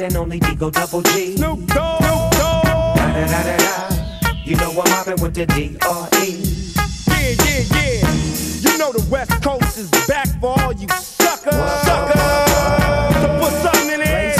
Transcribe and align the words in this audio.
one 0.00 0.06
and 0.06 0.16
only 0.16 0.40
Digo 0.40 0.70
Double 0.72 1.02
G. 1.02 1.36
Snoop 1.36 1.66
Dogg. 1.66 2.02
Snoop 2.02 2.30
Dogg. 2.32 2.96
Da 2.96 3.12
da 3.12 3.26
da 3.26 3.42
da 3.42 3.56
da. 3.56 4.32
You 4.44 4.56
know 4.56 4.70
I'm 4.70 4.90
mobbing 4.90 5.22
with 5.22 5.34
the 5.34 5.46
D.R.E. 5.46 6.28
Yeah, 7.06 7.34
yeah, 7.44 7.62
yeah. 7.76 8.70
You 8.72 8.78
know 8.78 8.92
the 8.92 9.06
West 9.10 9.42
Coast 9.42 9.78
is 9.78 9.90
back 10.08 10.28
for 10.40 10.58
all 10.60 10.72
you 10.72 10.88
suckers. 10.88 11.54
Suckers. 11.84 12.20
So 13.20 13.28
put 13.40 13.52
something 13.64 13.90
in 13.90 14.00
there. 14.00 14.34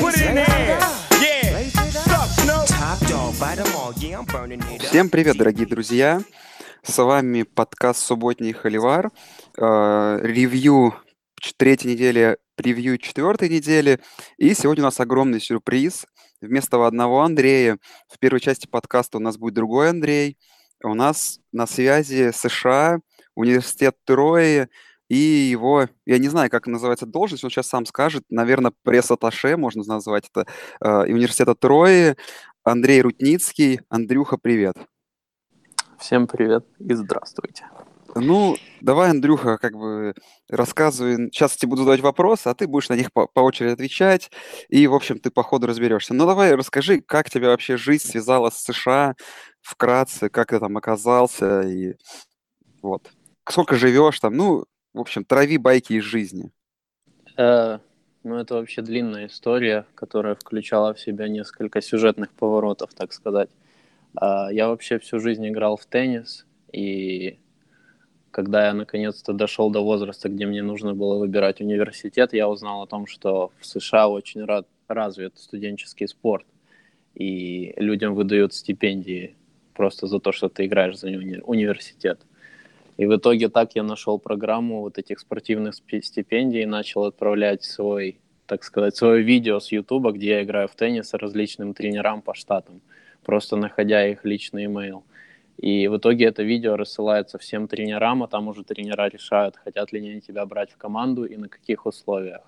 Put 0.00 0.14
it 0.14 0.26
in 0.28 0.34
there. 0.36 0.78
Yeah. 1.20 1.68
Suck, 1.90 2.28
Snoop. 2.40 2.66
Top 2.66 2.98
dog, 3.08 3.38
bite 3.40 3.58
'em 3.58 3.74
all. 3.76 3.92
Yeah, 3.96 4.18
I'm 4.18 4.26
burning 4.26 4.62
it 4.70 4.82
up. 4.82 4.88
Всем 4.88 5.08
привет, 5.08 5.36
дорогие 5.36 5.66
друзья! 5.66 6.22
С 6.82 7.02
вами 7.02 7.44
подкаст 7.44 8.04
«Субботний 8.04 8.52
Холивар», 8.52 9.10
э, 9.56 10.18
ревью 10.22 10.94
третьей 11.52 11.92
недели, 11.92 12.38
превью 12.54 12.98
четвертой 12.98 13.48
недели. 13.48 14.00
И 14.38 14.54
сегодня 14.54 14.82
у 14.84 14.86
нас 14.86 15.00
огромный 15.00 15.40
сюрприз. 15.40 16.06
Вместо 16.40 16.86
одного 16.86 17.22
Андрея 17.22 17.78
в 18.08 18.18
первой 18.18 18.40
части 18.40 18.66
подкаста 18.66 19.18
у 19.18 19.20
нас 19.20 19.36
будет 19.36 19.54
другой 19.54 19.90
Андрей. 19.90 20.38
У 20.82 20.94
нас 20.94 21.40
на 21.52 21.66
связи 21.66 22.30
США, 22.32 23.00
университет 23.34 23.96
Трои 24.04 24.68
и 25.08 25.16
его, 25.16 25.88
я 26.06 26.18
не 26.18 26.28
знаю, 26.28 26.50
как 26.50 26.66
называется 26.66 27.06
должность, 27.06 27.44
он 27.44 27.50
сейчас 27.50 27.68
сам 27.68 27.84
скажет, 27.86 28.24
наверное, 28.30 28.72
пресс-атташе, 28.84 29.56
можно 29.56 29.84
назвать 29.84 30.30
это, 30.32 30.46
э, 30.80 31.08
и 31.08 31.12
университета 31.12 31.54
Трои, 31.54 32.16
Андрей 32.62 33.02
Рутницкий. 33.02 33.80
Андрюха, 33.90 34.38
привет. 34.38 34.76
Всем 35.98 36.26
привет 36.26 36.66
и 36.78 36.94
здравствуйте. 36.94 37.66
Ну, 38.14 38.56
давай, 38.80 39.10
Андрюха, 39.10 39.58
как 39.58 39.76
бы 39.76 40.14
рассказывай. 40.48 41.30
Сейчас 41.32 41.56
тебе 41.56 41.70
буду 41.70 41.82
задавать 41.82 42.00
вопросы, 42.00 42.48
а 42.48 42.54
ты 42.54 42.66
будешь 42.66 42.88
на 42.88 42.94
них 42.94 43.12
по, 43.12 43.26
по 43.26 43.40
очереди 43.40 43.72
отвечать. 43.72 44.30
И, 44.68 44.86
в 44.86 44.94
общем, 44.94 45.18
ты 45.18 45.30
по 45.30 45.42
ходу 45.42 45.66
разберешься. 45.66 46.14
Ну, 46.14 46.26
давай 46.26 46.54
расскажи, 46.54 47.00
как 47.00 47.30
тебя 47.30 47.48
вообще 47.48 47.76
жизнь 47.76 48.06
связала 48.06 48.50
с 48.50 48.62
США 48.62 49.14
вкратце, 49.62 50.28
как 50.28 50.50
ты 50.50 50.60
там 50.60 50.76
оказался 50.76 51.62
и 51.62 51.94
вот. 52.82 53.10
Сколько 53.48 53.76
живешь 53.76 54.20
там? 54.20 54.36
Ну, 54.36 54.64
в 54.92 55.00
общем, 55.00 55.24
трави 55.24 55.58
байки 55.58 55.94
из 55.94 56.04
жизни. 56.04 56.52
Э, 57.36 57.78
ну, 58.22 58.36
это 58.36 58.54
вообще 58.54 58.82
длинная 58.82 59.26
история, 59.26 59.86
которая 59.94 60.34
включала 60.34 60.94
в 60.94 61.00
себя 61.00 61.28
несколько 61.28 61.80
сюжетных 61.80 62.30
поворотов, 62.30 62.94
так 62.94 63.12
сказать. 63.12 63.50
А, 64.16 64.52
я 64.52 64.68
вообще 64.68 64.98
всю 64.98 65.18
жизнь 65.18 65.46
играл 65.48 65.76
в 65.76 65.86
теннис, 65.86 66.46
и 66.72 67.38
когда 68.34 68.66
я 68.66 68.74
наконец-то 68.74 69.32
дошел 69.32 69.70
до 69.70 69.80
возраста, 69.80 70.28
где 70.28 70.44
мне 70.44 70.60
нужно 70.60 70.92
было 70.92 71.20
выбирать 71.20 71.60
университет, 71.60 72.32
я 72.32 72.48
узнал 72.48 72.82
о 72.82 72.86
том, 72.88 73.06
что 73.06 73.52
в 73.60 73.64
США 73.64 74.08
очень 74.08 74.40
ра- 74.40 74.66
развит 74.88 75.38
студенческий 75.38 76.08
спорт, 76.08 76.44
и 77.14 77.74
людям 77.76 78.16
выдают 78.16 78.52
стипендии 78.52 79.36
просто 79.72 80.08
за 80.08 80.18
то, 80.18 80.32
что 80.32 80.48
ты 80.48 80.66
играешь 80.66 80.98
за 80.98 81.10
уни- 81.10 81.42
университет. 81.44 82.18
И 82.96 83.06
в 83.06 83.16
итоге 83.16 83.48
так 83.48 83.76
я 83.76 83.84
нашел 83.84 84.18
программу 84.18 84.80
вот 84.80 84.98
этих 84.98 85.20
спортивных 85.20 85.76
стипендий 86.02 86.62
и 86.62 86.66
начал 86.66 87.04
отправлять 87.04 87.62
свой, 87.62 88.18
так 88.46 88.64
сказать, 88.64 88.96
свое 88.96 89.22
видео 89.22 89.60
с 89.60 89.70
Ютуба, 89.70 90.10
где 90.10 90.30
я 90.30 90.42
играю 90.42 90.66
в 90.66 90.74
теннис 90.74 91.14
различным 91.14 91.72
тренерам 91.72 92.20
по 92.20 92.34
штатам, 92.34 92.80
просто 93.24 93.54
находя 93.54 94.04
их 94.04 94.24
личный 94.24 94.64
имейл. 94.64 95.04
И 95.58 95.88
в 95.88 95.96
итоге 95.96 96.26
это 96.26 96.42
видео 96.42 96.76
рассылается 96.76 97.38
всем 97.38 97.68
тренерам, 97.68 98.22
а 98.22 98.28
там 98.28 98.48
уже 98.48 98.64
тренера 98.64 99.08
решают, 99.08 99.56
хотят 99.56 99.92
ли 99.92 100.00
они 100.00 100.20
тебя 100.20 100.44
брать 100.46 100.72
в 100.72 100.76
команду 100.76 101.24
и 101.24 101.36
на 101.36 101.48
каких 101.48 101.86
условиях. 101.86 102.42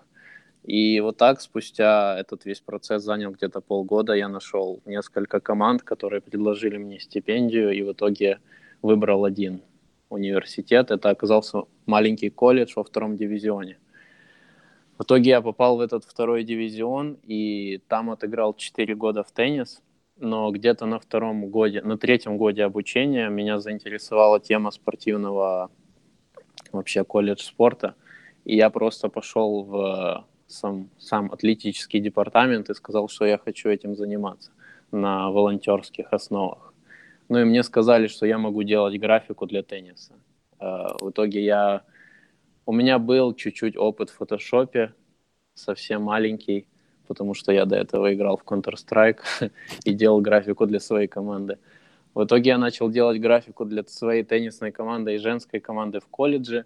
И 0.65 0.99
вот 1.01 1.17
так 1.17 1.41
спустя 1.41 2.19
этот 2.19 2.45
весь 2.45 2.61
процесс 2.61 3.05
занял 3.05 3.31
где-то 3.31 3.61
полгода, 3.61 4.15
я 4.15 4.29
нашел 4.29 4.81
несколько 4.85 5.39
команд, 5.39 5.83
которые 5.83 6.21
предложили 6.21 6.77
мне 6.77 6.99
стипендию, 6.99 7.71
и 7.71 7.83
в 7.83 7.93
итоге 7.93 8.41
выбрал 8.83 9.25
один 9.25 9.61
университет. 10.09 10.91
Это 10.91 11.11
оказался 11.11 11.63
маленький 11.87 12.31
колледж 12.31 12.73
во 12.75 12.83
втором 12.83 13.17
дивизионе. 13.17 13.79
В 14.99 15.03
итоге 15.03 15.31
я 15.31 15.41
попал 15.41 15.77
в 15.77 15.81
этот 15.81 16.05
второй 16.05 16.43
дивизион 16.43 17.19
и 17.23 17.81
там 17.87 18.11
отыграл 18.11 18.55
4 18.55 18.95
года 18.95 19.23
в 19.23 19.31
теннис. 19.31 19.83
Но 20.19 20.51
где-то 20.51 20.87
на 20.87 20.99
втором 20.99 21.47
годе, 21.51 21.83
на 21.83 21.99
третьем 21.99 22.39
годе 22.39 22.65
обучения 22.65 23.29
меня 23.29 23.61
заинтересовала 23.61 24.41
тема 24.41 24.71
спортивного 24.71 25.71
вообще 26.73 27.05
колледж 27.05 27.43
спорта. 27.43 27.95
И 28.45 28.57
я 28.57 28.71
просто 28.71 29.09
пошел 29.09 29.63
в 29.65 30.27
сам, 30.47 30.89
сам 30.99 31.33
атлетический 31.33 32.01
департамент 32.01 32.71
и 32.71 32.75
сказал, 32.75 33.09
что 33.09 33.27
я 33.27 33.39
хочу 33.39 33.69
этим 33.69 33.95
заниматься 33.95 34.53
на 34.91 35.31
волонтерских 35.31 36.13
основах. 36.13 36.73
Ну 37.29 37.41
и 37.41 37.45
мне 37.45 37.63
сказали, 37.63 38.07
что 38.07 38.25
я 38.25 38.39
могу 38.39 38.63
делать 38.63 38.99
графику 38.99 39.47
для 39.47 39.63
тенниса. 39.63 40.15
Э, 40.61 40.89
В 41.01 41.11
итоге 41.11 41.45
я... 41.45 41.83
У 42.65 42.73
меня 42.73 42.99
был 42.99 43.35
чуть-чуть 43.35 43.77
опыт 43.77 44.11
в 44.11 44.17
фотошопе, 44.17 44.95
совсем 45.55 46.03
маленький, 46.03 46.67
потому 47.07 47.35
что 47.35 47.53
я 47.53 47.65
до 47.65 47.77
этого 47.77 48.13
играл 48.13 48.37
в 48.37 48.45
Counter-Strike 48.45 49.21
и 49.85 49.93
делал 49.95 50.21
графику 50.21 50.67
для 50.67 50.81
своей 50.81 51.09
команды. 51.09 51.59
В 52.15 52.25
итоге 52.25 52.51
я 52.51 52.59
начал 52.59 52.91
делать 52.91 53.21
графику 53.21 53.65
для 53.65 53.85
своей 53.85 54.25
теннисной 54.25 54.73
команды 54.73 55.15
и 55.15 55.19
женской 55.19 55.61
команды 55.61 56.01
в 56.01 56.07
колледже. 56.07 56.65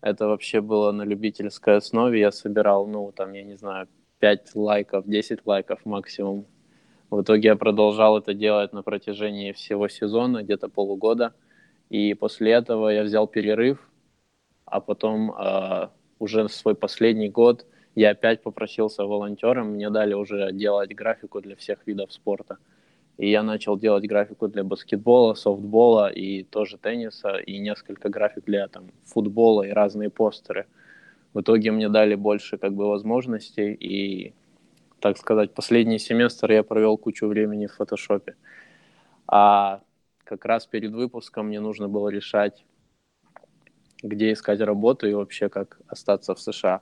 Это 0.00 0.26
вообще 0.26 0.60
было 0.60 0.92
на 0.92 1.02
любительской 1.02 1.76
основе. 1.76 2.18
Я 2.20 2.32
собирал, 2.32 2.86
ну, 2.86 3.12
там, 3.14 3.32
я 3.32 3.44
не 3.44 3.56
знаю, 3.56 3.86
5 4.18 4.54
лайков, 4.54 5.06
10 5.06 5.46
лайков 5.46 5.84
максимум. 5.84 6.46
В 7.10 7.22
итоге 7.22 7.48
я 7.48 7.56
продолжал 7.56 8.18
это 8.18 8.34
делать 8.34 8.72
на 8.72 8.82
протяжении 8.82 9.52
всего 9.52 9.88
сезона, 9.88 10.42
где-то 10.42 10.68
полугода. 10.68 11.32
И 11.90 12.14
после 12.14 12.52
этого 12.52 12.88
я 12.90 13.02
взял 13.02 13.26
перерыв, 13.26 13.78
а 14.66 14.80
потом 14.80 15.30
э, 15.30 15.88
уже 16.18 16.48
свой 16.48 16.74
последний 16.74 17.30
год 17.30 17.66
я 17.98 18.10
опять 18.10 18.42
попросился 18.42 19.04
волонтером, 19.04 19.72
мне 19.72 19.90
дали 19.90 20.14
уже 20.14 20.52
делать 20.52 20.94
графику 20.94 21.40
для 21.40 21.56
всех 21.56 21.84
видов 21.84 22.12
спорта. 22.12 22.58
И 23.16 23.28
я 23.28 23.42
начал 23.42 23.76
делать 23.76 24.06
графику 24.06 24.46
для 24.46 24.62
баскетбола, 24.62 25.34
софтбола 25.34 26.08
и 26.08 26.44
тоже 26.44 26.78
тенниса, 26.78 27.38
и 27.38 27.58
несколько 27.58 28.08
график 28.08 28.44
для 28.44 28.68
там, 28.68 28.84
футбола 29.04 29.64
и 29.64 29.70
разные 29.70 30.10
постеры. 30.10 30.66
В 31.34 31.40
итоге 31.40 31.72
мне 31.72 31.88
дали 31.88 32.14
больше 32.14 32.56
как 32.56 32.72
бы 32.72 32.86
возможностей, 32.86 33.72
и, 33.72 34.32
так 35.00 35.18
сказать, 35.18 35.52
последний 35.52 35.98
семестр 35.98 36.52
я 36.52 36.62
провел 36.62 36.96
кучу 36.98 37.26
времени 37.26 37.66
в 37.66 37.74
фотошопе. 37.74 38.36
А 39.26 39.80
как 40.22 40.44
раз 40.44 40.66
перед 40.66 40.92
выпуском 40.92 41.48
мне 41.48 41.58
нужно 41.58 41.88
было 41.88 42.10
решать, 42.10 42.64
где 44.04 44.30
искать 44.32 44.60
работу 44.60 45.08
и 45.08 45.14
вообще 45.14 45.48
как 45.48 45.80
остаться 45.88 46.36
в 46.36 46.40
США. 46.40 46.80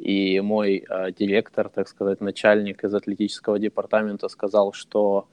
И 0.00 0.40
мой 0.40 0.82
э, 0.88 1.12
директор, 1.12 1.68
так 1.68 1.86
сказать, 1.86 2.22
начальник 2.22 2.84
из 2.84 2.94
атлетического 2.94 3.58
департамента 3.58 4.28
сказал, 4.28 4.72
что 4.72 5.28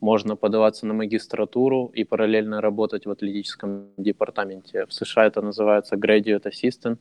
можно 0.00 0.34
подаваться 0.34 0.86
на 0.86 0.94
магистратуру 0.94 1.92
и 1.94 2.02
параллельно 2.02 2.60
работать 2.60 3.06
в 3.06 3.10
атлетическом 3.12 3.90
департаменте. 3.96 4.86
В 4.86 4.92
США 4.92 5.26
это 5.26 5.40
называется 5.40 5.94
graduate 5.94 6.50
assistant, 6.50 6.98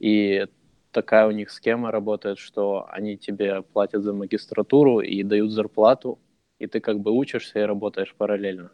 и 0.00 0.46
такая 0.90 1.28
у 1.28 1.30
них 1.30 1.50
схема 1.50 1.92
работает, 1.92 2.38
что 2.38 2.88
они 2.90 3.16
тебе 3.16 3.62
платят 3.62 4.02
за 4.02 4.12
магистратуру 4.12 4.98
и 4.98 5.22
дают 5.22 5.52
зарплату, 5.52 6.18
и 6.58 6.66
ты 6.66 6.80
как 6.80 6.98
бы 6.98 7.12
учишься 7.12 7.60
и 7.60 7.62
работаешь 7.62 8.16
параллельно. 8.18 8.72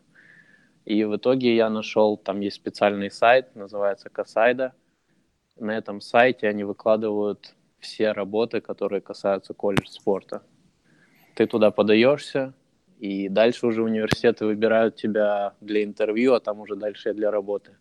И 0.87 1.04
в 1.04 1.16
итоге 1.16 1.54
я 1.54 1.69
нашел, 1.69 2.16
там 2.16 2.40
есть 2.40 2.56
специальный 2.56 3.10
сайт, 3.10 3.54
называется 3.54 4.08
Касайда. 4.08 4.72
На 5.58 5.76
этом 5.76 6.00
сайте 6.00 6.48
они 6.48 6.64
выкладывают 6.64 7.54
все 7.84 8.12
работы, 8.12 8.60
которые 8.60 9.00
касаются 9.00 9.54
колледж 9.54 9.86
спорта. 9.88 10.42
Ты 11.36 11.46
туда 11.46 11.70
подаешься, 11.70 12.54
и 12.98 13.28
дальше 13.28 13.66
уже 13.66 13.82
университеты 13.82 14.46
выбирают 14.46 14.96
тебя 14.96 15.54
для 15.60 15.84
интервью, 15.84 16.34
а 16.34 16.40
там 16.40 16.60
уже 16.60 16.76
дальше 16.76 17.12
для 17.12 17.31
работы. 17.31 17.76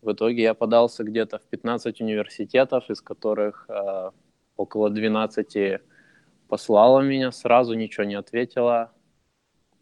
В 0.00 0.12
итоге 0.12 0.42
я 0.42 0.54
подался 0.54 1.04
где-то 1.04 1.38
в 1.38 1.42
15 1.42 2.00
университетов, 2.00 2.90
из 2.90 3.00
которых 3.00 3.66
э, 3.68 4.10
около 4.56 4.90
12 4.90 5.80
послала 6.48 7.00
меня, 7.00 7.32
сразу 7.32 7.74
ничего 7.74 8.04
не 8.04 8.14
ответила. 8.14 8.92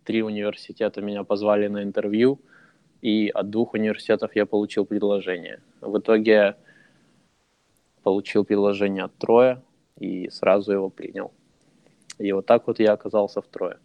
Три 0.04 0.22
университета 0.22 1.02
меня 1.02 1.24
позвали 1.24 1.68
на 1.68 1.82
интервью, 1.82 2.40
и 3.02 3.28
от 3.28 3.50
двух 3.50 3.74
университетов 3.74 4.36
я 4.36 4.46
получил 4.46 4.84
предложение. 4.84 5.60
В 5.80 5.98
итоге 5.98 6.56
получил 8.02 8.44
предложение 8.44 9.05
от 9.05 9.17
Троя 9.17 9.62
и 9.99 10.29
сразу 10.31 10.73
его 10.73 10.91
принял. 10.91 11.32
И 12.19 12.32
вот 12.32 12.47
так 12.47 12.67
вот 12.67 12.79
я 12.81 12.93
оказался 12.93 13.41
в 13.41 13.47
Трое. 13.47 13.79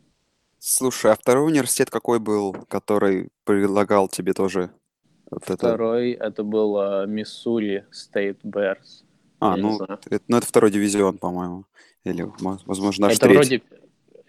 Слушай, 0.59 1.11
а 1.11 1.15
второй 1.15 1.47
университет 1.47 1.89
какой 1.89 2.19
был, 2.19 2.53
который 2.67 3.29
предлагал 3.43 4.07
тебе 4.07 4.33
тоже 4.33 4.71
вот 5.29 5.43
это? 5.43 5.57
Второй 5.57 6.11
это 6.11 6.43
был 6.43 6.81
э, 6.81 7.07
Миссури 7.07 7.85
State 7.91 8.39
Bears. 8.43 9.03
А, 9.39 9.57
ну 9.57 9.79
это, 9.83 9.99
ну, 10.27 10.37
это 10.37 10.47
второй 10.47 10.71
дивизион, 10.71 11.17
по-моему. 11.17 11.65
Или, 12.03 12.27
возможно, 12.39 13.07
даже 13.07 13.17
это 13.17 13.27
третий. 13.27 13.37
вроде... 13.37 13.63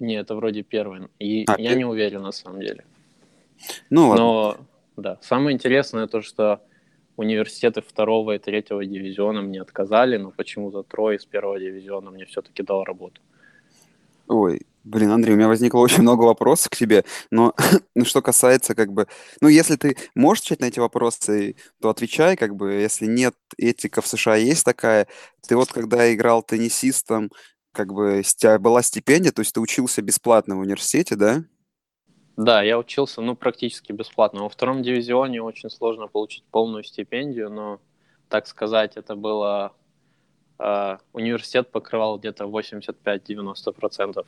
Не, 0.01 0.17
это 0.17 0.35
вроде 0.35 0.63
первый. 0.63 1.09
И 1.19 1.45
а, 1.47 1.59
я 1.59 1.71
ты... 1.71 1.77
не 1.77 1.85
уверен, 1.85 2.23
на 2.23 2.33
самом 2.33 2.61
деле. 2.61 2.85
Ну, 3.91 4.09
ладно. 4.09 4.25
Но, 4.25 4.57
да, 4.97 5.19
самое 5.23 5.55
интересное 5.55 6.07
то, 6.07 6.23
что 6.23 6.61
университеты 7.17 7.83
второго 7.83 8.37
и 8.37 8.39
третьего 8.39 8.85
дивизиона 8.85 9.43
мне 9.43 9.61
отказали, 9.61 10.17
но 10.17 10.31
почему-то 10.31 10.83
трое 10.83 11.19
из 11.19 11.25
первого 11.25 11.59
дивизиона 11.59 12.11
мне 12.11 12.27
все-таки 12.27 12.63
дал 12.63 12.85
работу. 12.85 13.21
Ой, 14.29 14.63
блин, 14.85 15.11
Андрей, 15.11 15.35
у 15.35 15.37
меня 15.37 15.49
возникло 15.49 15.79
очень 15.79 16.03
много 16.03 16.23
вопросов 16.23 16.71
к 16.71 16.77
тебе, 16.77 17.05
но 17.31 17.55
ну, 17.95 18.05
что 18.05 18.23
касается 18.23 18.75
как 18.75 18.93
бы... 18.93 19.07
Ну, 19.41 19.49
если 19.49 19.77
ты 19.77 19.97
можешь 20.15 20.43
отвечать 20.43 20.61
на 20.61 20.65
эти 20.67 20.81
вопросы, 20.81 21.57
то 21.81 21.91
отвечай, 21.91 22.37
как 22.37 22.57
бы, 22.57 22.73
если 22.73 23.07
нет, 23.07 23.35
этика 23.57 24.01
в 24.01 24.07
США 24.07 24.37
есть 24.37 24.65
такая. 24.65 25.07
Ты 25.47 25.57
вот 25.57 25.73
когда 25.73 26.13
играл 26.13 26.43
теннисистом, 26.43 27.31
как 27.73 27.93
бы, 27.93 28.21
у 28.21 28.23
тебя 28.23 28.59
была 28.59 28.83
стипендия, 28.83 29.33
то 29.33 29.41
есть 29.41 29.53
ты 29.53 29.61
учился 29.61 30.03
бесплатно 30.03 30.57
в 30.57 30.61
университете, 30.61 31.15
да? 31.15 31.45
Да, 32.37 32.63
я 32.63 32.79
учился, 32.79 33.23
ну, 33.23 33.35
практически 33.35 33.93
бесплатно. 33.93 34.43
Во 34.43 34.49
втором 34.49 34.83
дивизионе 34.83 35.43
очень 35.43 35.71
сложно 35.71 36.07
получить 36.07 36.45
полную 36.51 36.85
стипендию, 36.85 37.51
но, 37.51 37.81
так 38.29 38.47
сказать, 38.47 38.97
это 38.97 39.17
было... 39.17 39.73
Э, 40.59 40.99
университет 41.13 41.71
покрывал 41.71 42.19
где-то 42.19 42.45
85-90% 42.45 44.27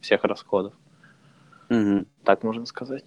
всех 0.00 0.24
расходов. 0.24 0.72
Угу. 1.68 2.06
Так 2.24 2.42
можно 2.42 2.66
сказать. 2.66 3.04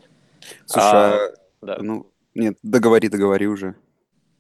Слушай, 0.66 0.90
а, 0.92 1.16
а, 1.16 1.34
да. 1.62 1.78
ну, 1.80 2.12
нет, 2.34 2.58
договори, 2.64 3.10
договори 3.10 3.48
уже. 3.48 3.76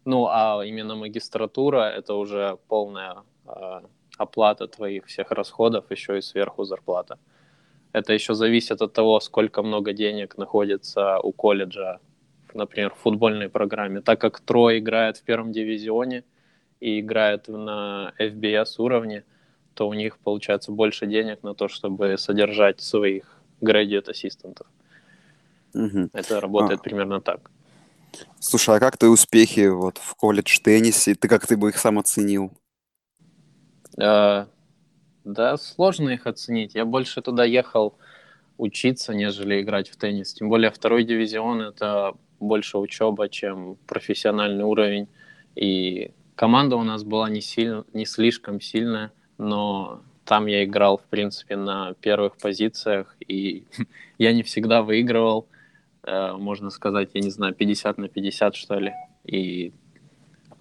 Ну, 0.04 0.28
а 0.28 0.62
именно 0.66 0.96
магистратура— 0.96 1.90
это 1.98 2.14
уже 2.14 2.58
полная 2.68 3.24
э, 3.48 3.82
оплата 4.18 4.68
твоих 4.68 5.06
всех 5.06 5.32
расходов, 5.32 5.90
еще 5.90 6.18
и 6.18 6.22
сверху 6.22 6.64
зарплата. 6.64 7.18
Это 7.96 8.12
еще 8.12 8.34
зависит 8.34 8.82
от 8.82 8.92
того, 8.92 9.22
сколько 9.22 9.64
много 9.64 9.94
денег 9.94 10.38
находится 10.38 11.18
у 11.20 11.32
колледжа, 11.32 12.00
например, 12.54 12.94
в 12.94 12.98
футбольной 12.98 13.48
программе. 13.48 14.02
Так 14.02 14.20
как 14.20 14.42
Трой 14.42 14.80
играет 14.80 15.16
в 15.16 15.24
первом 15.24 15.54
дивизионе 15.54 16.26
и 16.82 17.00
играет 17.00 17.48
на 17.48 18.12
FBS 18.20 18.76
уровне, 18.80 19.24
то 19.76 19.88
у 19.88 19.94
них 19.94 20.18
получается 20.18 20.74
больше 20.74 21.08
денег 21.08 21.42
на 21.44 21.54
то, 21.54 21.70
чтобы 21.70 22.18
содержать 22.18 22.82
своих 22.82 23.42
graduate 23.62 24.10
ассистентов. 24.10 24.68
Угу. 25.74 26.10
Это 26.12 26.42
работает 26.42 26.82
а. 26.82 26.84
примерно 26.84 27.22
так. 27.22 27.50
Слушай, 28.40 28.76
а 28.76 28.80
как 28.82 28.98
твои 28.98 29.10
успехи 29.10 29.70
вот 29.70 30.00
в 30.00 30.16
колледж 30.16 30.60
теннисе? 30.62 31.16
Ты 31.16 31.30
как 31.30 31.48
ты 31.48 31.56
бы 31.56 31.70
их 31.70 31.78
сам 31.78 31.98
оценил? 31.98 32.52
А, 33.98 34.48
да, 35.26 35.58
сложно 35.58 36.10
их 36.10 36.28
оценить. 36.28 36.76
Я 36.76 36.86
больше 36.86 37.22
туда 37.22 37.44
ехал 37.44 37.96
учиться, 38.58 39.14
нежели 39.14 39.62
играть 39.62 39.90
в 39.90 39.98
теннис. 39.98 40.34
Тем 40.34 40.50
более 40.50 40.70
второй 40.70 41.04
дивизион— 41.04 41.62
это 41.62 42.14
больше 42.40 42.78
учеба, 42.78 43.28
чем 43.28 43.78
профессиональный 43.88 44.64
уровень. 44.64 45.08
И 45.56 46.12
команда 46.36 46.76
у 46.76 46.84
нас 46.84 47.04
была 47.04 47.30
не, 47.30 47.42
сильно, 47.42 47.86
не 47.92 48.06
слишком 48.06 48.62
сильная, 48.62 49.12
но 49.38 50.02
там 50.26 50.46
я 50.46 50.64
играл, 50.64 50.98
в 50.98 51.04
принципе, 51.04 51.56
на 51.56 51.94
первых 51.96 52.38
позициях, 52.38 53.16
и 53.28 53.66
я 54.20 54.32
не 54.32 54.44
всегда 54.44 54.84
выигрывал, 54.84 55.48
э, 56.04 56.34
можно 56.34 56.70
сказать, 56.70 57.10
я 57.14 57.22
не 57.22 57.32
знаю, 57.32 57.56
50 57.56 57.98
на 57.98 58.10
50, 58.10 58.56
что 58.56 58.80
ли. 58.80 58.94
И, 59.24 59.74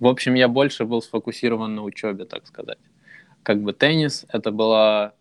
в 0.01 0.07
общем, 0.07 0.35
я 0.35 0.49
больше 0.49 0.87
был 0.87 1.03
сфокусирован 1.03 1.75
на 1.75 1.83
учебе, 1.83 2.25
так 2.25 2.47
сказать 2.47 2.79
как 3.45 3.63
бы 3.63 3.73
теннис 3.73 4.27
это 4.29 4.51
была 4.51 5.15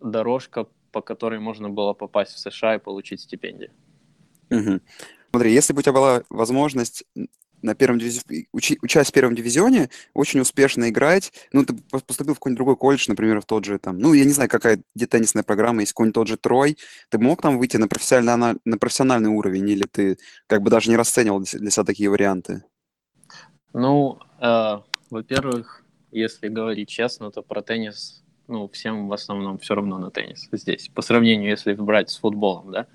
дорожка, 0.00 0.66
по 0.92 1.00
которой 1.00 1.40
можно 1.40 1.70
было 1.70 1.94
попасть 1.94 2.34
в 2.34 2.38
США 2.38 2.74
и 2.74 2.78
получить 2.78 3.22
стипендию. 3.22 3.70
Угу. 4.50 4.80
Смотри, 5.30 5.52
если 5.52 5.72
бы 5.72 5.80
у 5.80 5.82
тебя 5.82 5.92
была 5.92 6.22
возможность 6.28 7.04
на 7.62 7.74
первом 7.74 7.98
диви... 7.98 8.48
учи... 8.52 8.78
учась 8.82 9.08
в 9.08 9.12
первом 9.12 9.34
дивизионе, 9.34 9.90
очень 10.14 10.40
успешно 10.40 10.88
играть, 10.88 11.32
ну, 11.52 11.64
ты 11.64 11.74
поступил 12.06 12.34
в 12.34 12.38
какой-нибудь 12.38 12.56
другой 12.56 12.76
колледж, 12.76 13.06
например, 13.08 13.40
в 13.40 13.44
тот 13.44 13.64
же 13.64 13.78
там, 13.78 13.98
ну, 13.98 14.14
я 14.14 14.24
не 14.24 14.30
знаю, 14.30 14.48
какая, 14.48 14.80
где 14.94 15.06
теннисная 15.06 15.42
программа, 15.42 15.80
есть 15.80 15.92
какой-нибудь 15.92 16.14
тот 16.14 16.28
же 16.28 16.36
Трой, 16.36 16.78
ты 17.10 17.18
мог 17.18 17.42
там 17.42 17.58
выйти 17.58 17.76
на 17.76 17.88
профессиональный, 17.88 18.60
на 18.64 18.78
профессиональный 18.78 19.30
уровень, 19.30 19.68
или 19.68 19.84
ты 19.84 20.18
как 20.46 20.62
бы 20.62 20.70
даже 20.70 20.90
не 20.90 20.96
расценивал 20.96 21.40
для 21.40 21.70
себя 21.70 21.84
такие 21.84 22.10
варианты? 22.10 22.64
Ну, 23.72 24.18
э, 24.40 24.78
во-первых, 25.10 25.84
если 26.12 26.48
говорить 26.48 26.88
честно, 26.88 27.30
то 27.30 27.42
про 27.42 27.62
теннис, 27.62 28.22
ну, 28.46 28.68
всем 28.68 29.08
в 29.08 29.12
основном 29.12 29.58
все 29.58 29.74
равно 29.74 29.98
на 29.98 30.10
теннис 30.10 30.48
здесь. 30.52 30.88
По 30.94 31.02
сравнению, 31.02 31.50
если 31.50 31.74
брать 31.74 32.10
с 32.10 32.18
футболом, 32.18 32.70
да. 32.72 32.86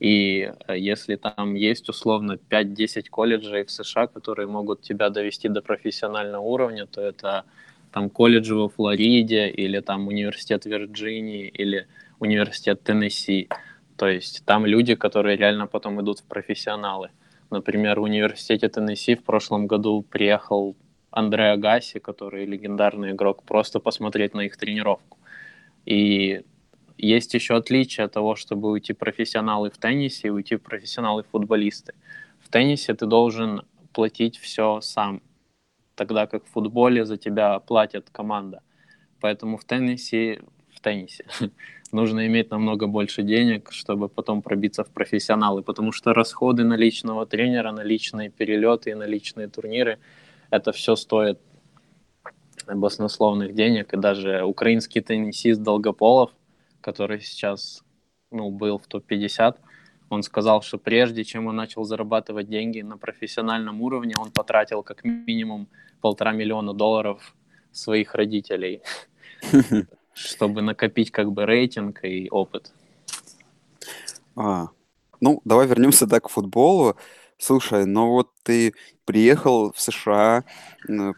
И 0.00 0.52
э, 0.68 0.78
если 0.78 1.16
там 1.16 1.54
есть 1.54 1.88
условно 1.88 2.38
5-10 2.50 3.08
колледжей 3.10 3.64
в 3.64 3.70
США, 3.70 4.06
которые 4.06 4.46
могут 4.46 4.82
тебя 4.82 5.10
довести 5.10 5.48
до 5.48 5.60
профессионального 5.60 6.42
уровня, 6.42 6.86
то 6.86 7.00
это 7.00 7.44
там 7.92 8.10
колледжи 8.10 8.54
во 8.54 8.68
Флориде 8.68 9.48
или 9.48 9.80
там 9.80 10.06
университет 10.06 10.66
Вирджинии 10.66 11.48
или 11.48 11.88
университет 12.20 12.82
Теннесси. 12.82 13.48
То 13.96 14.08
есть 14.08 14.44
там 14.44 14.66
люди, 14.66 14.94
которые 14.94 15.36
реально 15.36 15.66
потом 15.66 16.00
идут 16.00 16.20
в 16.20 16.24
профессионалы. 16.24 17.10
Например, 17.50 17.98
в 17.98 18.04
университете 18.04 18.68
Теннесси 18.68 19.16
в 19.16 19.24
прошлом 19.24 19.66
году 19.66 20.02
приехал 20.02 20.76
Андреа 21.10 21.56
Гаси, 21.56 21.98
который 21.98 22.44
легендарный 22.44 23.12
игрок, 23.12 23.42
просто 23.42 23.80
посмотреть 23.80 24.34
на 24.34 24.42
их 24.42 24.56
тренировку. 24.56 25.18
И 25.86 26.42
есть 26.98 27.34
еще 27.34 27.56
отличие 27.56 28.04
от 28.04 28.12
того, 28.12 28.36
чтобы 28.36 28.70
уйти 28.70 28.92
профессионалы 28.92 29.70
в 29.70 29.78
теннисе 29.78 30.28
и 30.28 30.30
уйти 30.30 30.56
профессионалы-футболисты. 30.56 31.94
В 32.40 32.50
теннисе 32.50 32.94
ты 32.94 33.06
должен 33.06 33.62
платить 33.92 34.38
все 34.38 34.80
сам, 34.80 35.22
тогда 35.94 36.26
как 36.26 36.44
в 36.44 36.50
футболе 36.50 37.04
за 37.04 37.16
тебя 37.16 37.58
платит 37.60 38.10
команда. 38.10 38.60
Поэтому 39.20 39.56
в 39.56 39.64
теннисе, 39.64 40.42
в 40.74 40.80
теннисе 40.80 41.24
нужно 41.92 42.26
иметь 42.26 42.50
намного 42.50 42.86
больше 42.86 43.22
денег, 43.22 43.72
чтобы 43.72 44.08
потом 44.08 44.42
пробиться 44.42 44.84
в 44.84 44.90
профессионалы, 44.90 45.62
потому 45.62 45.92
что 45.92 46.12
расходы 46.12 46.64
на 46.64 46.74
личного 46.74 47.24
тренера, 47.24 47.72
на 47.72 47.82
личные 47.82 48.28
перелеты 48.28 48.90
и 48.90 48.94
на 48.94 49.06
личные 49.06 49.48
турниры– 49.48 49.98
это 50.50 50.72
все 50.72 50.96
стоит 50.96 51.40
баснословных 52.66 53.54
денег, 53.54 53.94
и 53.94 53.96
даже 53.96 54.42
украинский 54.42 55.00
теннисист 55.00 55.62
Долгополов, 55.62 56.30
который 56.80 57.20
сейчас 57.20 57.82
ну, 58.30 58.50
был 58.50 58.78
в 58.78 58.86
топ-50, 58.86 59.56
он 60.10 60.22
сказал, 60.22 60.62
что 60.62 60.78
прежде 60.78 61.24
чем 61.24 61.46
он 61.46 61.56
начал 61.56 61.84
зарабатывать 61.84 62.48
деньги 62.48 62.80
на 62.80 62.96
профессиональном 62.96 63.82
уровне, 63.82 64.14
он 64.18 64.30
потратил 64.30 64.82
как 64.82 65.04
минимум 65.04 65.68
полтора 66.00 66.32
миллиона 66.32 66.72
долларов 66.72 67.34
своих 67.72 68.14
родителей, 68.14 68.82
чтобы 70.12 70.62
накопить 70.62 71.10
как 71.10 71.30
бы 71.32 71.44
рейтинг 71.44 72.04
и 72.04 72.28
опыт. 72.30 72.72
А, 74.36 74.68
ну, 75.20 75.40
давай 75.44 75.66
вернемся 75.66 76.06
так 76.06 76.24
к 76.24 76.28
футболу. 76.28 76.96
Слушай, 77.38 77.86
ну 77.86 78.08
вот 78.10 78.30
ты 78.42 78.74
приехал 79.04 79.72
в 79.72 79.80
США, 79.80 80.44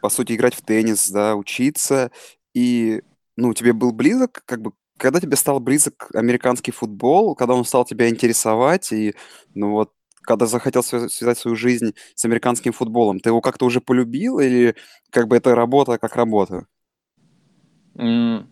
по 0.02 0.08
сути, 0.10 0.34
играть 0.34 0.54
в 0.54 0.62
теннис, 0.62 1.10
да, 1.10 1.34
учиться, 1.34 2.10
и, 2.54 3.02
ну, 3.36 3.54
тебе 3.54 3.72
был 3.72 3.92
близок, 3.92 4.42
как 4.44 4.60
бы, 4.60 4.72
когда 4.98 5.20
тебе 5.20 5.36
стал 5.36 5.60
близок 5.60 6.08
американский 6.14 6.72
футбол, 6.72 7.34
когда 7.34 7.54
он 7.54 7.64
стал 7.64 7.84
тебя 7.86 8.08
интересовать, 8.10 8.92
и, 8.92 9.14
ну 9.54 9.70
вот, 9.72 9.92
когда 10.22 10.44
захотел 10.46 10.82
связать 10.82 11.38
свою 11.38 11.56
жизнь 11.56 11.94
с 12.14 12.24
американским 12.26 12.72
футболом, 12.72 13.20
ты 13.20 13.30
его 13.30 13.40
как-то 13.40 13.64
уже 13.64 13.80
полюбил, 13.80 14.40
или 14.40 14.76
как 15.10 15.26
бы 15.26 15.36
это 15.36 15.54
работа 15.54 15.96
как 15.98 16.16
работа? 16.16 16.66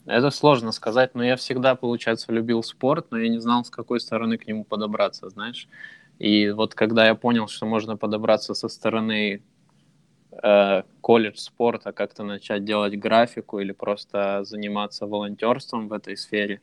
Это 0.07 0.31
сложно 0.31 0.73
сказать, 0.73 1.15
но 1.15 1.25
я 1.25 1.37
всегда, 1.37 1.75
получается, 1.75 2.33
любил 2.33 2.63
спорт, 2.63 3.07
но 3.11 3.19
я 3.19 3.29
не 3.29 3.41
знал, 3.41 3.65
с 3.65 3.71
какой 3.71 4.01
стороны 4.01 4.37
к 4.37 4.47
нему 4.47 4.65
подобраться, 4.65 5.29
знаешь. 5.29 5.69
И 6.19 6.51
вот 6.51 6.75
когда 6.75 7.07
я 7.07 7.15
понял, 7.15 7.47
что 7.49 7.67
можно 7.67 7.97
подобраться 7.97 8.55
со 8.55 8.69
стороны 8.69 9.43
э, 10.43 10.83
колледж 11.01 11.37
спорта, 11.37 11.93
как-то 11.93 12.25
начать 12.25 12.65
делать 12.65 12.99
графику 12.99 13.61
или 13.61 13.73
просто 13.73 14.45
заниматься 14.45 15.07
волонтерством 15.07 15.89
в 15.89 15.93
этой 15.93 16.17
сфере, 16.17 16.61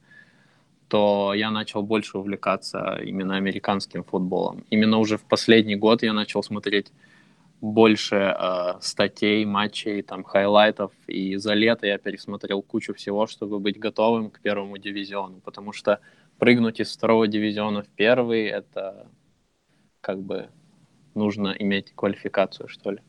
то 0.88 1.34
я 1.34 1.52
начал 1.52 1.84
больше 1.84 2.18
увлекаться 2.18 3.00
именно 3.04 3.38
американским 3.38 4.04
футболом. 4.04 4.66
Именно 4.70 4.98
уже 4.98 5.18
в 5.18 5.24
последний 5.24 5.76
год 5.76 6.04
я 6.04 6.14
начал 6.14 6.44
смотреть 6.44 6.92
больше 7.62 8.16
э, 8.16 8.74
статей, 8.82 9.46
матчей, 9.46 10.02
там, 10.02 10.24
хайлайтов, 10.24 10.92
и 11.08 11.38
за 11.38 11.54
лето 11.54 11.88
я 11.88 11.98
пересмотрел 11.98 12.62
кучу 12.62 12.94
всего, 12.94 13.26
чтобы 13.26 13.60
быть 13.60 13.80
готовым 13.80 14.30
к 14.30 14.40
первому 14.42 14.78
дивизиону, 14.78 15.40
потому 15.44 15.72
что 15.72 16.00
прыгнуть 16.38 16.82
из 16.82 16.96
второго 16.96 17.28
дивизиона 17.28 17.82
в 17.82 17.88
первый— 17.88 18.46
это 18.46 19.08
как 20.06 20.22
бы 20.22 20.50
нужно 21.16 21.56
иметь 21.58 21.92
квалификацию, 21.96 22.70
что 22.70 22.92
ли. 22.92 23.00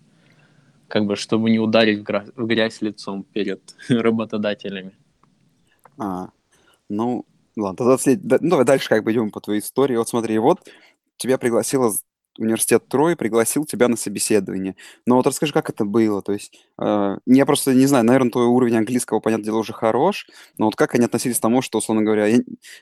как 0.88 1.04
бы, 1.04 1.14
чтобы 1.16 1.50
не 1.50 1.58
ударить 1.58 1.98
в 1.98 2.02
грязь, 2.04 2.30
в 2.34 2.46
грязь 2.46 2.80
лицом 2.80 3.22
перед 3.22 3.60
работодателями. 3.90 4.96
А, 5.98 6.30
ну, 6.88 7.26
ладно, 7.54 7.76
тогда 7.76 7.98
след... 7.98 8.22
ну, 8.24 8.48
давай 8.48 8.64
дальше 8.64 8.88
как 8.88 9.04
бы 9.04 9.12
идем 9.12 9.30
по 9.30 9.42
твоей 9.42 9.60
истории. 9.60 9.96
Вот 9.96 10.08
смотри, 10.08 10.38
вот 10.38 10.60
тебя 11.18 11.36
пригласила 11.36 11.92
университет 12.38 12.88
Трой, 12.88 13.14
пригласил 13.14 13.66
тебя 13.66 13.88
на 13.88 13.96
собеседование. 13.96 14.74
Но 15.04 15.16
вот 15.16 15.26
расскажи, 15.26 15.52
как 15.52 15.68
это 15.68 15.84
было? 15.84 16.22
То 16.22 16.32
есть, 16.32 16.58
э, 16.80 17.18
я 17.26 17.44
просто 17.44 17.74
не 17.74 17.86
знаю, 17.86 18.06
наверное, 18.06 18.30
твой 18.30 18.46
уровень 18.46 18.78
английского, 18.78 19.20
понятное 19.20 19.44
дело, 19.44 19.58
уже 19.58 19.74
хорош, 19.74 20.26
но 20.56 20.64
вот 20.66 20.76
как 20.76 20.94
они 20.94 21.04
относились 21.04 21.38
к 21.38 21.42
тому, 21.42 21.60
что, 21.60 21.76
условно 21.76 22.02
говоря, 22.02 22.26
я, 22.26 22.38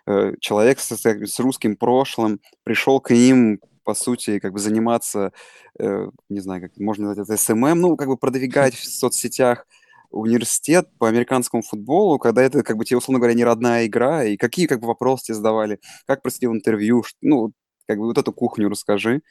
э, 0.06 0.34
человек 0.40 0.78
с, 0.78 0.92
с 0.92 1.40
русским 1.40 1.74
прошлым 1.74 2.40
пришел 2.62 3.00
к 3.00 3.10
ним 3.10 3.60
по 3.84 3.94
сути, 3.94 4.38
как 4.38 4.52
бы 4.52 4.58
заниматься, 4.58 5.32
э, 5.78 6.08
не 6.28 6.40
знаю, 6.40 6.62
как 6.62 6.76
можно 6.78 7.08
назвать 7.08 7.28
это, 7.28 7.36
СММ, 7.36 7.80
ну, 7.80 7.96
как 7.96 8.08
бы 8.08 8.16
продвигать 8.16 8.74
в 8.74 8.84
соцсетях 8.98 9.66
университет 10.10 10.88
по 10.98 11.08
американскому 11.08 11.62
футболу, 11.62 12.18
когда 12.18 12.42
это, 12.42 12.62
как 12.62 12.76
бы, 12.76 12.84
тебе, 12.84 12.98
условно 12.98 13.18
говоря, 13.18 13.34
не 13.34 13.44
родная 13.44 13.86
игра, 13.86 14.24
и 14.24 14.36
какие, 14.36 14.66
как 14.66 14.80
бы, 14.80 14.86
вопросы 14.86 15.26
тебе 15.26 15.34
задавали, 15.36 15.80
как 16.06 16.22
происходило 16.22 16.52
интервью, 16.52 17.04
ну, 17.20 17.52
как 17.86 17.98
бы, 17.98 18.06
вот 18.06 18.18
эту 18.18 18.32
кухню 18.32 18.68
расскажи. 18.68 19.22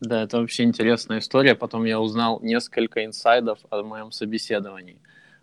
Да, 0.00 0.22
это 0.22 0.38
вообще 0.38 0.62
интересная 0.62 1.18
история. 1.18 1.54
Потом 1.56 1.84
я 1.84 2.00
узнал 2.00 2.40
несколько 2.40 3.04
инсайдов 3.04 3.58
о 3.70 3.82
моем 3.82 4.12
собеседовании. 4.12 5.00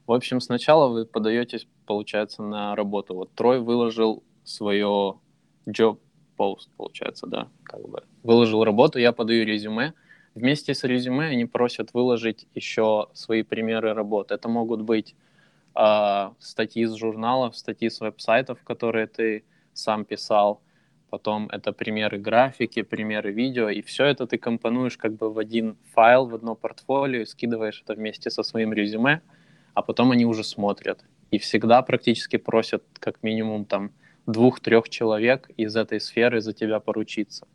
В 0.07 0.13
общем, 0.13 0.39
сначала 0.39 0.88
вы 0.88 1.05
подаетесь, 1.05 1.67
получается, 1.85 2.41
на 2.41 2.75
работу. 2.75 3.15
Вот 3.15 3.33
Трой 3.33 3.59
выложил 3.59 4.24
свое 4.43 5.19
job 5.67 6.00
пост, 6.36 6.70
получается, 6.77 7.27
да, 7.27 7.48
как 7.63 7.82
бы 7.88 8.04
выложил 8.24 8.63
работу, 8.63 9.00
я 9.00 9.12
подаю 9.12 9.46
резюме. 9.46 9.94
Вместе 10.36 10.74
с 10.74 10.84
резюме 10.84 11.27
они 11.27 11.46
просят 11.46 11.94
выложить 11.94 12.48
еще 12.56 13.08
свои 13.13 13.44
примеры 13.44 13.94
работы. 13.94 14.34
Это 14.34 14.50
могут 14.50 14.82
быть 14.82 15.15
э, 15.75 16.30
статьи 16.39 16.84
из 16.84 16.94
журналов, 16.96 17.56
статьи 17.56 17.89
с 17.89 18.01
веб-сайтов, 18.01 18.60
которые 18.63 19.08
ты 19.08 19.44
сам 19.74 20.04
писал. 20.04 20.62
Потом 21.10 21.48
это 21.50 21.72
примеры 21.72 22.18
графики, 22.18 22.82
примеры 22.82 23.32
видео, 23.32 23.70
и 23.70 23.82
все 23.82 24.06
это 24.06 24.27
ты 24.27 24.38
компонуешь 24.38 24.98
как 24.98 25.13
бы 25.13 25.32
в 25.32 25.39
один 25.39 25.77
файл, 25.94 26.25
в 26.25 26.36
одно 26.36 26.56
портфолио, 26.56 27.22
и 27.22 27.25
скидываешь 27.25 27.82
это 27.84 27.94
вместе 27.94 28.30
со 28.30 28.44
своим 28.44 28.74
резюме, 28.74 29.22
а 29.74 29.82
потом 29.82 30.12
они 30.12 30.25
уже 30.25 30.44
смотрят. 30.44 31.06
И 31.32 31.38
всегда 31.38 31.82
практически 31.82 32.38
просят 32.38 32.84
как 33.00 33.24
минимум 33.24 33.65
там 33.65 33.92
двух-трех 34.25 34.89
человек 34.89 35.50
из 35.58 35.75
этой 35.75 36.00
сферы 36.00 36.41
за 36.41 36.53
тебя 36.53 36.79
поручиться. 36.79 37.48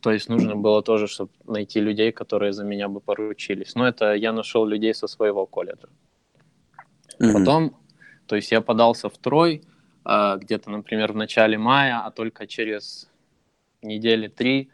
То 0.00 0.12
есть 0.12 0.28
нужно 0.28 0.54
было 0.54 0.82
тоже, 0.82 1.06
чтобы 1.06 1.30
найти 1.46 1.80
людей, 1.80 2.12
которые 2.12 2.52
за 2.52 2.64
меня 2.64 2.88
бы 2.88 3.00
поручились. 3.00 3.74
Но 3.74 3.88
это 3.88 4.12
я 4.14 4.32
нашел 4.32 4.66
людей 4.66 4.92
со 4.94 5.06
своего 5.06 5.46
колледжа. 5.46 5.88
Mm-hmm. 7.18 7.32
Потом, 7.32 7.76
то 8.26 8.36
есть 8.36 8.52
я 8.52 8.60
подался 8.60 9.08
в 9.08 9.16
Трой 9.16 9.62
э, 10.04 10.36
где-то, 10.38 10.70
например, 10.70 11.12
в 11.12 11.16
начале 11.16 11.56
мая, 11.56 12.02
а 12.04 12.10
только 12.10 12.46
через 12.46 13.10
недели 13.80 14.28
три 14.28 14.70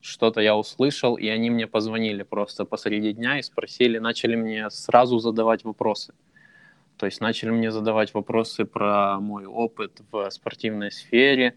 что-то 0.00 0.40
я 0.40 0.56
услышал, 0.56 1.16
и 1.16 1.28
они 1.28 1.50
мне 1.50 1.66
позвонили 1.66 2.22
просто 2.22 2.64
посреди 2.64 3.12
дня 3.12 3.38
и 3.38 3.42
спросили, 3.42 3.98
начали 3.98 4.36
мне 4.36 4.70
сразу 4.70 5.18
задавать 5.18 5.64
вопросы. 5.64 6.12
То 6.96 7.06
есть 7.06 7.20
начали 7.20 7.50
мне 7.50 7.70
задавать 7.70 8.14
вопросы 8.14 8.64
про 8.64 9.20
мой 9.20 9.44
опыт 9.44 10.00
в 10.10 10.30
спортивной 10.30 10.90
сфере, 10.90 11.56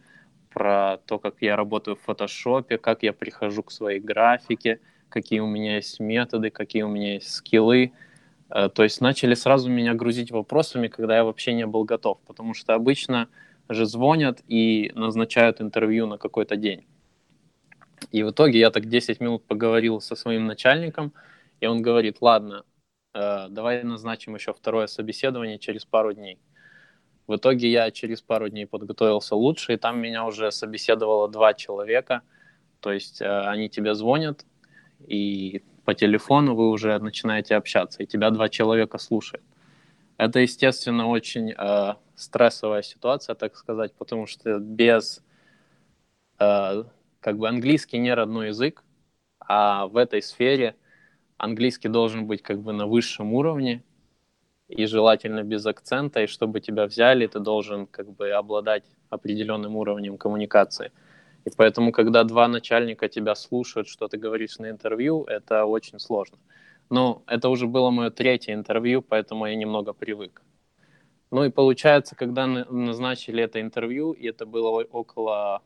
про 0.52 0.98
то, 1.06 1.18
как 1.20 1.36
я 1.42 1.56
работаю 1.56 1.96
в 1.96 2.02
фотошопе, 2.02 2.78
как 2.78 3.04
я 3.04 3.14
прихожу 3.14 3.64
к 3.64 3.72
своей 3.72 4.00
графике, 4.00 4.80
какие 5.08 5.40
у 5.40 5.48
меня 5.48 5.76
есть 5.76 6.00
методы, 6.00 6.50
какие 6.50 6.84
у 6.84 6.90
меня 6.90 7.14
есть 7.14 7.32
скиллы. 7.32 7.94
Э, 8.50 8.70
то 8.70 8.84
есть 8.84 9.00
начали 9.00 9.34
сразу 9.34 9.70
меня 9.70 9.94
грузить 9.94 10.32
вопросами, 10.32 10.88
когда 10.88 11.16
я 11.16 11.24
вообще 11.24 11.54
не 11.54 11.66
был 11.66 11.86
готов, 11.86 12.20
потому 12.28 12.54
что 12.54 12.74
обычно 12.74 13.30
же 13.70 13.86
звонят 13.86 14.42
и 14.48 14.92
назначают 14.96 15.62
интервью 15.62 16.08
на 16.08 16.18
какой-то 16.18 16.58
день. 16.58 16.86
И 18.12 18.24
в 18.24 18.32
итоге 18.32 18.60
я 18.60 18.72
так 18.72 18.88
10 18.88 19.20
минут 19.20 19.46
поговорил 19.46 20.02
со 20.02 20.16
своим 20.16 20.48
начальником, 20.48 21.14
и 21.60 21.68
он 21.68 21.82
говорит, 21.82 22.18
ладно, 22.22 22.64
давай 23.14 23.84
назначим 23.84 24.36
еще 24.36 24.54
второе 24.54 24.88
собеседование 24.88 25.60
через 25.60 25.86
пару 25.86 26.14
дней. 26.14 26.40
В 27.30 27.36
итоге 27.36 27.70
я 27.70 27.92
через 27.92 28.22
пару 28.24 28.50
дней 28.50 28.66
подготовился 28.66 29.36
лучше, 29.36 29.74
и 29.74 29.78
там 29.78 30.00
меня 30.00 30.26
уже 30.26 30.52
собеседовало 30.52 31.30
два 31.30 31.54
человека. 31.54 32.24
То 32.80 32.92
есть 32.92 33.22
э, 33.22 33.42
они 33.42 33.70
тебе 33.70 33.94
звонят, 33.94 34.48
и 35.06 35.64
по 35.86 35.94
телефону 35.94 36.56
вы 36.56 36.70
уже 36.70 36.98
начинаете 36.98 37.56
общаться, 37.56 38.02
и 38.02 38.08
тебя 38.08 38.32
два 38.32 38.50
человека 38.50 38.98
слушают. 38.98 39.44
Это, 40.18 40.40
естественно, 40.40 41.08
очень 41.08 41.52
э, 41.52 41.96
стрессовая 42.16 42.82
ситуация, 42.82 43.36
так 43.36 43.56
сказать, 43.56 43.94
потому 43.94 44.26
что 44.26 44.58
без, 44.58 45.24
э, 46.40 46.84
как 47.20 47.38
бы 47.38 47.48
английский 47.48 48.00
не 48.00 48.12
родной 48.12 48.48
язык, 48.48 48.84
а 49.40 49.86
в 49.86 49.98
этой 49.98 50.24
сфере– 50.24 50.76
английский 51.40 51.90
должен 51.90 52.28
быть 52.28 52.44
как 52.44 52.62
бы 52.62 52.74
на 52.74 52.86
высшем 52.86 53.34
уровне, 53.34 53.84
и 54.70 54.86
желательно 54.86 55.44
без 55.44 55.66
акцента, 55.66 56.22
и 56.22 56.28
чтобы 56.28 56.62
тебя 56.62 56.86
взяли, 56.86 57.26
ты 57.26 57.40
должен 57.40 57.88
как 57.88 58.08
бы 58.12 58.30
обладать 58.30 58.84
определенным 59.10 59.76
уровнем 59.76 60.18
коммуникации. 60.18 60.92
И 61.46 61.50
поэтому, 61.58 61.92
когда 61.92 62.24
два 62.24 62.48
начальника 62.48 63.10
тебя 63.10 63.34
слушают, 63.34 63.88
что 63.88 64.08
ты 64.08 64.18
говоришь 64.18 64.60
на 64.60 64.70
интервью, 64.70 65.24
это 65.24 65.66
очень 65.66 66.00
сложно. 66.00 66.38
Но 66.92 67.24
это 67.26 67.50
уже 67.50 67.66
было 67.66 67.90
мое 67.90 68.12
третье 68.12 68.54
интервью, 68.54 69.02
поэтому 69.02 69.48
я 69.48 69.56
немного 69.56 69.94
привык. 69.94 70.44
Ну 71.32 71.44
и 71.44 71.50
получается, 71.50 72.16
когда 72.16 72.46
назначили 72.46 73.44
это 73.44 73.62
интервью, 73.62 74.12
и 74.12 74.28
это 74.28 74.46
было 74.46 74.84
около... 74.84 75.62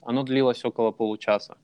Оно 0.00 0.22
длилось 0.22 0.64
около 0.64 0.90
получаса. 0.90 1.56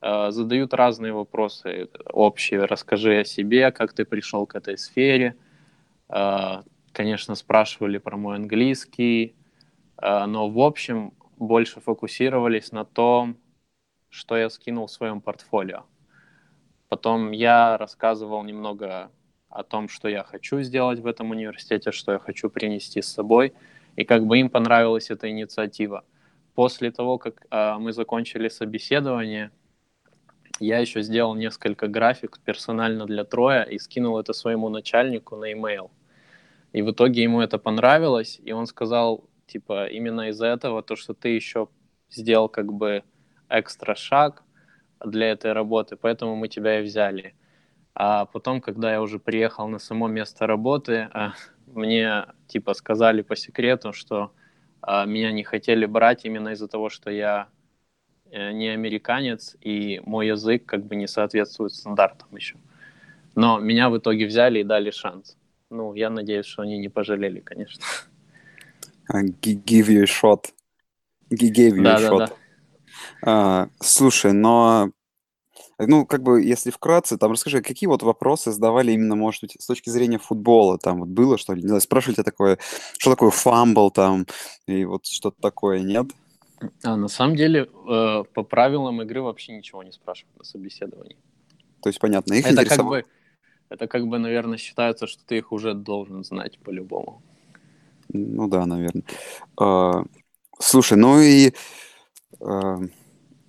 Задают 0.00 0.74
разные 0.74 1.12
вопросы 1.12 1.88
общие. 2.12 2.64
Расскажи 2.64 3.20
о 3.20 3.24
себе, 3.24 3.70
как 3.72 3.92
ты 3.92 4.04
пришел 4.04 4.46
к 4.46 4.54
этой 4.54 4.76
сфере. 4.76 5.36
Э, 6.08 6.62
конечно, 6.92 7.34
спрашивали 7.34 7.98
про 7.98 8.16
мой 8.16 8.36
английский, 8.36 9.34
э, 10.00 10.26
но 10.26 10.48
в 10.48 10.60
общем 10.60 11.12
больше 11.36 11.80
фокусировались 11.80 12.72
на 12.72 12.84
том, 12.84 13.36
что 14.10 14.36
я 14.36 14.48
скинул 14.50 14.86
в 14.86 14.90
своем 14.92 15.20
портфолио. 15.20 15.84
Потом 16.88 17.32
я 17.32 17.76
рассказывал 17.76 18.44
немного 18.44 19.10
о 19.48 19.64
том, 19.64 19.88
что 19.88 20.08
я 20.08 20.22
хочу 20.22 20.62
сделать 20.62 21.00
в 21.00 21.06
этом 21.06 21.30
университете, 21.30 21.90
что 21.90 22.12
я 22.12 22.18
хочу 22.18 22.50
принести 22.50 23.02
с 23.02 23.12
собой, 23.12 23.52
и 23.96 24.04
как 24.04 24.26
бы 24.26 24.38
им 24.38 24.50
понравилась 24.50 25.10
эта 25.10 25.28
инициатива. 25.30 26.04
После 26.54 26.92
того, 26.92 27.18
как 27.18 27.46
э, 27.50 27.74
мы 27.78 27.92
закончили 27.92 28.48
собеседование, 28.48 29.50
я 30.60 30.78
еще 30.78 31.02
сделал 31.02 31.34
несколько 31.34 31.88
график 31.88 32.38
персонально 32.44 33.06
для 33.06 33.24
Троя 33.24 33.62
и 33.62 33.78
скинул 33.78 34.18
это 34.18 34.32
своему 34.32 34.68
начальнику 34.68 35.36
на 35.36 35.46
e-mail. 35.46 35.90
И 36.72 36.82
в 36.82 36.90
итоге 36.90 37.22
ему 37.22 37.40
это 37.40 37.58
понравилось, 37.58 38.40
и 38.42 38.52
он 38.52 38.66
сказал, 38.66 39.24
типа, 39.46 39.86
именно 39.86 40.28
из-за 40.28 40.46
этого, 40.46 40.82
то, 40.82 40.96
что 40.96 41.14
ты 41.14 41.28
еще 41.28 41.68
сделал 42.10 42.48
как 42.48 42.72
бы 42.72 43.02
экстра 43.48 43.94
шаг 43.94 44.42
для 45.04 45.30
этой 45.30 45.52
работы, 45.52 45.96
поэтому 45.96 46.36
мы 46.36 46.48
тебя 46.48 46.80
и 46.80 46.82
взяли. 46.82 47.34
А 47.94 48.24
потом, 48.26 48.60
когда 48.60 48.92
я 48.92 49.00
уже 49.00 49.18
приехал 49.18 49.68
на 49.68 49.78
само 49.78 50.08
место 50.08 50.46
работы, 50.46 51.08
а, 51.12 51.34
мне 51.66 52.26
типа 52.48 52.74
сказали 52.74 53.22
по 53.22 53.36
секрету, 53.36 53.92
что 53.92 54.32
а, 54.80 55.06
меня 55.06 55.30
не 55.30 55.44
хотели 55.44 55.86
брать 55.86 56.24
именно 56.24 56.50
из-за 56.50 56.66
того, 56.66 56.90
что 56.90 57.10
я 57.10 57.48
не 58.34 58.68
американец, 58.68 59.56
и 59.60 60.00
мой 60.04 60.28
язык 60.28 60.66
как 60.66 60.84
бы 60.84 60.96
не 60.96 61.06
соответствует 61.06 61.72
стандартам 61.72 62.28
еще. 62.36 62.56
Но 63.34 63.58
меня 63.58 63.90
в 63.90 63.98
итоге 63.98 64.26
взяли 64.26 64.60
и 64.60 64.64
дали 64.64 64.90
шанс. 64.90 65.36
Ну, 65.70 65.94
я 65.94 66.10
надеюсь, 66.10 66.46
что 66.46 66.62
они 66.62 66.78
не 66.78 66.88
пожалели, 66.88 67.40
конечно. 67.40 67.82
Give 69.10 69.88
you 69.88 70.02
a 70.02 70.04
shot. 70.04 70.46
Gave 71.30 71.76
you 71.76 71.82
да, 71.82 71.96
a 71.96 72.00
да, 72.00 72.08
shot. 72.08 72.18
Да. 72.18 72.32
А, 73.22 73.68
слушай, 73.80 74.32
но 74.32 74.90
ну, 75.78 76.06
как 76.06 76.22
бы, 76.22 76.42
если 76.42 76.70
вкратце, 76.70 77.18
там 77.18 77.32
расскажи, 77.32 77.60
какие 77.60 77.88
вот 77.88 78.02
вопросы 78.02 78.52
задавали 78.52 78.92
именно, 78.92 79.16
может 79.16 79.42
быть, 79.42 79.56
с 79.58 79.66
точки 79.66 79.90
зрения 79.90 80.18
футбола, 80.18 80.78
там 80.78 81.00
вот 81.00 81.08
было 81.08 81.36
что 81.36 81.52
ли, 81.52 81.62
не 81.62 81.68
знаю, 81.68 81.80
спрашивали 81.80 82.14
тебя 82.14 82.24
такое, 82.24 82.58
что 82.98 83.10
такое 83.10 83.30
фамбл 83.30 83.90
там, 83.90 84.26
и 84.66 84.84
вот 84.84 85.06
что-то 85.06 85.40
такое, 85.40 85.80
нет? 85.80 86.06
А 86.82 86.96
на 86.96 87.08
самом 87.08 87.36
деле, 87.36 87.62
э, 87.62 88.24
по 88.32 88.42
правилам 88.42 89.02
игры 89.02 89.22
вообще 89.22 89.56
ничего 89.56 89.82
не 89.82 89.92
спрашивают 89.92 90.36
на 90.38 90.44
собеседовании. 90.44 91.16
То 91.82 91.88
есть, 91.88 92.00
понятно, 92.00 92.34
их 92.34 92.46
это 92.46 92.64
как 92.64 92.84
бы, 92.86 93.04
это 93.68 93.86
как 93.86 94.06
бы, 94.06 94.18
наверное, 94.18 94.58
считается, 94.58 95.06
что 95.06 95.24
ты 95.26 95.38
их 95.38 95.52
уже 95.52 95.74
должен 95.74 96.24
знать 96.24 96.58
по-любому. 96.58 97.22
Ну 98.08 98.48
да, 98.48 98.66
наверное. 98.66 99.04
А, 99.58 100.04
слушай, 100.58 100.96
ну 100.96 101.20
и 101.20 101.52
а, 102.40 102.78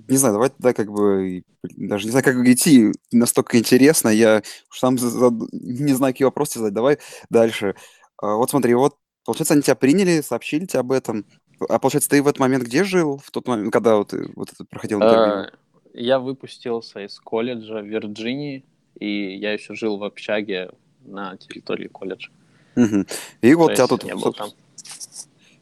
не 0.08 0.18
знаю, 0.18 0.34
давай 0.34 0.50
тогда 0.50 0.74
как 0.74 0.92
бы 0.92 1.44
даже 1.78 2.06
не 2.06 2.12
знаю, 2.12 2.24
как 2.24 2.36
идти, 2.48 2.92
настолько 3.12 3.58
интересно, 3.58 4.10
я 4.10 4.42
уж 4.70 4.80
сам 4.80 4.96
не 4.96 5.94
знаю, 5.94 6.14
какие 6.14 6.26
вопросы 6.26 6.60
задать. 6.60 6.74
Давай 6.74 6.98
дальше. 7.30 7.76
А, 8.22 8.36
вот 8.36 8.50
смотри, 8.50 8.74
вот, 8.74 8.98
получается, 9.26 9.54
они 9.54 9.64
тебя 9.64 9.76
приняли, 9.76 10.22
сообщили 10.22 10.66
тебе 10.66 10.80
об 10.80 10.92
этом. 10.92 11.26
А 11.70 11.80
получается, 11.80 12.10
ты 12.10 12.22
в 12.22 12.28
этот 12.28 12.40
момент 12.40 12.64
где 12.64 12.84
жил, 12.84 13.18
в 13.18 13.32
тот 13.32 13.48
момент, 13.48 13.72
когда 13.72 13.98
вот, 13.98 14.14
вот 14.36 14.52
это 14.52 14.66
проходил 14.66 15.00
интервью? 15.00 15.46
Э, 15.46 15.50
я 15.94 16.20
выпустился 16.20 17.06
из 17.06 17.20
колледжа 17.20 17.82
в 17.82 17.86
Вирджинии, 17.86 18.66
и 19.00 19.36
я 19.38 19.54
еще 19.54 19.76
жил 19.76 19.98
в 19.98 20.04
общаге 20.04 20.72
на 21.06 21.38
территории 21.38 21.88
колледжа. 21.88 22.32
Угу. 22.76 23.06
И 23.42 23.54
вот 23.56 23.74
тебя 23.74 23.88
тут... 23.88 24.04
Был 24.04 24.34
там. 24.34 24.50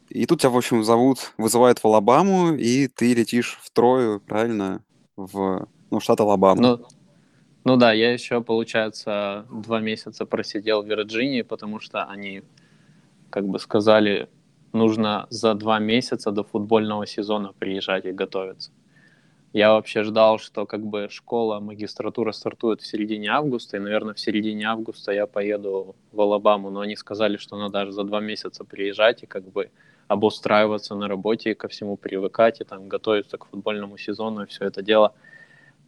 И 0.08 0.26
тут 0.26 0.40
тебя, 0.40 0.50
в 0.50 0.56
общем, 0.56 0.84
зовут, 0.84 1.32
вызывают 1.38 1.78
в 1.78 1.84
Алабаму, 1.86 2.54
и 2.54 2.86
ты 2.88 3.14
летишь 3.14 3.58
в 3.62 3.70
Трою, 3.70 4.20
правильно, 4.20 4.84
в 5.16 5.66
ну, 5.90 6.00
штат 6.00 6.20
Алабама. 6.20 6.60
Ну, 6.60 6.86
ну 7.64 7.76
да, 7.76 7.92
я 7.92 8.12
еще, 8.12 8.42
получается, 8.42 9.46
два 9.50 9.80
месяца 9.80 10.26
просидел 10.26 10.82
в 10.82 10.86
Вирджинии, 10.86 11.42
потому 11.42 11.80
что 11.80 12.04
они, 12.04 12.42
как 13.30 13.46
бы 13.48 13.58
сказали, 13.58 14.28
нужно 14.74 15.26
за 15.30 15.54
два 15.54 15.78
месяца 15.78 16.30
до 16.30 16.44
футбольного 16.44 17.06
сезона 17.06 17.52
приезжать 17.58 18.04
и 18.04 18.12
готовиться. 18.12 18.70
Я 19.54 19.70
вообще 19.70 20.02
ждал, 20.02 20.38
что 20.38 20.66
как 20.66 20.84
бы 20.84 21.08
школа, 21.08 21.60
магистратура 21.60 22.32
стартует 22.32 22.80
в 22.80 22.86
середине 22.86 23.28
августа, 23.28 23.76
и, 23.76 23.80
наверное, 23.80 24.14
в 24.14 24.18
середине 24.18 24.66
августа 24.66 25.12
я 25.12 25.26
поеду 25.28 25.94
в 26.10 26.20
Алабаму, 26.20 26.70
но 26.70 26.80
они 26.80 26.96
сказали, 26.96 27.36
что 27.36 27.56
надо 27.56 27.72
даже 27.72 27.92
за 27.92 28.02
два 28.02 28.20
месяца 28.20 28.64
приезжать 28.64 29.22
и 29.22 29.26
как 29.26 29.44
бы 29.44 29.70
обустраиваться 30.08 30.96
на 30.96 31.06
работе 31.06 31.52
и 31.52 31.54
ко 31.54 31.68
всему 31.68 31.96
привыкать, 31.96 32.60
и 32.60 32.64
там 32.64 32.88
готовиться 32.88 33.38
к 33.38 33.46
футбольному 33.46 33.96
сезону 33.96 34.42
и 34.42 34.46
все 34.46 34.64
это 34.64 34.82
дело. 34.82 35.14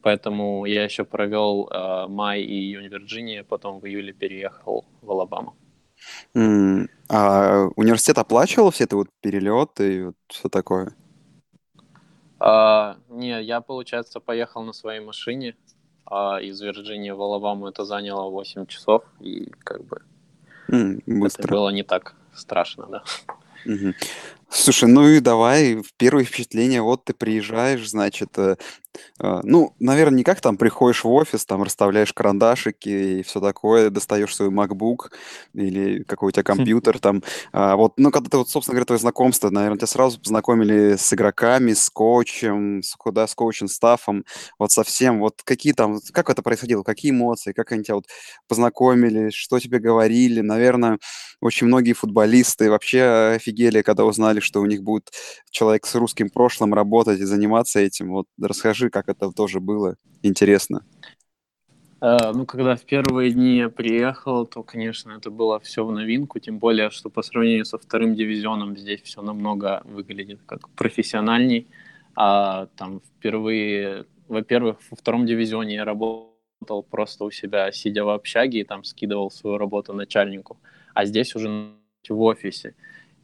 Поэтому 0.01 0.65
я 0.65 0.85
еще 0.85 1.05
провел 1.05 1.69
э, 1.69 2.07
май 2.07 2.43
и 2.43 2.55
июнь 2.55 2.89
в 2.89 2.93
Вирджинии, 2.93 3.41
потом 3.41 3.81
в 3.81 3.87
июле 3.87 4.13
переехал 4.13 4.85
в 5.03 5.11
Алабаму. 5.11 5.57
А 7.09 7.69
университет 7.77 8.19
оплачивал 8.19 8.71
все 8.71 8.85
это 8.85 8.97
вот 8.97 9.09
перелеты 9.21 9.95
и 9.95 10.03
вот 10.05 10.17
все 10.29 10.49
такое? 10.49 10.93
А, 12.39 12.97
не, 13.09 13.43
я, 13.43 13.61
получается, 13.61 14.21
поехал 14.21 14.63
на 14.63 14.73
своей 14.73 15.01
машине 15.01 15.55
а 16.07 16.39
из 16.41 16.61
Вирджинии 16.61 17.11
в 17.11 17.21
Алабаму. 17.21 17.67
Это 17.67 17.85
заняло 17.85 18.31
8 18.31 18.67
часов, 18.67 19.03
и 19.21 19.51
как 19.65 19.85
бы 19.85 20.03
быстро. 20.69 21.43
это 21.43 21.49
было 21.49 21.71
не 21.71 21.83
так 21.83 22.15
страшно, 22.33 22.87
да. 22.87 23.03
Угу. 23.65 23.95
Слушай, 24.49 24.89
ну 24.89 25.09
и 25.09 25.19
давай, 25.19 25.83
первое 25.97 26.25
впечатление, 26.25 26.81
вот 26.81 27.05
ты 27.05 27.15
приезжаешь, 27.15 27.89
значит, 27.89 28.39
э, 28.39 28.57
э, 29.21 29.41
ну, 29.43 29.75
наверное, 29.81 30.19
не 30.19 30.25
как 30.25 30.41
там 30.41 30.57
приходишь 30.57 31.05
в 31.05 31.11
офис, 31.11 31.47
там 31.47 31.63
расставляешь 31.63 32.13
карандашики 32.13 32.89
и 32.89 33.23
все 33.23 33.41
такое, 33.41 33.91
достаешь 33.91 34.35
свой 34.35 34.51
MacBook 34.51 35.11
или 35.55 36.03
какой 36.05 36.29
у 36.29 36.31
тебя 36.31 36.43
компьютер 36.43 36.99
там. 36.99 37.23
А, 37.53 37.77
вот, 37.77 37.95
ну, 37.97 38.11
когда 38.11 38.31
ты 38.31 38.37
вот, 38.39 38.49
собственно 38.49 38.75
говоря, 38.75 38.87
твое 38.87 39.01
знакомство, 39.01 39.51
наверное, 39.51 39.79
тебя 39.79 39.87
сразу 39.87 40.21
познакомили 40.21 40.97
с 40.97 41.13
игроками, 41.13 41.73
с 41.73 41.91
коучем, 41.91 42.83
с, 42.83 42.95
куда, 42.95 43.27
с 43.27 43.35
коучем, 43.35 43.69
стафом, 43.69 44.25
вот 44.59 44.71
совсем, 44.71 45.21
вот 45.21 45.43
какие 45.45 45.73
там, 45.73 45.99
как 46.13 46.31
это 46.31 46.43
происходило, 46.43 46.83
какие 46.83 47.11
эмоции, 47.11 47.53
как 47.53 47.73
они 47.73 47.85
тебя 47.85 47.97
вот 47.97 48.07
познакомили, 48.49 49.31
что 49.31 49.59
тебе 49.59 49.79
говорили, 49.79 50.41
наверное, 50.41 50.99
очень 51.41 51.67
многие 51.67 51.93
футболисты 51.95 52.71
вообще 52.71 53.33
офигели, 53.37 53.83
когда 53.83 54.05
узнали, 54.05 54.27
знали, 54.27 54.41
что 54.41 54.61
у 54.61 54.67
них 54.67 54.83
будет 54.83 55.11
человек 55.51 55.87
с 55.87 55.95
русским 55.95 56.31
прошлым 56.31 56.75
работать 56.75 57.21
и 57.21 57.25
заниматься 57.25 57.81
этим. 57.81 58.11
Вот 58.11 58.27
расскажи, 58.41 58.86
как 58.91 59.09
это 59.09 59.31
тоже 59.31 59.61
было. 59.61 59.97
Интересно. 60.23 60.85
Uh, 61.99 62.33
ну, 62.35 62.45
когда 62.45 62.77
в 62.77 62.83
первые 62.83 63.31
дни 63.31 63.57
я 63.57 63.71
приехал, 63.71 64.47
то, 64.47 64.63
конечно, 64.63 65.13
это 65.13 65.31
было 65.31 65.59
все 65.61 65.83
в 65.85 65.91
новинку, 65.91 66.39
тем 66.39 66.59
более, 66.59 66.91
что 66.91 67.09
по 67.09 67.23
сравнению 67.23 67.65
со 67.65 67.79
вторым 67.79 68.15
дивизионом 68.15 68.77
здесь 68.77 69.01
все 69.03 69.23
намного 69.23 69.81
выглядит 69.85 70.41
как 70.45 70.69
профессиональней. 70.71 71.69
А 72.15 72.67
там 72.77 73.01
впервые, 73.01 74.05
во-первых, 74.29 74.77
во 74.91 74.97
втором 74.97 75.25
дивизионе 75.25 75.75
я 75.75 75.85
работал 75.85 76.83
просто 76.83 77.25
у 77.25 77.31
себя, 77.31 77.73
сидя 77.73 78.05
в 78.05 78.11
общаге, 78.11 78.61
и 78.61 78.65
там 78.65 78.85
скидывал 78.85 79.31
свою 79.31 79.57
работу 79.57 79.95
начальнику. 79.95 80.59
А 80.93 81.07
здесь 81.07 81.35
уже 81.35 81.73
в 82.09 82.21
офисе. 82.21 82.75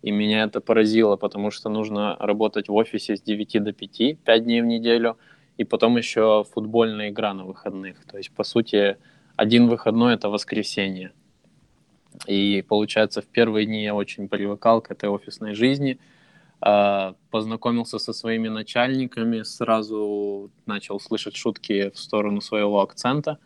И 0.02 0.10
меня 0.10 0.44
это 0.44 0.60
поразило, 0.60 1.16
потому 1.16 1.50
что 1.50 1.68
нужно 1.68 2.16
работать 2.18 2.68
в 2.68 2.74
офисе 2.74 3.16
с 3.16 3.22
9 3.22 3.62
до 3.62 3.72
5, 3.72 4.18
5 4.24 4.44
дней 4.44 4.60
в 4.62 4.66
неделю, 4.66 5.16
и 5.56 5.64
потом 5.64 5.96
еще 5.96 6.44
футбольная 6.52 7.10
игра 7.10 7.34
на 7.34 7.44
выходных. 7.44 8.04
То 8.06 8.18
есть, 8.18 8.30
по 8.32 8.44
сути, 8.44 8.96
один 9.36 9.68
выходной— 9.68 10.14
это 10.14 10.28
воскресенье. 10.28 11.12
И, 12.26 12.64
получается, 12.68 13.22
в 13.22 13.26
первые 13.26 13.66
дни 13.66 13.82
я 13.82 13.94
очень 13.94 14.28
привыкал 14.28 14.82
к 14.82 14.90
этой 14.90 15.08
офисной 15.08 15.54
жизни, 15.54 15.98
а, 16.60 17.14
познакомился 17.30 17.98
со 17.98 18.12
своими 18.12 18.48
начальниками, 18.48 19.42
сразу 19.42 20.50
начал 20.66 21.00
слышать 21.00 21.36
шутки 21.36 21.90
в 21.90 21.98
сторону 21.98 22.40
своего 22.40 22.80
акцента. 22.80 23.38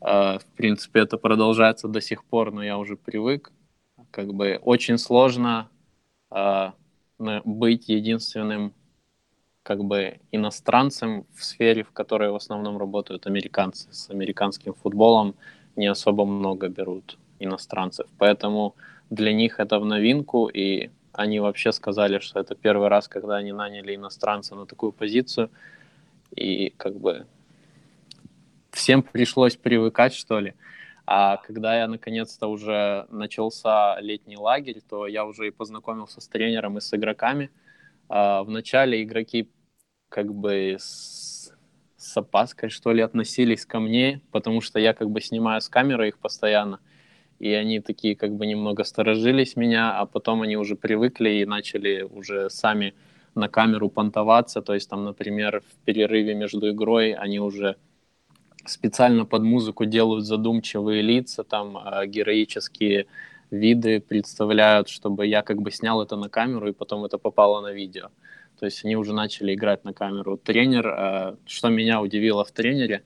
А, 0.00 0.38
в 0.38 0.44
принципе, 0.56 1.00
это 1.00 1.16
продолжается 1.18 1.88
до 1.88 2.00
сих 2.00 2.24
пор, 2.24 2.52
но 2.52 2.62
я 2.62 2.78
уже 2.78 2.96
привык 2.96 3.52
как 4.12 4.32
бы 4.34 4.60
очень 4.62 4.98
сложно 4.98 5.68
э, 6.30 6.70
быть 7.18 7.88
единственным 7.88 8.74
как 9.62 9.84
бы 9.84 10.18
иностранцем 10.32 11.24
в 11.34 11.44
сфере, 11.44 11.82
в 11.82 11.92
которой 11.92 12.30
в 12.30 12.34
основном 12.34 12.78
работают 12.78 13.26
американцы. 13.26 13.88
С 13.92 14.10
американским 14.10 14.74
футболом 14.74 15.34
не 15.76 15.86
особо 15.86 16.24
много 16.24 16.68
берут 16.68 17.18
иностранцев. 17.38 18.06
Поэтому 18.18 18.74
для 19.10 19.32
них 19.32 19.60
это 19.60 19.78
в 19.78 19.84
новинку, 19.84 20.48
и 20.48 20.90
они 21.12 21.40
вообще 21.40 21.72
сказали, 21.72 22.18
что 22.18 22.40
это 22.40 22.54
первый 22.54 22.88
раз, 22.88 23.08
когда 23.08 23.36
они 23.36 23.52
наняли 23.52 23.94
иностранца 23.94 24.54
на 24.54 24.66
такую 24.66 24.92
позицию. 24.92 25.50
И 26.34 26.70
как 26.76 26.96
бы 26.96 27.26
всем 28.70 29.02
пришлось 29.02 29.56
привыкать, 29.56 30.14
что 30.14 30.40
ли. 30.40 30.54
А 31.06 31.36
когда 31.36 31.78
я 31.78 31.88
наконец-то 31.88 32.46
уже 32.46 33.06
начался 33.10 34.00
летний 34.00 34.36
лагерь, 34.36 34.80
то 34.88 35.06
я 35.06 35.24
уже 35.24 35.48
и 35.48 35.50
познакомился 35.50 36.20
с 36.20 36.28
тренером 36.28 36.78
и 36.78 36.80
с 36.80 36.94
игроками. 36.94 37.50
А, 38.14 38.42
вначале 38.44 39.02
игроки 39.02 39.48
как 40.10 40.34
бы 40.34 40.76
с, 40.78 41.50
с 41.96 42.16
опаской, 42.18 42.68
что 42.68 42.92
ли, 42.92 43.00
относились 43.00 43.64
ко 43.64 43.80
мне, 43.80 44.20
потому 44.32 44.60
что 44.60 44.78
я 44.78 44.92
как 44.92 45.08
бы 45.08 45.22
снимаю 45.22 45.62
с 45.62 45.70
камеры 45.70 46.08
их 46.08 46.18
постоянно. 46.18 46.80
И 47.38 47.50
они 47.54 47.80
такие 47.80 48.14
как 48.14 48.34
бы 48.34 48.44
немного 48.44 48.84
сторожились 48.84 49.56
меня, 49.56 49.98
а 49.98 50.04
потом 50.04 50.42
они 50.42 50.58
уже 50.58 50.76
привыкли 50.76 51.30
и 51.30 51.46
начали 51.46 52.02
уже 52.02 52.50
сами 52.50 52.92
на 53.34 53.48
камеру 53.48 53.88
понтоваться. 53.88 54.60
То 54.60 54.74
есть 54.74 54.90
там, 54.90 55.04
например, 55.04 55.62
в 55.62 55.84
перерыве 55.86 56.34
между 56.34 56.70
игрой 56.70 57.14
они 57.14 57.40
уже 57.40 57.76
специально 58.66 59.24
под 59.24 59.42
музыку 59.42 59.86
делают 59.86 60.26
задумчивые 60.26 61.00
лица, 61.00 61.44
там 61.44 61.78
э, 61.78 62.06
героические 62.08 63.06
виды 63.52 64.00
представляют, 64.00 64.88
чтобы 64.88 65.26
я 65.26 65.42
как 65.42 65.60
бы 65.60 65.70
снял 65.70 66.02
это 66.02 66.16
на 66.16 66.28
камеру 66.28 66.68
и 66.68 66.72
потом 66.72 67.04
это 67.04 67.18
попало 67.18 67.60
на 67.60 67.72
видео. 67.72 68.08
То 68.58 68.66
есть 68.66 68.84
они 68.84 68.96
уже 68.96 69.12
начали 69.12 69.54
играть 69.54 69.84
на 69.84 69.92
камеру. 69.92 70.36
Тренер, 70.36 70.86
э, 70.86 71.36
что 71.46 71.68
меня 71.68 72.00
удивило 72.00 72.44
в 72.44 72.50
тренере, 72.50 73.04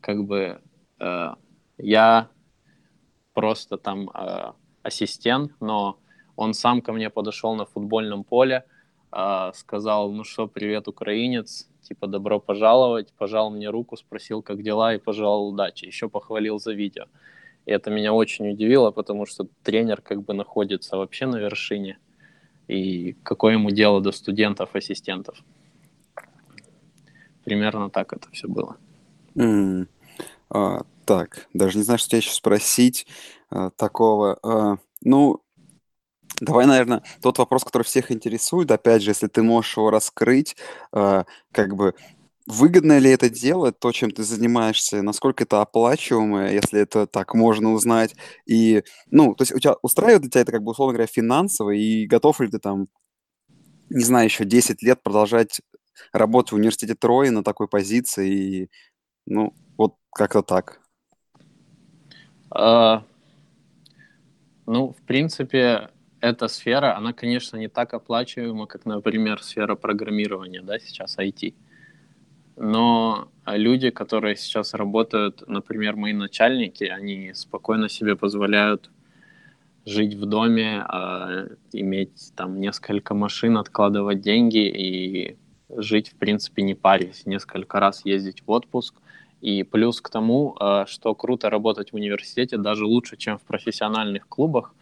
как 0.00 0.24
бы 0.24 0.60
э, 1.00 1.34
я 1.78 2.28
просто 3.32 3.76
там 3.76 4.08
э, 4.10 4.52
ассистент, 4.82 5.52
но 5.60 5.98
он 6.36 6.54
сам 6.54 6.80
ко 6.80 6.92
мне 6.92 7.10
подошел 7.10 7.54
на 7.54 7.64
футбольном 7.64 8.22
поле, 8.24 8.64
сказал, 9.54 10.12
ну 10.12 10.24
что, 10.24 10.46
привет, 10.46 10.88
украинец, 10.88 11.70
типа 11.80 12.06
добро 12.06 12.38
пожаловать, 12.40 13.14
пожал 13.14 13.50
мне 13.50 13.70
руку, 13.70 13.96
спросил, 13.96 14.42
как 14.42 14.62
дела, 14.62 14.94
и 14.94 14.98
пожелал 14.98 15.48
удачи. 15.48 15.86
Еще 15.86 16.10
похвалил 16.10 16.58
за 16.58 16.74
видео. 16.74 17.06
И 17.66 17.70
это 17.72 17.90
меня 17.90 18.12
очень 18.12 18.50
удивило, 18.50 18.92
потому 18.92 19.26
что 19.26 19.48
тренер 19.62 20.00
как 20.00 20.22
бы 20.22 20.34
находится 20.34 20.96
вообще 20.96 21.26
на 21.26 21.36
вершине. 21.36 21.98
И 22.68 23.12
какое 23.22 23.54
ему 23.54 23.70
дело 23.70 24.00
до 24.00 24.12
студентов, 24.12 24.74
ассистентов? 24.74 25.38
Примерно 27.44 27.90
так 27.90 28.12
это 28.12 28.30
все 28.30 28.48
было. 28.48 28.76
Mm. 29.34 29.88
А, 30.50 30.82
так, 31.04 31.48
даже 31.52 31.78
не 31.78 31.84
знаю, 31.84 31.98
что 31.98 32.10
тебя 32.10 32.18
еще 32.18 32.32
спросить 32.32 33.06
а, 33.50 33.70
такого. 33.70 34.38
А, 34.42 34.78
ну, 35.02 35.42
Давай, 36.40 36.66
наверное, 36.66 37.02
тот 37.22 37.38
вопрос, 37.38 37.64
который 37.64 37.84
всех 37.84 38.12
интересует, 38.12 38.70
опять 38.70 39.02
же, 39.02 39.10
если 39.10 39.26
ты 39.26 39.42
можешь 39.42 39.76
его 39.78 39.90
раскрыть, 39.90 40.54
э, 40.92 41.24
как 41.50 41.74
бы 41.74 41.94
выгодно 42.46 42.98
ли 42.98 43.10
это 43.10 43.28
дело, 43.28 43.72
то, 43.72 43.92
чем 43.92 44.10
ты 44.10 44.22
занимаешься, 44.22 45.02
насколько 45.02 45.44
это 45.44 45.60
оплачиваемое, 45.60 46.52
если 46.52 46.80
это 46.80 47.06
так 47.06 47.34
можно 47.34 47.72
узнать, 47.72 48.14
и, 48.46 48.84
ну, 49.10 49.34
то 49.34 49.42
есть 49.42 49.52
у 49.52 49.58
тебя 49.58 49.74
устраивает 49.82 50.22
для 50.22 50.30
тебя 50.30 50.40
это, 50.42 50.52
как 50.52 50.62
бы, 50.62 50.70
условно 50.70 50.94
говоря, 50.94 51.08
финансово, 51.12 51.70
и 51.70 52.06
готов 52.06 52.40
ли 52.40 52.48
ты 52.48 52.58
там, 52.58 52.88
не 53.90 54.04
знаю, 54.04 54.26
еще 54.26 54.44
10 54.44 54.82
лет 54.82 55.02
продолжать 55.02 55.60
работать 56.12 56.52
в 56.52 56.56
университете 56.56 56.94
Трои 56.94 57.30
на 57.30 57.42
такой 57.42 57.68
позиции, 57.68 58.30
и, 58.32 58.70
ну, 59.26 59.52
вот 59.76 59.94
как-то 60.12 60.42
так. 60.42 60.80
А, 62.50 63.04
ну, 64.66 64.92
в 64.92 65.02
принципе, 65.02 65.90
эта 66.20 66.48
сфера, 66.48 66.96
она, 66.96 67.12
конечно, 67.12 67.56
не 67.56 67.68
так 67.68 67.92
оплачиваема, 67.94 68.66
как, 68.66 68.84
например, 68.84 69.42
сфера 69.42 69.74
программирования, 69.74 70.62
да, 70.62 70.78
сейчас 70.78 71.18
IT. 71.18 71.54
Но 72.56 73.28
люди, 73.46 73.90
которые 73.90 74.36
сейчас 74.36 74.74
работают, 74.74 75.46
например, 75.46 75.96
мои 75.96 76.12
начальники, 76.12 76.84
они 76.84 77.32
спокойно 77.34 77.88
себе 77.88 78.16
позволяют 78.16 78.90
жить 79.86 80.14
в 80.14 80.26
доме, 80.26 80.84
э, 80.92 81.48
иметь 81.72 82.32
там 82.34 82.60
несколько 82.60 83.14
машин, 83.14 83.56
откладывать 83.56 84.20
деньги 84.20 84.66
и 84.68 85.36
жить, 85.68 86.08
в 86.10 86.16
принципе, 86.16 86.62
не 86.62 86.74
парясь, 86.74 87.24
несколько 87.24 87.78
раз 87.78 88.04
ездить 88.04 88.42
в 88.44 88.50
отпуск. 88.50 88.94
И 89.40 89.62
плюс 89.62 90.00
к 90.00 90.08
тому, 90.08 90.56
э, 90.58 90.84
что 90.88 91.14
круто 91.14 91.50
работать 91.50 91.92
в 91.92 91.94
университете, 91.94 92.56
даже 92.56 92.84
лучше, 92.84 93.16
чем 93.16 93.38
в 93.38 93.42
профессиональных 93.42 94.26
клубах, 94.28 94.74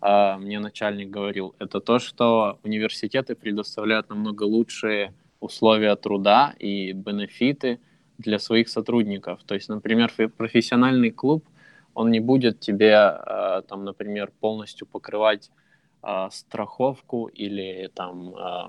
э, 0.00 0.36
мне 0.38 0.58
начальник 0.58 1.10
говорил, 1.10 1.54
это 1.60 1.80
то, 1.80 2.00
что 2.00 2.58
университеты 2.64 3.36
предоставляют 3.36 4.08
намного 4.08 4.42
лучшие 4.42 5.12
условия 5.40 5.94
труда 5.96 6.54
и 6.58 6.92
бенефиты 6.92 7.80
для 8.18 8.38
своих 8.38 8.68
сотрудников. 8.68 9.40
То 9.44 9.54
есть, 9.54 9.68
например, 9.68 10.12
профессиональный 10.36 11.10
клуб– 11.10 11.44
он 11.98 12.12
не 12.12 12.20
будет 12.20 12.60
тебе, 12.60 12.94
э, 12.94 13.62
там, 13.68 13.84
например, 13.84 14.30
полностью 14.40 14.86
покрывать 14.86 15.50
э, 16.04 16.28
страховку 16.30 17.26
или 17.26 17.90
там, 17.92 18.34
э, 18.36 18.68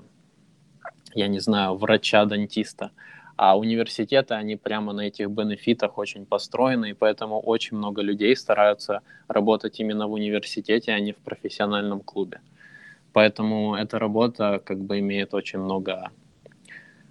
я 1.14 1.28
не 1.28 1.38
знаю, 1.38 1.76
врача-дантиста. 1.76 2.90
А 3.36 3.56
университеты, 3.56 4.34
они 4.34 4.56
прямо 4.56 4.92
на 4.92 5.02
этих 5.02 5.30
бенефитах 5.30 5.96
очень 5.98 6.26
построены, 6.26 6.90
и 6.90 6.94
поэтому 6.94 7.40
очень 7.40 7.76
много 7.76 8.02
людей 8.02 8.34
стараются 8.34 9.00
работать 9.28 9.78
именно 9.78 10.08
в 10.08 10.12
университете, 10.12 10.92
а 10.92 10.98
не 11.00 11.12
в 11.12 11.18
профессиональном 11.18 12.00
клубе. 12.00 12.40
Поэтому 13.12 13.76
эта 13.76 14.00
работа 14.00 14.60
как 14.64 14.78
бы 14.78 14.98
имеет 14.98 15.34
очень 15.34 15.60
много 15.60 16.10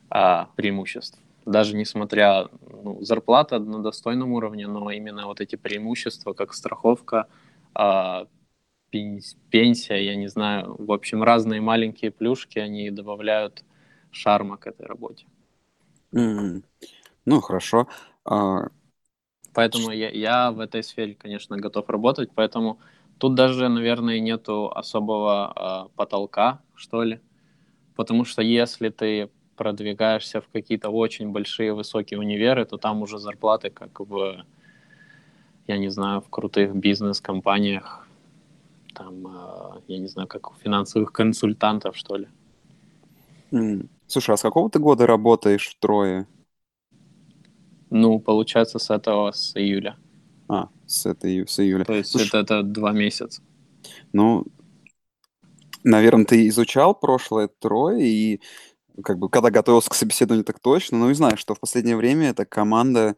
а, 0.10 0.50
преимуществ 0.56 1.19
даже 1.50 1.76
несмотря 1.76 2.48
ну, 2.84 3.02
зарплата 3.02 3.60
на 3.60 3.82
достойном 3.82 4.34
уровне, 4.34 4.67
но 4.67 4.91
именно 4.91 5.26
вот 5.26 5.41
эти 5.41 5.56
преимущества, 5.56 6.34
как 6.34 6.54
страховка, 6.54 7.28
э, 7.78 8.26
пенсия, 8.91 10.06
я 10.06 10.15
не 10.15 10.28
знаю, 10.28 10.76
в 10.78 10.91
общем, 10.91 11.24
разные 11.24 11.62
маленькие 11.62 12.12
плюшки, 12.12 12.60
они 12.60 12.91
добавляют 12.91 13.63
шарма 14.12 14.58
к 14.58 14.67
этой 14.67 14.86
работе. 14.86 15.26
Mm-hmm. 16.13 16.63
Ну, 17.26 17.41
хорошо. 17.41 17.88
Uh... 18.26 18.69
Поэтому 19.54 19.91
я, 19.91 20.10
я 20.10 20.52
в 20.52 20.60
этой 20.60 20.84
сфере, 20.84 21.15
конечно, 21.15 21.58
готов 21.58 21.89
работать, 21.89 22.30
поэтому 22.34 22.80
тут 23.17 23.34
даже, 23.34 23.67
наверное, 23.67 24.19
нету 24.19 24.72
особого 24.72 25.89
э, 25.89 25.95
потолка, 25.95 26.62
что 26.76 27.04
ли. 27.04 27.19
Потому 27.95 28.26
что 28.26 28.43
если 28.43 28.89
ты 28.89 29.30
продвигаешься 29.60 30.39
в 30.39 30.48
какие-то 30.48 30.89
очень 30.89 31.32
большие 31.32 31.74
высокие 31.74 32.17
универы, 32.17 32.65
то 32.65 32.78
там 32.78 33.02
уже 33.02 33.19
зарплаты 33.19 33.69
как 33.69 34.00
в, 34.00 34.45
я 35.67 35.78
не 35.78 35.89
знаю, 35.89 36.22
в 36.22 36.30
крутых 36.30 36.74
бизнес-компаниях, 36.74 38.08
там, 38.95 39.28
э, 39.28 39.82
я 39.89 40.00
не 40.00 40.08
знаю, 40.08 40.30
как 40.30 40.52
у 40.52 40.54
финансовых 40.63 41.12
консультантов, 41.12 41.98
что 41.98 42.15
ли. 42.15 42.28
Слушай, 44.08 44.36
а 44.36 44.38
с 44.38 44.41
какого 44.41 44.69
ты 44.69 44.80
года 44.80 45.06
работаешь 45.06 45.67
в 45.67 45.80
Трое? 45.80 46.26
Ну, 47.89 48.19
получается, 48.19 48.80
с 48.80 48.89
этого, 48.89 49.32
с 49.32 49.58
июля. 49.58 49.98
А, 50.48 50.69
с, 50.86 51.06
этой, 51.06 51.45
с 51.45 51.60
июля. 51.60 51.84
То 51.84 51.95
есть 51.95 52.12
Слушай, 52.12 52.28
это, 52.28 52.38
это 52.38 52.63
два 52.63 52.93
месяца. 52.93 53.41
Ну, 54.13 54.45
наверное, 55.84 56.26
ты 56.26 56.48
изучал 56.48 56.95
прошлое 56.95 57.50
Трое, 57.60 58.08
и 58.08 58.41
как 59.03 59.17
бы, 59.19 59.29
когда 59.29 59.49
готовился 59.49 59.89
к 59.89 59.95
собеседованию, 59.95 60.45
так 60.45 60.59
точно. 60.59 60.97
Ну 60.97 61.09
и 61.09 61.13
знаешь, 61.13 61.39
что 61.39 61.55
в 61.55 61.59
последнее 61.59 61.95
время 61.95 62.29
эта 62.29 62.45
команда, 62.45 63.15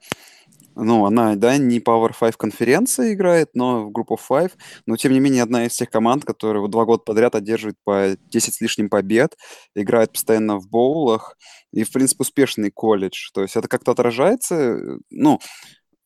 ну, 0.75 1.05
она, 1.05 1.35
да, 1.35 1.57
не 1.57 1.79
Power 1.79 2.11
5 2.17 2.37
конференции 2.37 3.13
играет, 3.13 3.49
но 3.53 3.85
в 3.85 3.91
Group 3.91 4.07
of 4.09 4.19
Five, 4.29 4.51
но, 4.85 4.97
тем 4.97 5.11
не 5.13 5.19
менее, 5.19 5.43
одна 5.43 5.65
из 5.65 5.75
тех 5.75 5.89
команд, 5.89 6.25
которые 6.25 6.61
вот 6.61 6.71
два 6.71 6.85
года 6.85 7.03
подряд 7.03 7.35
одерживает 7.35 7.77
по 7.83 8.15
10 8.31 8.53
с 8.53 8.61
лишним 8.61 8.89
побед, 8.89 9.37
играет 9.75 10.13
постоянно 10.13 10.57
в 10.57 10.67
боулах, 10.69 11.37
и, 11.73 11.83
в 11.83 11.91
принципе, 11.91 12.21
успешный 12.21 12.71
колледж. 12.71 13.29
То 13.33 13.41
есть 13.41 13.55
это 13.55 13.67
как-то 13.67 13.91
отражается, 13.91 14.77
ну, 15.09 15.39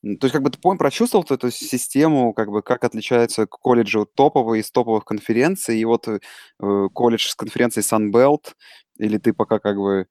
то 0.06 0.26
есть, 0.26 0.34
как 0.34 0.44
бы 0.44 0.52
ты 0.52 0.60
понял, 0.60 0.78
прочувствовал 0.78 1.26
эту 1.28 1.50
систему, 1.50 2.32
как 2.34 2.50
бы, 2.52 2.62
как 2.62 2.84
отличаются 2.84 3.48
колледжи 3.48 4.06
топовые 4.16 4.62
из 4.62 4.70
топовых 4.70 5.04
конференций, 5.04 5.80
и 5.80 5.86
вот 5.86 6.08
э, 6.08 6.20
колледж 6.94 7.28
с 7.30 7.34
конференцией 7.34 7.84
Sunbelt, 7.84 8.54
или 8.98 9.18
ты 9.18 9.34
пока 9.34 9.60
как 9.60 9.78
бы 9.78 10.08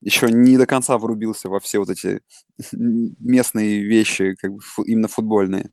еще 0.00 0.30
не 0.30 0.58
до 0.58 0.66
конца 0.66 0.98
врубился 0.98 1.48
во 1.48 1.60
все 1.60 1.78
вот 1.78 1.90
эти 1.90 2.20
местные 2.72 3.82
вещи, 3.82 4.34
как 4.34 4.52
бы 4.52 4.60
фу, 4.60 4.82
именно 4.82 5.08
футбольные? 5.08 5.70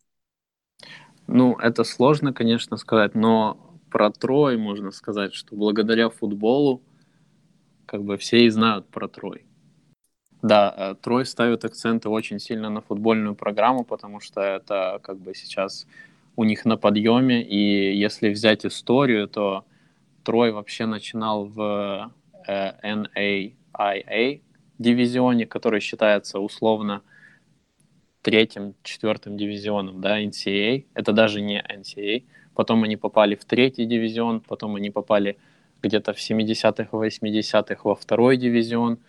Ну, 1.28 1.56
это 1.58 1.84
сложно, 1.84 2.34
конечно, 2.34 2.78
сказать, 2.78 3.16
но 3.16 3.80
про 3.90 4.12
Трой 4.12 4.58
можно 4.58 4.92
сказать, 4.92 5.34
что 5.34 5.56
благодаря 5.56 6.10
футболу 6.10 6.82
как 7.86 8.04
бы 8.04 8.18
все 8.18 8.46
и 8.46 8.50
знают 8.50 8.88
про 8.90 9.08
Трой. 9.08 9.46
Да, 10.42 10.74
э, 10.76 10.96
Трой 11.02 11.26
ставит 11.26 11.64
акценты 11.64 12.10
очень 12.10 12.40
сильно 12.40 12.70
на 12.70 12.82
футбольную 12.82 13.36
программу, 13.36 13.86
потому 13.86 14.20
что 14.20 14.42
это 14.42 15.00
как 15.04 15.20
бы 15.20 15.34
сейчас 15.34 15.88
у 16.36 16.44
них 16.44 16.66
на 16.66 16.76
подъеме, 16.76 17.44
и 17.44 17.96
если 17.96 18.30
взять 18.30 18.66
историю, 18.66 19.28
то 19.28 19.66
Трой 20.24 20.52
вообще 20.52 20.86
начинал 20.86 21.46
в 21.46 22.12
NAIA 22.48 23.54
э, 24.08 24.40
дивизионе, 24.78 25.46
который 25.46 25.80
считается 25.80 26.40
условно 26.40 27.02
третьим, 28.22 28.76
четвертым 28.84 29.38
дивизионом, 29.38 30.02
да, 30.02 30.22
NCAA. 30.24 30.86
Это 30.94 31.12
даже 31.12 31.42
не 31.42 31.62
NCAA. 31.62 32.24
Потом 32.56 32.84
они 32.84 32.96
попали 32.98 33.36
в 33.36 33.46
третий 33.46 33.86
дивизион, 33.86 34.42
потом 34.42 34.76
они 34.76 34.90
попали 34.92 35.38
где-то 35.82 36.14
в 36.14 36.18
70-х, 36.18 36.90
80-х 36.92 37.82
во 37.84 37.96
второй 37.96 38.38
дивизион, 38.38 39.00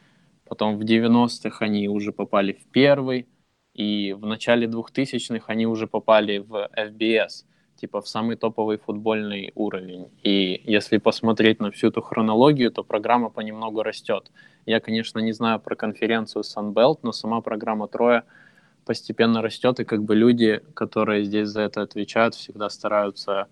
потом 0.44 0.76
в 0.78 0.82
90-х 0.82 1.64
они 1.64 1.88
уже 1.88 2.12
попали 2.12 2.52
в 2.52 2.66
первый, 2.72 3.28
и 3.74 4.12
в 4.12 4.26
начале 4.26 4.66
2000-х 4.66 5.44
они 5.46 5.66
уже 5.66 5.86
попали 5.86 6.38
в 6.38 6.68
FBS– 6.76 7.44
типа 7.76 8.00
в 8.00 8.08
самый 8.08 8.36
топовый 8.36 8.78
футбольный 8.78 9.52
уровень. 9.54 10.10
И 10.22 10.62
если 10.64 10.98
посмотреть 10.98 11.60
на 11.60 11.70
всю 11.70 11.88
эту 11.88 12.02
хронологию, 12.02 12.70
то 12.70 12.82
программа 12.82 13.30
понемногу 13.30 13.82
растет. 13.82 14.30
Я, 14.66 14.80
конечно, 14.80 15.18
не 15.18 15.32
знаю 15.32 15.60
про 15.60 15.76
конференцию 15.76 16.42
Sunbelt, 16.42 17.00
но 17.02 17.12
сама 17.12 17.40
программа 17.40 17.88
Троя 17.88 18.24
постепенно 18.84 19.42
растет, 19.42 19.80
и 19.80 19.84
как 19.84 20.02
бы 20.02 20.14
люди, 20.14 20.60
которые 20.74 21.24
здесь 21.24 21.48
за 21.48 21.62
это 21.62 21.82
отвечают, 21.82 22.34
всегда 22.34 22.68
стараются 22.68 23.48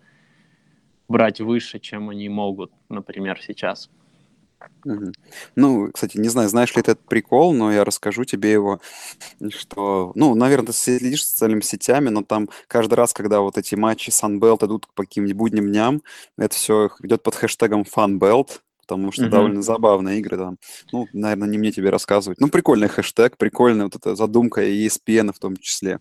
брать 1.08 1.40
выше, 1.40 1.78
чем 1.78 2.10
они 2.10 2.28
могут, 2.28 2.72
например, 2.88 3.40
сейчас. 3.40 3.90
Ну, 5.56 5.90
кстати, 5.92 6.18
не 6.18 6.28
знаю, 6.28 6.48
знаешь 6.48 6.74
ли 6.74 6.80
этот 6.80 7.00
прикол, 7.00 7.52
но 7.52 7.72
я 7.72 7.84
расскажу 7.84 8.24
тебе 8.24 8.52
его, 8.52 8.80
что, 9.50 10.12
ну, 10.14 10.34
наверное, 10.34 10.68
ты 10.68 10.72
следишь 10.72 11.26
социальными 11.26 11.60
сетями, 11.60 12.08
но 12.08 12.22
там 12.22 12.48
каждый 12.66 12.94
раз, 12.94 13.12
когда 13.12 13.40
вот 13.40 13.58
эти 13.58 13.74
матчи 13.74 14.10
Sunbelt 14.10 14.64
идут 14.66 14.88
по 14.94 15.04
каким-нибудь 15.04 15.36
будним 15.36 15.70
дням, 15.70 16.02
это 16.36 16.54
все 16.54 16.90
идет 17.02 17.22
под 17.22 17.34
хэштегом 17.34 17.82
FunBelt, 17.82 18.60
потому 18.80 19.12
что 19.12 19.28
довольно 19.28 19.62
забавные 19.62 20.18
игры 20.18 20.36
там. 20.36 20.58
Ну, 20.92 21.06
наверное, 21.12 21.48
не 21.48 21.58
мне 21.58 21.72
тебе 21.72 21.90
рассказывать. 21.90 22.40
Ну, 22.40 22.48
прикольный 22.48 22.88
хэштег, 22.88 23.36
прикольная 23.36 23.84
вот 23.84 23.96
эта 23.96 24.14
задумка 24.14 24.62
ESPN 24.62 25.32
в 25.32 25.38
том 25.38 25.56
числе. 25.56 26.00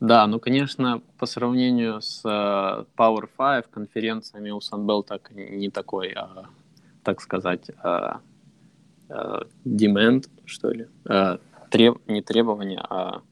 Да, 0.00 0.26
ну, 0.26 0.38
конечно, 0.38 1.00
по 1.18 1.24
сравнению 1.24 2.02
с 2.02 2.20
э, 2.24 2.84
Power 2.98 3.28
5 3.38 3.70
конференциями 3.70 4.50
у 4.50 4.58
Sunbelt 4.58 5.04
так 5.04 5.30
не 5.30 5.70
такой 5.70 6.08
а 6.08 6.46
так 7.04 7.20
сказать, 7.20 7.70
э, 7.70 8.12
э, 9.08 9.40
demand, 9.64 10.28
что 10.44 10.70
ли, 10.70 10.88
э, 11.08 11.38
треб, 11.70 12.00
не 12.08 12.22
требования, 12.22 12.84
а 12.88 13.22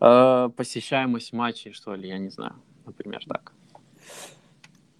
посещаемость 0.00 1.32
матчей, 1.32 1.72
что 1.72 1.96
ли, 1.96 2.08
я 2.08 2.18
не 2.18 2.28
знаю, 2.28 2.54
например, 2.86 3.24
так. 3.26 3.52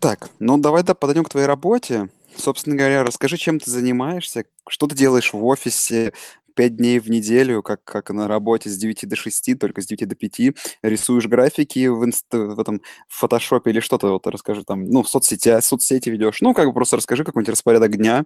Так, 0.01 0.31
ну 0.41 0.59
давай 0.59 0.83
да, 0.83 0.95
подойдем 0.95 1.23
к 1.23 1.29
твоей 1.29 1.47
работе. 1.47 2.09
Собственно 2.37 2.77
говоря, 2.77 3.05
расскажи, 3.05 3.37
чем 3.37 3.61
ты 3.61 3.71
занимаешься, 3.71 4.45
что 4.69 4.89
ты 4.89 4.97
делаешь 4.97 5.33
в 5.33 5.45
офисе, 5.45 6.13
пять 6.59 6.75
дней 6.75 6.99
в 6.99 7.09
неделю, 7.09 7.63
как, 7.63 7.85
как 7.85 8.11
на 8.11 8.27
работе 8.27 8.69
с 8.69 8.77
9 8.77 9.09
до 9.09 9.15
6, 9.15 9.61
только 9.61 9.81
с 9.81 9.87
9 9.87 10.09
до 10.09 10.17
5, 10.17 10.57
рисуешь 10.83 11.29
графики 11.29 11.87
в, 11.87 12.05
инст... 12.05 12.27
в 12.33 12.59
этом 12.59 12.83
фотошопе 13.07 13.71
или 13.71 13.79
что-то, 13.79 14.09
вот 14.11 14.27
расскажи 14.27 14.65
там, 14.65 14.85
ну, 14.85 15.05
в 15.05 15.09
соцсети, 15.09 15.61
соцсети 15.61 16.11
ведешь, 16.11 16.41
ну, 16.41 16.55
как 16.55 16.67
бы 16.67 16.75
просто 16.75 16.97
расскажи 16.97 17.23
какой-нибудь 17.23 17.53
распорядок 17.53 17.97
дня, 17.97 18.25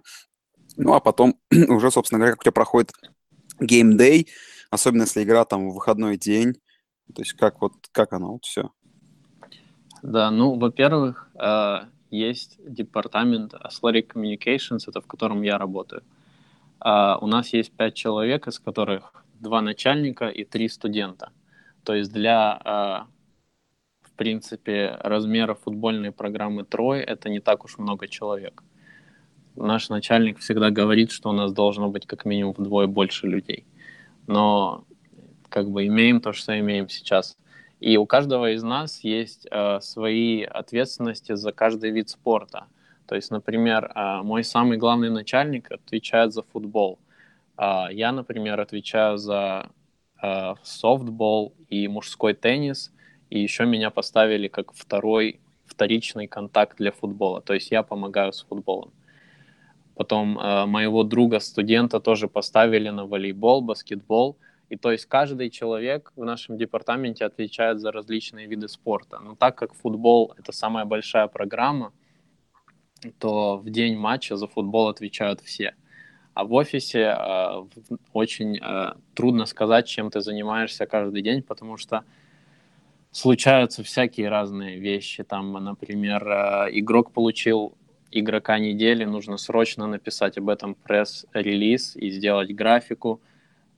Ну, 0.77 0.93
а 0.93 0.99
потом 0.99 1.35
уже, 1.51 1.91
собственно 1.91 2.17
говоря, 2.17 2.31
как 2.31 2.41
у 2.41 2.43
тебя 2.45 2.53
проходит 2.53 2.91
геймдей, 3.59 4.27
особенно 4.71 5.03
если 5.03 5.21
игра 5.21 5.45
там 5.45 5.69
в 5.69 5.75
выходной 5.75 6.17
день, 6.17 6.53
то 7.13 7.21
есть 7.21 7.33
как 7.33 7.61
вот, 7.61 7.73
как 7.91 8.13
оно 8.13 8.31
вот 8.31 8.45
все? 8.45 8.71
Да, 10.01 10.31
ну, 10.31 10.57
во-первых, 10.57 11.29
э, 11.39 11.81
есть 12.09 12.57
департамент 12.65 13.53
Athletic 13.53 14.07
Communications, 14.07 14.85
это 14.87 15.01
в 15.01 15.05
котором 15.05 15.43
я 15.43 15.59
работаю. 15.59 16.01
Uh, 16.01 16.22
у 16.83 17.27
нас 17.27 17.53
есть 17.53 17.71
пять 17.71 17.93
человек, 17.95 18.47
из 18.47 18.59
которых 18.59 19.13
два 19.43 19.61
начальника 19.61 20.29
и 20.29 20.43
три 20.43 20.69
студента. 20.69 21.31
То 21.83 21.93
есть 21.95 22.11
для, 22.11 22.59
uh, 22.65 23.03
в 24.01 24.11
принципе, 24.13 24.97
размера 25.01 25.53
футбольной 25.53 26.11
программы 26.11 26.63
Трой 26.63 27.01
это 27.01 27.29
не 27.29 27.39
так 27.39 27.65
уж 27.65 27.77
много 27.77 28.07
человек. 28.07 28.63
Наш 29.55 29.89
начальник 29.89 30.39
всегда 30.39 30.71
говорит, 30.71 31.11
что 31.11 31.29
у 31.29 31.33
нас 31.33 31.53
должно 31.53 31.89
быть 31.89 32.07
как 32.07 32.25
минимум 32.25 32.55
вдвое 32.57 32.87
больше 32.87 33.27
людей. 33.27 33.65
Но 34.27 34.85
как 35.49 35.69
бы 35.69 35.85
имеем 35.85 36.21
то, 36.21 36.33
что 36.33 36.57
имеем 36.57 36.89
сейчас. 36.89 37.37
И 37.79 37.97
у 37.97 38.05
каждого 38.05 38.53
из 38.53 38.63
нас 38.63 39.03
есть 39.03 39.45
uh, 39.51 39.81
свои 39.81 40.43
ответственности 40.43 41.35
за 41.35 41.51
каждый 41.51 41.91
вид 41.91 42.09
спорта. 42.09 42.65
То 43.13 43.17
есть, 43.17 43.29
например, 43.29 43.91
а, 43.93 44.23
мой 44.23 44.43
самый 44.43 44.79
главный 44.79 45.11
начальник 45.11 45.71
отвечает 45.71 46.33
за 46.33 46.41
футбол. 46.41 46.97
А, 47.55 47.89
я, 47.91 48.11
например, 48.11 48.59
отвечаю 48.59 49.19
за 49.19 49.69
а, 50.19 50.55
софтбол 50.63 51.53
и 51.69 51.87
мужской 51.87 52.33
теннис, 52.33 52.91
и 53.29 53.39
еще 53.39 53.67
меня 53.67 53.91
поставили 53.91 54.47
как 54.47 54.73
второй 54.73 55.39
вторичный 55.67 56.25
контакт 56.25 56.77
для 56.77 56.91
футбола. 56.91 57.39
То 57.41 57.53
есть 57.53 57.69
я 57.69 57.83
помогаю 57.83 58.33
с 58.33 58.43
футболом. 58.45 58.91
Потом 59.93 60.29
моего 60.67 61.03
друга 61.03 61.39
студента 61.39 61.99
тоже 61.99 62.27
поставили 62.27 62.89
на 62.89 63.05
волейбол, 63.05 63.61
баскетбол. 63.61 64.37
И 64.69 64.75
то 64.75 64.91
есть 64.91 65.05
каждый 65.05 65.51
человек 65.51 66.11
в 66.15 66.25
нашем 66.25 66.57
департаменте 66.57 67.25
отвечает 67.25 67.79
за 67.79 67.91
различные 67.91 68.47
виды 68.47 68.67
спорта. 68.67 69.19
Но 69.19 69.35
так 69.35 69.55
как 69.55 69.75
футбол 69.75 70.33
это 70.35 70.51
самая 70.51 70.85
большая 70.85 71.27
программа, 71.27 71.93
то 73.11 73.57
в 73.57 73.69
день 73.69 73.97
матча 73.97 74.35
за 74.37 74.47
футбол 74.47 74.87
отвечают 74.87 75.41
все. 75.41 75.75
А 76.33 76.45
в 76.45 76.53
офисе 76.53 77.15
э, 77.17 77.65
очень 78.11 78.57
э, 78.57 78.93
трудно 79.13 79.45
сказать, 79.45 79.87
чем 79.87 80.09
ты 80.09 80.21
занимаешься 80.21 80.85
каждый 80.85 81.21
день, 81.21 81.43
потому 81.43 81.77
что 81.77 82.03
случаются 83.11 83.83
всякие 83.83 84.29
разные 84.29 84.79
вещи. 84.79 85.23
Там, 85.23 85.53
например, 85.53 86.27
э, 86.27 86.69
игрок 86.71 87.11
получил 87.11 87.75
игрока 88.09 88.57
недели, 88.57 89.05
нужно 89.05 89.37
срочно 89.37 89.87
написать 89.87 90.37
об 90.37 90.49
этом 90.49 90.75
пресс-релиз 90.75 91.95
и 91.95 92.09
сделать 92.09 92.53
графику. 92.55 93.21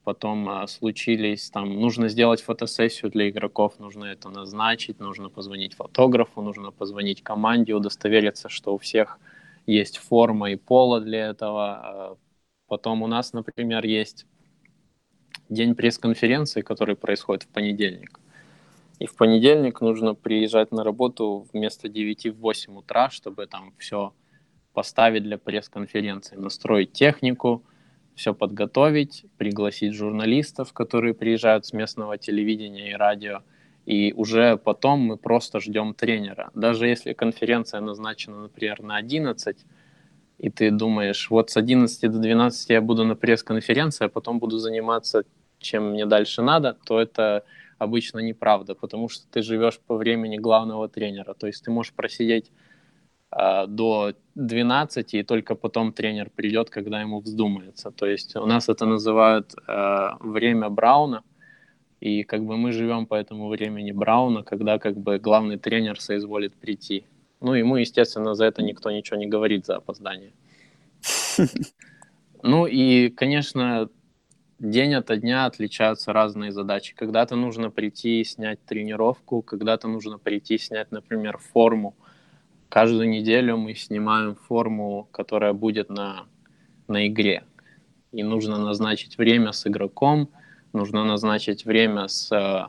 Потом 0.06 0.48
э, 0.48 0.68
случились, 0.68 1.50
там, 1.50 1.80
нужно 1.80 2.10
сделать 2.10 2.40
фотосессию 2.40 3.10
для 3.10 3.28
игроков, 3.28 3.80
нужно 3.80 4.06
это 4.06 4.30
назначить, 4.30 5.00
нужно 5.00 5.30
позвонить 5.30 5.74
фотографу, 5.74 6.44
нужно 6.44 6.72
позвонить 6.72 7.24
команде, 7.24 7.74
удостовериться, 7.74 8.48
что 8.48 8.76
у 8.76 8.78
всех 8.78 9.20
есть 9.66 9.98
форма 9.98 10.52
и 10.52 10.58
пола 10.58 11.02
для 11.02 11.30
этого. 11.30 11.74
А 11.74 12.18
потом 12.68 13.02
у 13.02 13.08
нас, 13.08 13.34
например, 13.34 13.84
есть 13.84 14.28
день 15.50 15.74
пресс-конференции, 15.74 16.62
который 16.62 16.96
происходит 16.96 17.44
в 17.44 17.48
понедельник. 17.48 18.20
И 19.00 19.08
в 19.08 19.16
понедельник 19.16 19.82
нужно 19.82 20.14
приезжать 20.14 20.72
на 20.72 20.84
работу 20.84 21.48
вместо 21.52 21.90
9 21.90 22.28
в 22.28 22.40
8 22.42 22.78
утра, 22.78 23.10
чтобы 23.10 23.48
там 23.48 23.74
все 23.80 24.14
поставить 24.72 25.24
для 25.24 25.40
пресс-конференции, 25.40 26.36
настроить 26.36 26.94
технику, 26.94 27.64
все 28.16 28.34
подготовить, 28.34 29.26
пригласить 29.38 29.94
журналистов, 29.94 30.74
которые 30.74 31.14
приезжают 31.14 31.66
с 31.66 31.74
местного 31.74 32.18
телевидения 32.18 32.92
и 32.92 32.96
радио, 32.96 33.42
и 33.86 34.14
уже 34.14 34.58
потом 34.58 35.02
мы 35.02 35.18
просто 35.18 35.60
ждем 35.60 35.94
тренера. 35.94 36.50
Даже 36.56 36.88
если 36.88 37.14
конференция 37.14 37.82
назначена, 37.82 38.44
например, 38.44 38.82
на 38.82 38.96
11, 38.96 39.58
и 40.38 40.50
ты 40.50 40.72
думаешь, 40.72 41.30
вот 41.30 41.50
с 41.50 41.58
11 41.58 42.12
до 42.12 42.20
12 42.20 42.70
я 42.70 42.82
буду 42.82 43.04
на 43.04 43.16
пресс-конференции, 43.16 44.06
а 44.06 44.10
потом 44.10 44.40
буду 44.40 44.58
заниматься, 44.58 45.24
чем 45.60 45.92
мне 45.92 46.06
дальше 46.06 46.42
надо, 46.42 46.78
то 46.86 47.00
это 47.00 47.44
обычно 47.78 48.20
неправда, 48.20 48.76
потому 48.76 49.10
что 49.10 49.28
ты 49.30 49.42
живешь 49.42 49.80
по 49.80 49.96
времени 49.96 50.38
главного 50.38 50.88
тренера. 50.88 51.34
То 51.34 51.48
есть 51.48 51.64
ты 51.64 51.72
можешь 51.72 51.94
просидеть 51.94 52.52
а, 53.38 53.68
до 53.68 54.14
12, 54.36 55.14
и 55.14 55.24
только 55.24 55.56
потом 55.56 55.92
тренер 55.92 56.30
придет, 56.34 56.70
когда 56.70 57.02
ему 57.02 57.20
вздумается. 57.20 57.92
То 57.92 58.06
есть 58.06 58.34
у 58.38 58.46
нас 58.46 58.70
это 58.70 58.86
называют 58.86 59.54
э, 59.68 60.10
время 60.22 60.70
Брауна, 60.70 61.22
и 62.00 62.24
как 62.24 62.46
бы 62.46 62.56
мы 62.56 62.72
живем 62.72 63.06
по 63.06 63.16
этому 63.16 63.50
времени 63.50 63.92
Брауна, 63.92 64.44
когда 64.44 64.80
как 64.80 64.96
бы 64.98 65.20
главный 65.20 65.58
тренер 65.58 66.00
соизволит 66.00 66.54
прийти. 66.56 67.04
Ну, 67.42 67.54
ему, 67.54 67.76
естественно, 67.76 68.36
за 68.36 68.46
это 68.46 68.64
никто 68.64 68.90
ничего 68.90 69.18
не 69.18 69.28
говорит 69.28 69.66
за 69.66 69.76
опоздание. 69.76 70.32
Ну 72.48 72.68
и, 72.68 73.10
конечно, 73.10 73.90
день 74.60 74.94
ото 74.94 75.18
дня 75.18 75.48
отличаются 75.48 76.14
разные 76.14 76.52
задачи. 76.52 76.94
Когда-то 76.94 77.36
нужно 77.36 77.72
прийти 77.72 78.22
и 78.22 78.24
снять 78.24 78.64
тренировку, 78.66 79.42
когда-то 79.42 79.88
нужно 79.88 80.20
прийти 80.20 80.54
и 80.54 80.60
снять, 80.60 80.92
например, 80.92 81.40
форму 81.40 81.96
Каждую 82.70 83.10
неделю 83.10 83.58
мы 83.58 83.76
снимаем 83.76 84.36
форму, 84.36 85.08
которая 85.12 85.54
будет 85.54 85.90
на, 85.90 86.26
на 86.88 87.08
игре. 87.08 87.44
И 88.12 88.24
нужно 88.24 88.58
назначить 88.58 89.18
время 89.18 89.52
с 89.52 89.68
игроком, 89.68 90.30
нужно 90.74 91.04
назначить 91.04 91.66
время 91.66 92.08
с 92.08 92.32
э, 92.32 92.68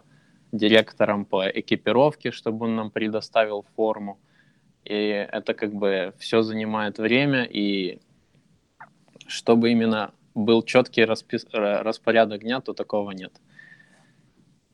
директором 0.52 1.24
по 1.24 1.48
экипировке, 1.48 2.30
чтобы 2.30 2.66
он 2.66 2.76
нам 2.76 2.90
предоставил 2.90 3.64
форму. 3.76 4.18
И 4.84 4.94
это 4.94 5.54
как 5.54 5.72
бы 5.74 6.14
все 6.18 6.42
занимает 6.42 6.98
время, 6.98 7.44
и 7.44 8.00
чтобы 9.26 9.72
именно 9.72 10.12
был 10.34 10.62
четкий 10.62 11.04
распис... 11.04 11.46
распорядок 11.52 12.42
дня, 12.42 12.60
то 12.60 12.72
такого 12.72 13.10
нет. 13.10 13.32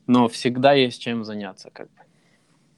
Но 0.05 0.27
всегда 0.27 0.73
есть 0.73 1.01
чем 1.01 1.23
заняться, 1.23 1.69
как 1.71 1.87
бы. 1.87 2.01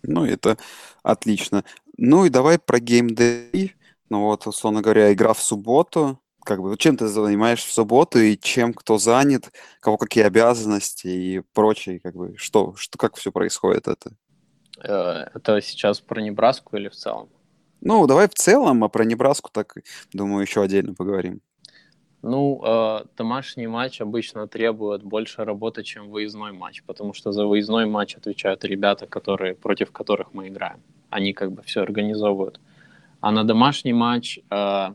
Ну, 0.03 0.25
это 0.25 0.58
отлично. 1.03 1.63
Ну 1.97 2.25
и 2.25 2.29
давай 2.29 2.60
про 2.60 2.79
геймдей. 2.79 3.75
Ну 4.10 4.21
вот, 4.21 4.47
условно 4.47 4.81
говоря, 4.81 5.12
игра 5.13 5.34
в 5.34 5.41
субботу. 5.41 6.19
Как 6.43 6.62
бы, 6.62 6.77
чем 6.77 6.95
ты 6.95 7.08
занимаешься 7.08 7.67
в 7.67 7.73
субботу 7.73 8.19
и 8.19 8.38
чем 8.38 8.73
кто 8.73 8.99
занят, 8.99 9.51
кого 9.79 9.97
какие 9.97 10.23
обязанности 10.23 11.08
и 11.08 11.41
прочее, 11.53 11.99
как 11.99 12.15
бы, 12.15 12.36
что, 12.38 12.75
что 12.75 12.99
как 12.99 13.15
все 13.15 13.31
происходит 13.31 13.88
это? 13.88 14.12
Э, 14.84 15.27
это 15.34 15.60
сейчас 15.62 16.01
про 16.01 16.21
Небраску 16.21 16.77
или 16.77 16.88
в 16.89 16.95
целом? 16.95 17.29
Ну, 17.81 18.05
давай 18.05 18.27
в 18.27 18.36
целом, 18.36 18.84
а 18.84 18.89
про 18.89 19.05
Небраску 19.05 19.49
так, 19.51 19.75
думаю, 20.13 20.41
еще 20.43 20.62
отдельно 20.62 20.93
поговорим. 20.93 21.41
Ну, 22.27 22.61
э, 22.65 23.05
домашний 23.17 23.67
матч 23.67 24.01
обычно 24.01 24.47
требует 24.47 25.03
больше 25.03 25.45
работы, 25.45 25.83
чем 25.83 26.09
выездной 26.09 26.51
матч, 26.51 26.83
потому 26.83 27.13
что 27.13 27.31
за 27.31 27.45
выездной 27.45 27.85
матч 27.85 28.15
отвечают 28.15 28.65
ребята, 28.65 29.05
которые, 29.05 29.53
против 29.53 29.91
которых 29.91 30.33
мы 30.33 30.47
играем 30.47 30.81
они 31.15 31.33
как 31.33 31.51
бы 31.51 31.61
все 31.61 31.81
организовывают. 31.81 32.59
А 33.21 33.31
на 33.31 33.43
домашний 33.43 33.93
матч 33.93 34.39
э, 34.49 34.93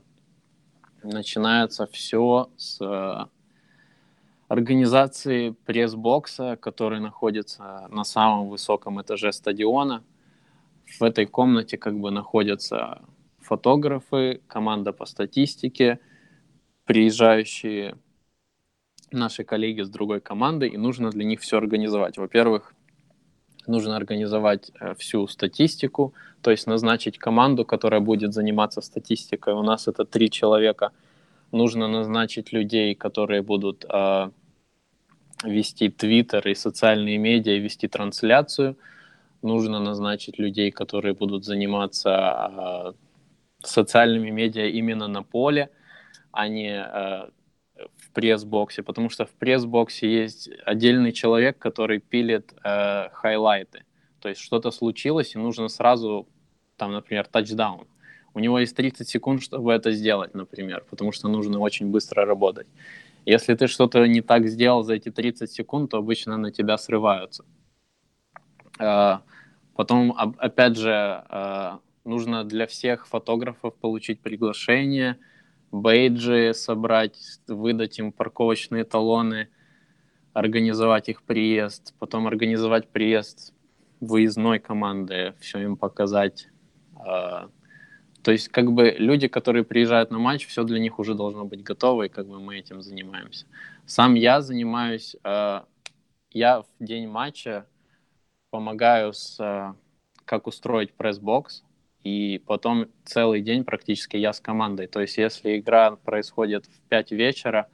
начинается 1.03 1.87
все 1.87 2.51
с 2.57 2.81
э, 2.81 3.25
организации 4.49 5.55
пресс-бокса, 5.65 6.57
который 6.57 7.01
находится 7.01 7.89
на 7.91 8.05
самом 8.05 8.49
высоком 8.49 9.01
этаже 9.01 9.33
стадиона. 9.33 10.03
В 10.99 11.03
этой 11.03 11.27
комнате 11.27 11.79
как 11.79 11.99
бы 11.99 12.11
находятся 12.11 13.01
фотографы, 13.39 14.43
команда 14.47 14.93
по 14.93 15.07
статистике, 15.07 15.99
приезжающие 16.91 17.95
наши 19.13 19.45
коллеги 19.45 19.83
с 19.83 19.89
другой 19.89 20.21
команды, 20.21 20.67
и 20.67 20.77
нужно 20.77 21.11
для 21.11 21.25
них 21.25 21.41
все 21.41 21.57
организовать. 21.57 22.19
Во-первых, 22.19 22.75
нужно 23.69 23.95
организовать 23.95 24.73
э, 24.81 24.95
всю 24.99 25.29
статистику, 25.29 26.15
то 26.43 26.51
есть 26.51 26.67
назначить 26.67 27.17
команду, 27.17 27.65
которая 27.65 28.01
будет 28.01 28.33
заниматься 28.33 28.81
статистикой. 28.81 29.55
У 29.55 29.63
нас 29.63 29.87
это 29.87 30.05
три 30.05 30.31
человека. 30.31 30.91
Нужно 31.53 31.87
назначить 31.87 32.53
людей, 32.53 32.97
которые 32.97 33.43
будут 33.43 33.85
э, 33.89 34.31
вести 35.45 35.91
твиттер 35.91 36.49
и 36.49 36.57
социальные 36.57 37.19
медиа, 37.19 37.61
вести 37.61 37.87
трансляцию. 37.87 38.77
Нужно 39.43 39.79
назначить 39.79 40.41
людей, 40.41 40.73
которые 40.73 41.15
будут 41.15 41.45
заниматься 41.45 42.11
э, 42.11 42.93
социальными 43.63 44.31
медиа 44.31 44.67
именно 44.67 45.07
на 45.07 45.23
поле, 45.23 45.71
а 46.33 46.49
не 46.49 46.71
э, 46.71 47.31
в 47.97 48.11
пресс-боксе, 48.13 48.83
потому 48.83 49.11
что 49.11 49.25
в 49.27 49.31
пресс-боксе 49.31 50.11
есть 50.11 50.51
отдельный 50.65 51.13
человек, 51.13 51.59
который 51.59 51.99
пилит 52.01 52.53
э, 52.65 53.09
хайлайты. 53.13 53.85
То 54.21 54.29
есть 54.29 54.41
что-то 54.41 54.71
случилось, 54.71 55.35
и 55.35 55.39
нужно 55.39 55.69
сразу, 55.69 56.29
там, 56.77 56.93
например, 56.93 57.27
тачдаун. 57.27 57.87
у 58.35 58.39
него 58.41 58.59
есть 58.59 58.77
30 58.77 59.09
секунд, 59.09 59.43
чтобы 59.43 59.73
это 59.73 59.93
сделать, 59.93 60.35
например, 60.35 60.85
потому 60.91 61.13
что 61.13 61.29
нужно 61.29 61.59
очень 61.59 61.91
быстро 61.91 62.25
работать. 62.25 62.67
Если 63.27 63.55
ты 63.55 63.67
что-то 63.67 64.07
не 64.07 64.23
так 64.23 64.49
сделал 64.49 64.83
за 64.83 64.95
эти 64.95 65.11
30 65.11 65.51
секунд, 65.51 65.91
то 65.91 65.99
обычно 65.99 66.37
на 66.37 66.51
тебя 66.51 66.79
срываются. 66.79 67.45
А, 68.79 69.23
потом, 69.75 70.15
опять 70.17 70.77
же, 70.77 70.91
а, 70.93 71.81
нужно 72.05 72.45
для 72.45 72.67
всех 72.67 73.07
фотографов 73.07 73.75
получить 73.75 74.21
приглашение, 74.21 75.19
бейджи 75.71 76.53
собрать, 76.55 77.19
выдать 77.47 77.99
им 77.99 78.13
парковочные 78.13 78.85
талоны, 78.85 79.49
организовать 80.33 81.09
их 81.09 81.23
приезд, 81.23 81.95
потом 81.99 82.27
организовать 82.27 82.89
приезд 82.89 83.55
выездной 84.01 84.59
команды, 84.59 85.35
все 85.41 85.61
им 85.61 85.77
показать. 85.77 86.49
А, 86.97 87.51
то 88.23 88.33
есть, 88.33 88.49
как 88.49 88.73
бы 88.73 88.95
люди, 88.99 89.29
которые 89.29 89.65
приезжают 89.65 90.11
на 90.11 90.19
матч, 90.19 90.47
все 90.47 90.65
для 90.65 90.79
них 90.79 90.99
уже 90.99 91.15
должно 91.15 91.45
быть 91.45 91.63
готово, 91.63 92.05
и 92.05 92.09
как 92.09 92.27
бы 92.27 92.41
мы 92.41 92.59
этим 92.59 92.83
занимаемся. 92.83 93.47
Сам 93.87 94.15
я 94.15 94.41
занимаюсь, 94.41 95.17
э, 95.25 95.61
я 96.31 96.63
в 96.63 96.67
день 96.79 97.09
матча 97.09 97.67
помогаю 98.51 99.13
с 99.13 99.41
э, 99.41 99.75
как 100.25 100.47
устроить 100.47 100.93
пресс-бокс, 100.93 101.65
и 102.05 102.43
потом 102.47 102.87
целый 103.05 103.43
день 103.43 103.65
практически 103.65 104.17
я 104.17 104.33
с 104.33 104.41
командой. 104.41 104.87
То 104.87 105.01
есть, 105.01 105.19
если 105.19 105.59
игра 105.59 105.97
происходит 105.97 106.67
в 106.67 106.81
5 106.89 107.13
вечера, 107.13 107.69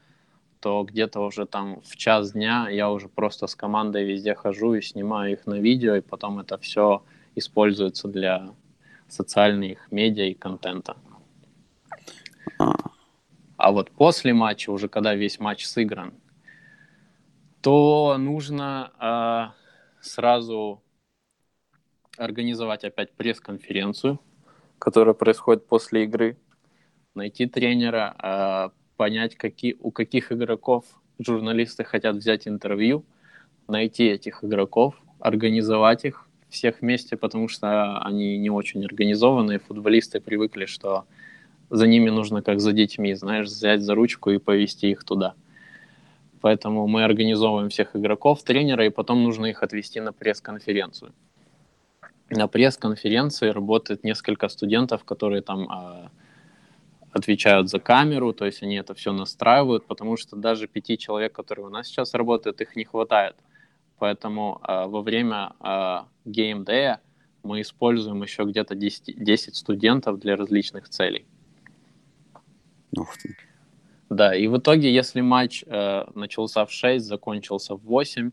то 0.61 0.83
где-то 0.83 1.21
уже 1.21 1.47
там 1.47 1.81
в 1.83 1.97
час 1.97 2.33
дня 2.33 2.69
я 2.69 2.91
уже 2.91 3.09
просто 3.09 3.47
с 3.47 3.55
командой 3.55 4.05
везде 4.05 4.35
хожу 4.35 4.75
и 4.75 4.83
снимаю 4.83 5.33
их 5.33 5.47
на 5.47 5.55
видео, 5.61 5.95
и 5.95 6.01
потом 6.01 6.41
это 6.41 6.59
все 6.59 7.05
используется 7.37 8.09
для 8.09 8.51
социальных 9.09 9.93
медиа 9.93 10.25
и 10.25 10.35
контента. 10.35 10.97
А. 12.59 12.75
а 13.57 13.71
вот 13.71 13.91
после 13.91 14.33
матча, 14.33 14.71
уже 14.71 14.89
когда 14.89 15.15
весь 15.15 15.39
матч 15.39 15.67
сыгран, 15.67 16.15
то 17.61 18.17
нужно 18.19 18.93
э, 18.99 20.01
сразу 20.01 20.83
организовать 22.19 22.85
опять 22.85 23.13
пресс-конференцию, 23.13 24.21
которая 24.79 25.15
происходит 25.15 25.67
после 25.67 26.05
игры, 26.05 26.37
найти 27.15 27.47
тренера, 27.47 28.15
э, 28.23 28.69
понять, 28.97 29.37
какие, 29.37 29.77
у 29.81 29.91
каких 29.91 30.33
игроков 30.33 30.85
журналисты 31.19 31.85
хотят 31.85 32.17
взять 32.17 32.47
интервью, 32.47 33.05
найти 33.69 34.05
этих 34.05 34.45
игроков, 34.45 34.95
организовать 35.19 36.05
их, 36.05 36.27
всех 36.49 36.81
вместе, 36.81 37.17
потому 37.17 37.49
что 37.49 37.99
они 37.99 38.39
не 38.39 38.51
очень 38.51 38.85
организованные. 38.85 39.59
Футболисты 39.59 40.21
привыкли, 40.21 40.67
что 40.67 41.05
за 41.71 41.87
ними 41.87 42.11
нужно 42.11 42.43
как 42.43 42.61
за 42.61 42.73
детьми, 42.73 43.15
знаешь, 43.15 43.47
взять 43.47 43.83
за 43.83 43.95
ручку 43.95 44.31
и 44.31 44.39
повести 44.39 44.91
их 44.91 45.05
туда. 45.05 45.35
Поэтому 46.41 46.87
мы 46.87 47.05
организовываем 47.05 47.71
всех 47.71 47.97
игроков, 47.97 48.43
тренера, 48.43 48.87
и 48.87 48.91
потом 48.91 49.23
нужно 49.25 49.47
их 49.47 49.63
отвести 49.63 50.01
на 50.01 50.13
пресс-конференцию. 50.13 51.13
На 52.31 52.49
пресс-конференции 52.49 53.49
работает 53.51 54.05
несколько 54.05 54.49
студентов, 54.49 55.05
которые 55.05 55.43
там 55.43 55.71
э, 55.71 56.09
отвечают 57.12 57.69
за 57.69 57.79
камеру, 57.79 58.33
то 58.33 58.45
есть 58.45 58.62
они 58.62 58.77
это 58.77 58.95
все 58.95 59.12
настраивают, 59.12 59.87
потому 59.87 60.17
что 60.17 60.37
даже 60.37 60.67
пяти 60.67 60.99
человек, 60.99 61.33
которые 61.33 61.67
у 61.67 61.71
нас 61.71 61.87
сейчас 61.87 62.15
работают, 62.15 62.61
их 62.61 62.77
не 62.77 62.85
хватает. 62.85 63.37
Поэтому 63.99 64.61
э, 64.67 64.87
во 64.87 65.03
время 65.03 65.53
э, 65.61 65.65
Game 66.27 66.65
Day 66.65 66.99
мы 67.43 67.61
используем 67.61 68.23
еще 68.23 68.45
где-то 68.45 68.75
10, 68.75 69.25
10 69.25 69.57
студентов 69.57 70.19
для 70.19 70.37
различных 70.37 70.89
целей. 70.89 71.27
Ух 72.97 73.17
ты. 73.19 73.37
Да, 74.11 74.35
и 74.35 74.47
в 74.47 74.59
итоге, 74.59 74.93
если 74.93 75.21
матч 75.21 75.65
э, 75.67 76.05
начался 76.15 76.65
в 76.65 76.71
6, 76.71 77.05
закончился 77.05 77.75
в 77.75 77.85
8, 77.85 78.31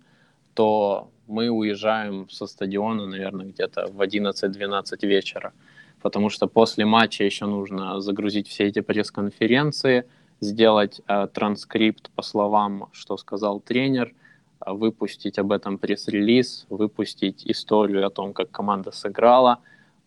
то 0.54 1.10
мы 1.28 1.50
уезжаем 1.50 2.30
со 2.30 2.48
стадиона, 2.48 3.08
наверное, 3.08 3.46
где-то 3.48 3.88
в 3.88 4.02
11-12 4.02 5.08
вечера. 5.08 5.54
Потому 6.02 6.30
что 6.30 6.48
после 6.48 6.86
матча 6.86 7.24
еще 7.24 7.46
нужно 7.46 8.02
загрузить 8.02 8.48
все 8.48 8.66
эти 8.66 8.82
пресс-конференции, 8.82 10.06
сделать 10.42 11.02
э, 11.08 11.28
транскрипт 11.34 12.12
по 12.12 12.22
словам, 12.22 12.90
что 12.92 13.18
сказал 13.18 13.60
тренер– 13.60 14.14
выпустить 14.66 15.40
об 15.40 15.52
этом 15.52 15.78
пресс-релиз, 15.78 16.66
выпустить 16.70 17.46
историю 17.46 18.06
о 18.06 18.10
том, 18.10 18.34
как 18.34 18.52
команда 18.52 18.92
сыграла, 18.92 19.60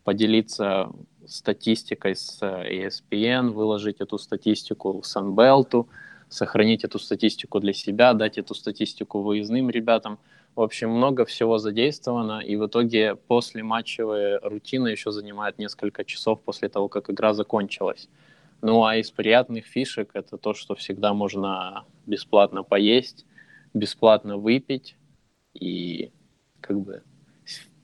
поделиться 0.05 0.91
статистикой 1.27 2.15
с 2.15 2.41
ESPN, 2.43 3.51
выложить 3.51 4.01
эту 4.01 4.19
статистику 4.19 5.03
Sunbelt, 5.05 5.87
сохранить 6.29 6.85
эту 6.85 6.99
статистику 6.99 7.61
для 7.61 7.73
себя, 7.73 8.13
дать 8.15 8.39
эту 8.39 8.55
статистику 8.55 9.21
выездным 9.21 9.71
ребятам. 9.71 10.19
В 10.57 10.63
общем, 10.63 10.91
много 10.91 11.27
всего 11.27 11.59
задействовано, 11.59 12.41
и 12.41 12.57
в 12.57 12.67
итоге 12.67 13.15
после 13.15 13.63
матчевая 13.63 14.41
рутина 14.41 14.89
еще 14.89 15.13
занимает 15.13 15.59
несколько 15.59 16.03
часов 16.03 16.41
после 16.41 16.71
того, 16.71 16.89
как 16.89 17.11
игра 17.11 17.35
закончилась. 17.35 18.09
Ну 18.63 18.83
а 18.85 18.97
из 18.97 19.11
приятных 19.11 19.67
фишек 19.67 20.11
это 20.15 20.39
то, 20.39 20.55
что 20.55 20.75
всегда 20.75 21.13
можно 21.13 21.85
бесплатно 22.07 22.63
поесть, 22.63 23.27
бесплатно 23.75 24.39
выпить 24.39 24.97
и 25.53 26.11
как 26.63 26.81
бы 26.81 27.03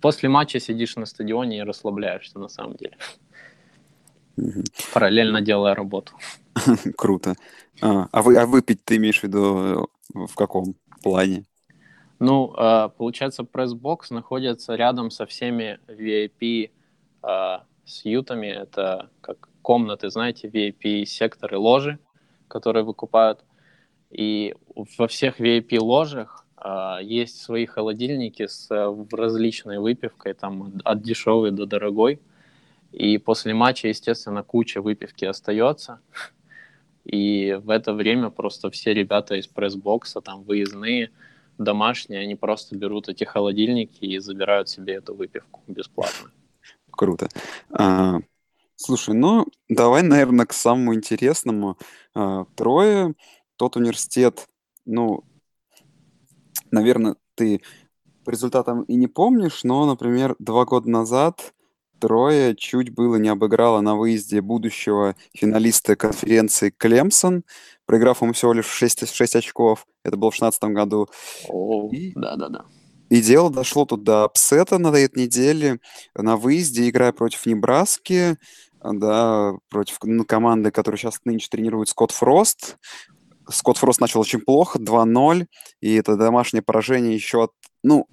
после 0.00 0.30
матча 0.30 0.58
сидишь 0.58 0.96
на 0.96 1.04
стадионе 1.04 1.58
и 1.58 1.62
расслабляешься 1.62 2.38
на 2.38 2.48
самом 2.48 2.76
деле. 2.76 2.96
Параллельно 4.94 5.42
делая 5.42 5.74
работу. 5.74 6.14
Круто. 6.96 7.34
А, 7.82 8.08
а, 8.10 8.22
вы, 8.22 8.38
а 8.38 8.46
выпить 8.46 8.82
ты 8.82 8.96
имеешь 8.96 9.20
в 9.20 9.24
виду 9.24 9.90
э, 10.14 10.18
в 10.26 10.34
каком 10.36 10.74
плане? 11.02 11.44
Ну, 12.24 12.54
а, 12.56 12.88
получается, 12.88 13.42
пресс-бокс 13.42 14.10
находится 14.10 14.76
рядом 14.76 15.10
со 15.10 15.26
всеми 15.26 15.80
VIP 15.88 16.70
а, 17.20 17.64
сьютами. 17.84 18.46
Это 18.46 19.10
как 19.20 19.48
комнаты, 19.60 20.08
знаете, 20.08 20.46
VIP-секторы 20.46 21.58
ложи, 21.58 21.98
которые 22.46 22.84
выкупают. 22.84 23.40
И 24.10 24.54
во 24.98 25.08
всех 25.08 25.40
VIP-ложах 25.40 26.46
а, 26.56 27.00
есть 27.02 27.42
свои 27.42 27.66
холодильники 27.66 28.46
с 28.46 28.68
различной 29.10 29.80
выпивкой, 29.80 30.34
там 30.34 30.74
от 30.84 31.02
дешевой 31.02 31.50
до 31.50 31.66
дорогой. 31.66 32.20
И 32.92 33.18
после 33.18 33.52
матча, 33.52 33.88
естественно, 33.88 34.44
куча 34.44 34.80
выпивки 34.80 35.24
остается. 35.24 35.98
И 37.04 37.58
в 37.64 37.68
это 37.68 37.92
время 37.92 38.30
просто 38.30 38.70
все 38.70 38.94
ребята 38.94 39.34
из 39.34 39.48
пресс-бокса, 39.48 40.20
там 40.20 40.44
выездные, 40.44 41.10
домашние, 41.58 42.20
они 42.20 42.34
просто 42.34 42.76
берут 42.76 43.08
эти 43.08 43.24
холодильники 43.24 44.04
и 44.04 44.18
забирают 44.18 44.68
себе 44.68 44.94
эту 44.94 45.14
выпивку 45.14 45.62
бесплатно. 45.66 46.30
Круто. 46.90 47.28
А, 47.70 48.20
слушай, 48.76 49.14
ну 49.14 49.46
давай, 49.68 50.02
наверное, 50.02 50.46
к 50.46 50.52
самому 50.52 50.94
интересному. 50.94 51.78
А, 52.14 52.44
трое 52.56 53.14
тот 53.56 53.76
университет, 53.76 54.48
ну, 54.84 55.24
наверное, 56.70 57.16
ты 57.34 57.62
по 58.24 58.30
результатам 58.30 58.82
и 58.82 58.94
не 58.94 59.06
помнишь, 59.06 59.64
но, 59.64 59.86
например, 59.86 60.36
два 60.38 60.64
года 60.64 60.88
назад 60.90 61.54
Трое 62.02 62.56
чуть 62.56 62.92
было 62.92 63.14
не 63.14 63.28
обыграла 63.28 63.80
на 63.80 63.94
выезде 63.94 64.40
будущего 64.40 65.14
финалиста 65.32 65.94
конференции 65.94 66.74
Клемсон, 66.76 67.44
проиграв 67.86 68.22
ему 68.22 68.32
всего 68.32 68.52
лишь 68.52 68.66
6, 68.66 69.14
6 69.14 69.36
очков. 69.36 69.86
Это 70.02 70.16
было 70.16 70.32
в 70.32 70.36
2016 70.36 70.64
году. 70.74 71.08
О, 71.48 71.88
да-да-да. 72.16 72.64
И 73.08 73.22
дело 73.22 73.52
дошло 73.52 73.84
тут 73.84 74.02
до 74.02 74.24
апсета 74.24 74.78
на 74.78 74.88
этой 74.88 75.26
неделе. 75.26 75.78
На 76.16 76.36
выезде, 76.36 76.88
играя 76.88 77.12
против 77.12 77.46
Небраски, 77.46 78.36
да, 78.82 79.52
против 79.68 80.00
команды, 80.26 80.72
которую 80.72 80.98
сейчас 80.98 81.20
нынче 81.24 81.46
тренирует 81.52 81.88
Скотт 81.88 82.10
Фрост. 82.10 82.78
Скотт 83.48 83.78
Фрост 83.78 84.00
начал 84.00 84.20
очень 84.20 84.40
плохо, 84.40 84.78
2-0, 84.78 85.46
и 85.80 85.94
это 85.94 86.16
домашнее 86.16 86.62
поражение 86.62 87.14
еще 87.14 87.44
от... 87.44 87.50
Ну, 87.82 88.06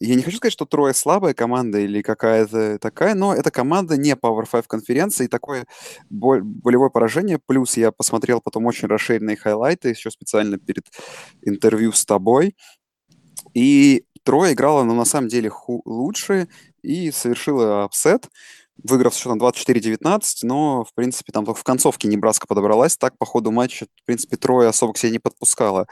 я 0.00 0.14
не 0.14 0.22
хочу 0.22 0.38
сказать, 0.38 0.52
что 0.52 0.66
Troy 0.66 0.94
слабая 0.94 1.34
команда 1.34 1.78
или 1.78 2.02
какая-то 2.02 2.78
такая, 2.78 3.14
но 3.14 3.34
это 3.34 3.50
команда 3.50 3.96
не 3.96 4.12
Power 4.12 4.44
5 4.50 4.66
конференции, 4.66 5.26
такое 5.26 5.66
болевое 6.10 6.90
поражение. 6.90 7.38
Плюс 7.46 7.76
я 7.76 7.92
посмотрел 7.92 8.40
потом 8.40 8.66
очень 8.66 8.88
расширенные 8.88 9.36
хайлайты, 9.36 9.90
еще 9.90 10.10
специально 10.10 10.58
перед 10.58 10.84
интервью 11.42 11.92
с 11.92 12.04
тобой. 12.04 12.56
И 13.54 14.04
Troy 14.24 14.54
играла, 14.54 14.84
но 14.84 14.94
на 14.94 15.04
самом 15.04 15.28
деле 15.28 15.50
ху- 15.50 15.82
лучше 15.84 16.48
и 16.82 17.10
совершила 17.10 17.84
апсет. 17.84 18.28
Выиграв 18.82 19.14
счетом 19.14 19.38
24-19, 19.38 20.22
но, 20.42 20.84
в 20.84 20.92
принципе, 20.94 21.32
там 21.32 21.44
только 21.44 21.60
в 21.60 21.64
концовке 21.64 22.08
Небраска 22.08 22.46
подобралась. 22.46 22.96
Так, 22.96 23.16
по 23.18 23.26
ходу 23.26 23.50
матча, 23.50 23.86
в 24.02 24.04
принципе, 24.04 24.36
Troy 24.36 24.68
особо 24.68 24.92
к 24.92 24.98
себе 24.98 25.12
не 25.12 25.18
подпускала 25.18 25.86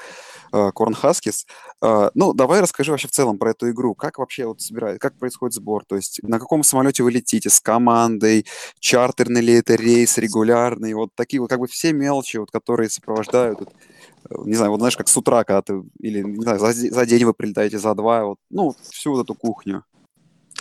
э, 0.52 0.70
Cornhuskers. 0.72 1.46
Э, 1.80 2.10
ну, 2.14 2.32
давай 2.32 2.60
расскажи 2.60 2.90
вообще 2.90 3.08
в 3.08 3.12
целом 3.12 3.38
про 3.38 3.50
эту 3.50 3.70
игру. 3.70 3.94
Как 3.94 4.18
вообще 4.18 4.46
вот 4.46 4.60
собирает, 4.60 5.00
как 5.00 5.16
происходит 5.18 5.54
сбор? 5.54 5.84
То 5.86 5.96
есть 5.96 6.20
на 6.22 6.38
каком 6.38 6.64
самолете 6.64 7.02
вы 7.02 7.12
летите? 7.12 7.50
С 7.50 7.60
командой? 7.60 8.46
Чартерный 8.80 9.40
ли 9.40 9.54
это 9.54 9.74
рейс? 9.74 10.18
Регулярный? 10.18 10.94
Вот 10.94 11.10
такие 11.14 11.40
вот 11.40 11.50
как 11.50 11.60
бы 11.60 11.68
все 11.68 11.92
мелочи, 11.92 12.38
вот, 12.38 12.50
которые 12.50 12.90
сопровождают 12.90 13.60
э, 13.60 14.34
не 14.44 14.54
знаю, 14.54 14.72
вот 14.72 14.80
знаешь, 14.80 14.96
как 14.96 15.08
с 15.08 15.16
утра, 15.16 15.44
когда 15.44 15.62
ты, 15.62 15.82
или, 16.00 16.22
не 16.22 16.42
знаю, 16.42 16.58
за, 16.58 16.72
за 16.72 17.06
день 17.06 17.24
вы 17.24 17.32
прилетаете, 17.32 17.78
за 17.78 17.94
два, 17.94 18.24
вот, 18.24 18.38
ну, 18.50 18.74
всю 18.90 19.12
вот 19.12 19.24
эту 19.24 19.34
кухню. 19.34 19.84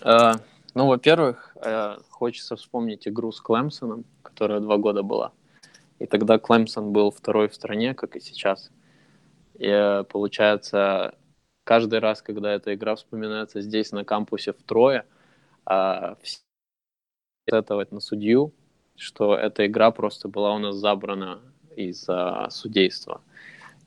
Uh, 0.04 0.40
ну, 0.74 0.88
во-первых, 0.88 1.56
э, 1.64 1.98
хочется 2.10 2.56
вспомнить 2.56 3.08
игру 3.08 3.32
с 3.32 3.42
Клемсоном, 3.42 4.06
которая 4.22 4.60
два 4.60 4.78
года 4.78 5.04
была. 5.04 5.34
И 6.00 6.06
тогда 6.06 6.40
Клемсон 6.40 6.92
был 6.92 7.12
второй 7.12 7.48
в 7.48 7.56
стране, 7.56 7.94
как 7.94 8.16
и 8.16 8.20
сейчас. 8.20 8.72
И 9.56 9.68
э, 9.68 10.04
получается, 10.04 11.16
каждый 11.64 12.00
раз, 12.00 12.22
когда 12.22 12.52
эта 12.54 12.74
игра 12.74 12.96
вспоминается 12.96 13.62
здесь, 13.62 13.92
на 13.92 14.04
кампусе 14.04 14.54
втрое, 14.54 15.06
э, 15.70 16.16
все 16.22 16.40
на 17.48 18.00
судью, 18.00 18.54
что 18.96 19.36
эта 19.36 19.66
игра 19.66 19.92
просто 19.92 20.28
была 20.28 20.54
у 20.56 20.60
нас 20.60 20.76
забрана 20.76 21.42
из-за 21.76 22.48
судейства. 22.50 23.22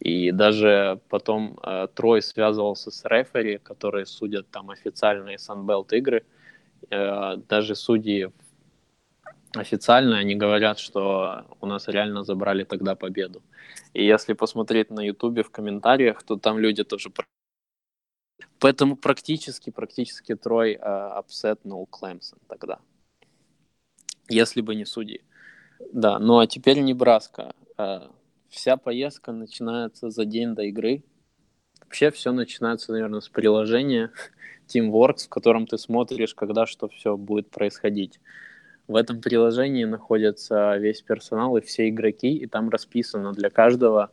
И 0.00 0.32
даже 0.32 1.00
потом 1.08 1.58
э, 1.62 1.86
Трой 1.94 2.20
связывался 2.20 2.90
с 2.90 3.04
рефери, 3.04 3.58
которые 3.58 4.06
судят 4.06 4.48
там 4.50 4.70
официальные 4.70 5.36
Sunbelt 5.36 5.94
игры, 5.96 6.24
даже 6.90 7.74
судьи 7.74 8.30
официально 9.56 10.18
они 10.18 10.34
говорят, 10.34 10.78
что 10.78 11.44
у 11.60 11.66
нас 11.66 11.88
реально 11.88 12.24
забрали 12.24 12.64
тогда 12.64 12.94
победу. 12.94 13.42
И 13.92 14.04
если 14.04 14.34
посмотреть 14.34 14.90
на 14.90 15.00
Ютубе 15.00 15.42
в 15.42 15.50
комментариях, 15.50 16.22
то 16.22 16.36
там 16.36 16.58
люди 16.58 16.84
тоже... 16.84 17.10
Поэтому 18.58 18.96
практически, 18.96 19.70
практически 19.70 20.34
Трой 20.34 20.72
э, 20.72 20.78
апсетнул 20.78 21.86
Клемсон 21.86 22.38
тогда. 22.48 22.78
Если 24.28 24.62
бы 24.62 24.74
не 24.74 24.86
судьи. 24.86 25.20
Да, 25.92 26.18
ну 26.18 26.38
а 26.38 26.46
теперь 26.46 26.80
Небраска. 26.80 27.54
Э, 27.76 28.08
вся 28.48 28.76
поездка 28.76 29.32
начинается 29.32 30.10
за 30.10 30.24
день 30.24 30.54
до 30.54 30.62
игры. 30.62 31.02
Вообще 31.94 32.10
все 32.10 32.32
начинается, 32.32 32.90
наверное, 32.90 33.20
с 33.20 33.28
приложения 33.28 34.10
Teamworks, 34.66 35.26
в 35.26 35.28
котором 35.28 35.68
ты 35.68 35.78
смотришь, 35.78 36.34
когда 36.34 36.66
что 36.66 36.88
все 36.88 37.16
будет 37.16 37.50
происходить. 37.50 38.18
В 38.88 38.96
этом 38.96 39.20
приложении 39.20 39.84
находится 39.84 40.76
весь 40.76 41.02
персонал 41.02 41.56
и 41.56 41.60
все 41.60 41.88
игроки, 41.88 42.34
и 42.34 42.48
там 42.48 42.68
расписано 42.68 43.32
для 43.32 43.48
каждого, 43.48 44.10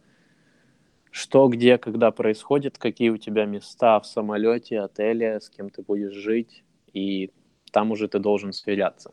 что, 1.09 1.47
где, 1.47 1.79
когда 1.79 2.11
происходит, 2.11 2.77
какие 2.77 3.09
у 3.09 3.17
тебя 3.17 3.45
места 3.45 3.99
в 3.99 4.05
самолете, 4.05 4.82
отеле, 4.82 5.41
с 5.41 5.49
кем 5.49 5.71
ты 5.71 5.82
будешь 5.82 6.13
жить, 6.13 6.63
и 6.93 7.32
там 7.71 7.89
уже 7.89 8.07
ты 8.07 8.19
должен 8.19 8.53
сверяться. 8.53 9.11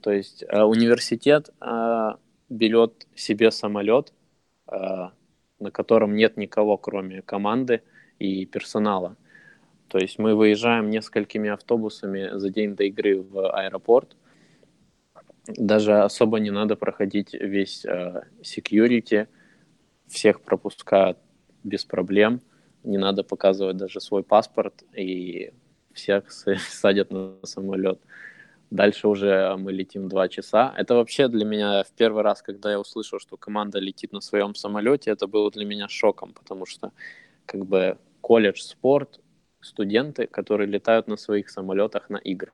То 0.00 0.12
есть 0.12 0.44
э, 0.44 0.62
университет 0.62 1.50
э, 1.60 2.10
берет 2.48 3.08
себе 3.16 3.50
самолет, 3.50 4.12
э, 4.70 4.76
на 5.58 5.70
котором 5.72 6.14
нет 6.14 6.36
никого, 6.36 6.78
кроме 6.78 7.20
команды 7.20 7.82
и 8.18 8.46
персонала. 8.46 9.16
То 9.88 9.98
есть 9.98 10.18
мы 10.18 10.34
выезжаем 10.34 10.90
несколькими 10.90 11.50
автобусами 11.50 12.30
за 12.36 12.50
день 12.50 12.74
до 12.74 12.84
игры 12.84 13.20
в 13.20 13.50
аэропорт. 13.50 14.16
Даже 15.46 16.02
особо 16.02 16.40
не 16.40 16.50
надо 16.50 16.74
проходить 16.74 17.34
весь 17.34 17.84
э, 17.84 18.22
security. 18.42 19.28
Всех 20.08 20.40
пропускают 20.40 21.18
без 21.62 21.84
проблем. 21.84 22.40
Не 22.82 22.98
надо 22.98 23.22
показывать 23.22 23.76
даже 23.76 24.00
свой 24.00 24.22
паспорт. 24.22 24.82
И 24.96 25.52
всех 25.92 26.30
садят 26.68 27.10
на 27.10 27.36
самолет. 27.44 28.00
Дальше 28.70 29.06
уже 29.06 29.54
мы 29.56 29.72
летим 29.72 30.08
два 30.08 30.28
часа. 30.28 30.74
Это 30.76 30.94
вообще 30.94 31.28
для 31.28 31.44
меня 31.44 31.84
в 31.84 31.92
первый 31.92 32.22
раз, 32.22 32.42
когда 32.42 32.72
я 32.72 32.80
услышал, 32.80 33.20
что 33.20 33.36
команда 33.36 33.78
летит 33.78 34.12
на 34.12 34.20
своем 34.20 34.56
самолете, 34.56 35.12
это 35.12 35.28
было 35.28 35.50
для 35.50 35.64
меня 35.64 35.88
шоком, 35.88 36.32
потому 36.32 36.66
что 36.66 36.90
как 37.46 37.66
бы 37.66 37.98
колледж 38.20 38.60
спорт 38.60 39.20
студенты, 39.60 40.26
которые 40.26 40.66
летают 40.66 41.08
на 41.08 41.16
своих 41.16 41.50
самолетах 41.50 42.10
на 42.10 42.16
игры. 42.16 42.52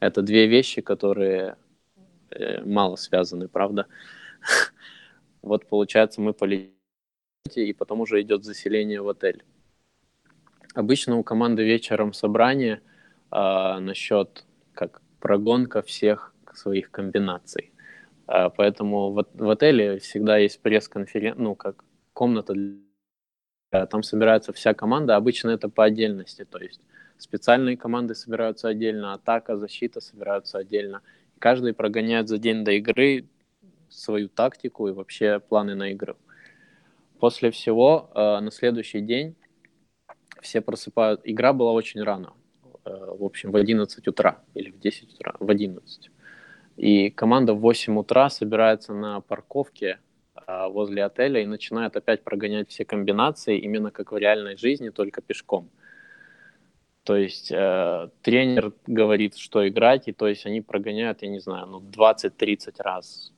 Это 0.00 0.22
две 0.22 0.46
вещи, 0.46 0.80
которые 0.82 1.56
э, 2.30 2.62
мало 2.64 2.96
связаны, 2.96 3.48
правда? 3.48 3.86
Вот 5.42 5.68
получается, 5.68 6.22
мы 6.22 6.32
полетели, 6.32 6.72
и 7.54 7.74
потом 7.74 8.00
уже 8.00 8.22
идет 8.22 8.44
заселение 8.44 9.02
в 9.02 9.08
отель. 9.10 9.44
Обычно 10.74 11.18
у 11.18 11.22
команды 11.22 11.62
вечером 11.62 12.14
собрание 12.14 12.80
э, 13.30 13.78
насчет 13.78 14.46
как 14.72 15.02
прогонка 15.20 15.82
всех 15.82 16.34
своих 16.54 16.90
комбинаций. 16.90 17.72
Э, 18.26 18.48
поэтому 18.56 19.12
в, 19.12 19.26
в 19.34 19.50
отеле 19.50 19.98
всегда 19.98 20.38
есть 20.38 20.60
пресс-конференция, 20.62 21.42
ну, 21.42 21.54
как 21.54 21.84
комната 22.14 22.54
для 22.54 22.78
там 23.90 24.02
собирается 24.02 24.52
вся 24.52 24.74
команда, 24.74 25.16
обычно 25.16 25.50
это 25.50 25.68
по 25.68 25.84
отдельности, 25.84 26.44
то 26.44 26.58
есть 26.58 26.80
специальные 27.18 27.76
команды 27.76 28.14
собираются 28.14 28.68
отдельно, 28.68 29.12
атака, 29.12 29.56
защита 29.56 30.00
собираются 30.00 30.58
отдельно. 30.58 31.02
Каждый 31.38 31.74
прогоняет 31.74 32.28
за 32.28 32.38
день 32.38 32.64
до 32.64 32.72
игры 32.72 33.26
свою 33.88 34.28
тактику 34.28 34.88
и 34.88 34.92
вообще 34.92 35.40
планы 35.40 35.74
на 35.74 35.92
игру. 35.92 36.14
После 37.18 37.50
всего 37.50 38.10
э, 38.14 38.40
на 38.40 38.50
следующий 38.50 39.00
день 39.00 39.34
все 40.40 40.60
просыпают. 40.60 41.20
Игра 41.24 41.52
была 41.52 41.72
очень 41.72 42.02
рано, 42.02 42.34
э, 42.84 42.90
в 42.90 43.24
общем, 43.24 43.50
в 43.50 43.56
11 43.56 44.06
утра 44.08 44.42
или 44.54 44.70
в 44.70 44.78
10 44.78 45.14
утра, 45.14 45.34
в 45.38 45.50
11. 45.50 46.10
И 46.76 47.10
команда 47.10 47.54
в 47.54 47.60
8 47.60 47.98
утра 47.98 48.28
собирается 48.30 48.92
на 48.92 49.20
парковке 49.20 49.98
возле 50.46 51.04
отеля 51.04 51.40
и 51.42 51.46
начинают 51.46 51.96
опять 51.96 52.22
прогонять 52.24 52.70
все 52.70 52.84
комбинации, 52.84 53.58
именно 53.58 53.90
как 53.90 54.12
в 54.12 54.16
реальной 54.16 54.56
жизни, 54.56 54.90
только 54.90 55.20
пешком. 55.20 55.70
То 57.04 57.16
есть 57.16 57.52
э, 57.52 58.08
тренер 58.22 58.72
говорит, 58.86 59.36
что 59.36 59.66
играть, 59.68 60.08
и 60.08 60.12
то 60.12 60.26
есть 60.26 60.46
они 60.46 60.62
прогоняют, 60.62 61.22
я 61.22 61.28
не 61.28 61.38
знаю, 61.38 61.66
ну 61.66 61.80
20-30 61.80 62.74
раз 62.78 63.32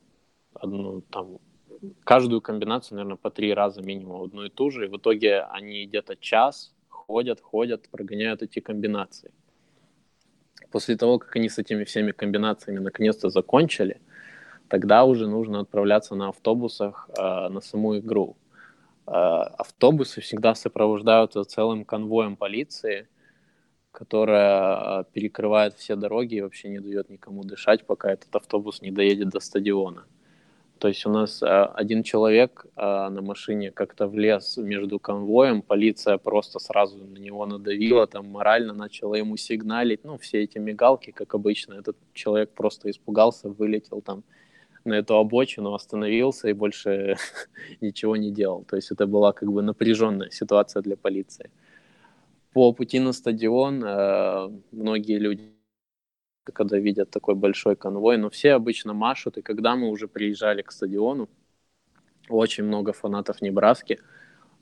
одну 0.53 1.01
там 1.01 1.39
каждую 2.03 2.41
комбинацию, 2.41 2.97
наверное, 2.97 3.17
по 3.17 3.29
три 3.29 3.53
раза 3.53 3.81
минимум 3.81 4.23
одну 4.23 4.45
и 4.45 4.49
ту 4.49 4.71
же, 4.71 4.85
и 4.85 4.89
в 4.89 4.97
итоге 4.97 5.41
они 5.41 5.85
где-то 5.85 6.15
час 6.15 6.73
ходят, 6.87 7.41
ходят, 7.41 7.89
прогоняют 7.89 8.41
эти 8.41 8.59
комбинации. 8.59 9.31
После 10.71 10.97
того, 10.97 11.19
как 11.19 11.35
они 11.35 11.49
с 11.49 11.57
этими 11.57 11.83
всеми 11.83 12.11
комбинациями 12.11 12.79
наконец-то 12.79 13.29
закончили, 13.29 14.01
тогда 14.69 15.05
уже 15.05 15.27
нужно 15.27 15.61
отправляться 15.61 16.15
на 16.15 16.29
автобусах 16.29 17.09
э, 17.17 17.49
на 17.49 17.61
саму 17.61 17.97
игру. 17.97 18.37
Э, 19.05 19.11
автобусы 19.11 20.21
всегда 20.21 20.55
сопровождаются 20.55 21.43
целым 21.43 21.85
конвоем 21.85 22.35
полиции, 22.35 23.07
которая 23.91 25.01
э, 25.01 25.03
перекрывает 25.13 25.73
все 25.75 25.95
дороги 25.95 26.35
и 26.35 26.41
вообще 26.41 26.69
не 26.69 26.79
дает 26.79 27.09
никому 27.09 27.43
дышать, 27.43 27.85
пока 27.85 28.11
этот 28.11 28.35
автобус 28.35 28.81
не 28.81 28.91
доедет 28.91 29.29
до 29.29 29.39
стадиона. 29.39 30.05
То 30.77 30.87
есть 30.87 31.05
у 31.05 31.09
нас 31.09 31.41
э, 31.41 31.45
один 31.47 32.03
человек 32.03 32.65
э, 32.75 32.81
на 33.09 33.21
машине 33.21 33.71
как-то 33.71 34.07
влез 34.07 34.57
между 34.57 34.99
конвоем, 34.99 35.61
полиция 35.61 36.17
просто 36.17 36.59
сразу 36.59 36.97
на 36.97 37.17
него 37.17 37.45
надавила, 37.45 38.05
там 38.05 38.29
морально 38.29 38.73
начала 38.73 39.15
ему 39.15 39.37
сигналить, 39.37 40.03
ну, 40.03 40.17
все 40.17 40.43
эти 40.43 40.59
мигалки, 40.59 41.11
как 41.11 41.33
обычно, 41.33 41.73
этот 41.73 41.97
человек 42.13 42.51
просто 42.51 42.89
испугался, 42.89 43.49
вылетел 43.49 44.01
там 44.01 44.23
на 44.87 44.95
эту 44.95 45.15
обочину, 45.17 45.73
остановился 45.73 46.49
и 46.49 46.53
больше 46.53 47.17
ничего 47.81 48.15
не 48.15 48.31
делал. 48.31 48.63
То 48.63 48.75
есть 48.75 48.91
это 48.91 49.05
была 49.05 49.33
как 49.33 49.51
бы 49.51 49.61
напряженная 49.61 50.29
ситуация 50.31 50.81
для 50.81 50.97
полиции. 50.97 51.51
По 52.53 52.73
пути 52.73 52.99
на 52.99 53.13
стадион 53.13 53.83
э, 53.83 54.49
многие 54.71 55.19
люди, 55.19 55.53
когда 56.53 56.79
видят 56.79 57.11
такой 57.11 57.35
большой 57.35 57.75
конвой, 57.75 58.17
но 58.17 58.29
все 58.29 58.53
обычно 58.53 58.93
машут, 58.93 59.37
и 59.37 59.41
когда 59.41 59.75
мы 59.75 59.89
уже 59.89 60.07
приезжали 60.07 60.61
к 60.63 60.71
стадиону, 60.71 61.29
очень 62.29 62.63
много 62.63 62.93
фанатов 62.93 63.41
Небраски 63.41 63.99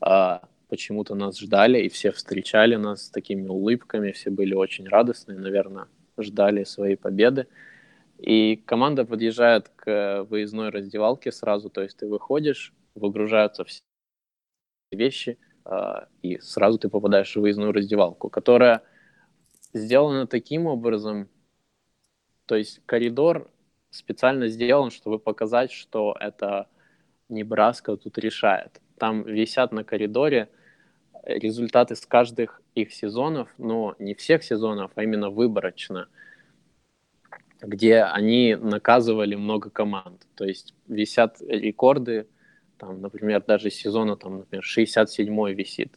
э, 0.05 0.39
почему-то 0.67 1.15
нас 1.15 1.39
ждали, 1.39 1.79
и 1.79 1.89
все 1.89 2.11
встречали 2.11 2.75
нас 2.75 3.05
с 3.05 3.09
такими 3.09 3.47
улыбками, 3.47 4.11
все 4.11 4.29
были 4.29 4.53
очень 4.53 4.87
радостные, 4.87 5.39
наверное, 5.39 5.87
ждали 6.17 6.63
своей 6.63 6.97
победы. 6.97 7.47
И 8.17 8.57
команда 8.57 9.05
подъезжает 9.05 9.69
к 9.69 10.25
выездной 10.29 10.69
раздевалке 10.69 11.31
сразу, 11.31 11.69
то 11.69 11.81
есть 11.81 11.97
ты 11.97 12.07
выходишь, 12.07 12.73
выгружаются 12.95 13.65
все 13.65 13.81
вещи, 14.91 15.37
э, 15.65 16.05
и 16.21 16.39
сразу 16.39 16.79
ты 16.79 16.89
попадаешь 16.89 17.35
в 17.35 17.41
выездную 17.41 17.73
раздевалку, 17.73 18.29
которая 18.29 18.83
сделана 19.73 20.27
таким 20.27 20.67
образом, 20.67 21.29
То 22.45 22.55
есть 22.55 22.81
коридор 22.85 23.49
специально 23.89 24.47
сделан, 24.47 24.91
чтобы 24.91 25.19
показать, 25.19 25.71
что 25.71 26.15
это 26.19 26.67
Небраска 27.29 27.97
тут 27.97 28.17
решает. 28.17 28.81
Там 28.97 29.23
висят 29.23 29.71
на 29.71 29.83
коридоре 29.83 30.49
результаты 31.23 31.95
с 31.95 32.05
каждых 32.05 32.61
их 32.75 32.93
сезонов, 32.93 33.49
но 33.57 33.95
не 33.99 34.13
всех 34.15 34.43
сезонов, 34.43 34.91
а 34.95 35.03
именно 35.03 35.29
выборочно, 35.29 36.07
где 37.61 38.03
они 38.03 38.55
наказывали 38.55 39.35
много 39.35 39.69
команд. 39.69 40.27
То 40.35 40.45
есть 40.45 40.73
висят 40.87 41.37
рекорды, 41.41 42.27
там, 42.77 43.01
например, 43.01 43.43
даже 43.45 43.69
сезона, 43.69 44.15
там, 44.15 44.37
например, 44.39 44.63
67-й 44.63 45.53
висит. 45.53 45.93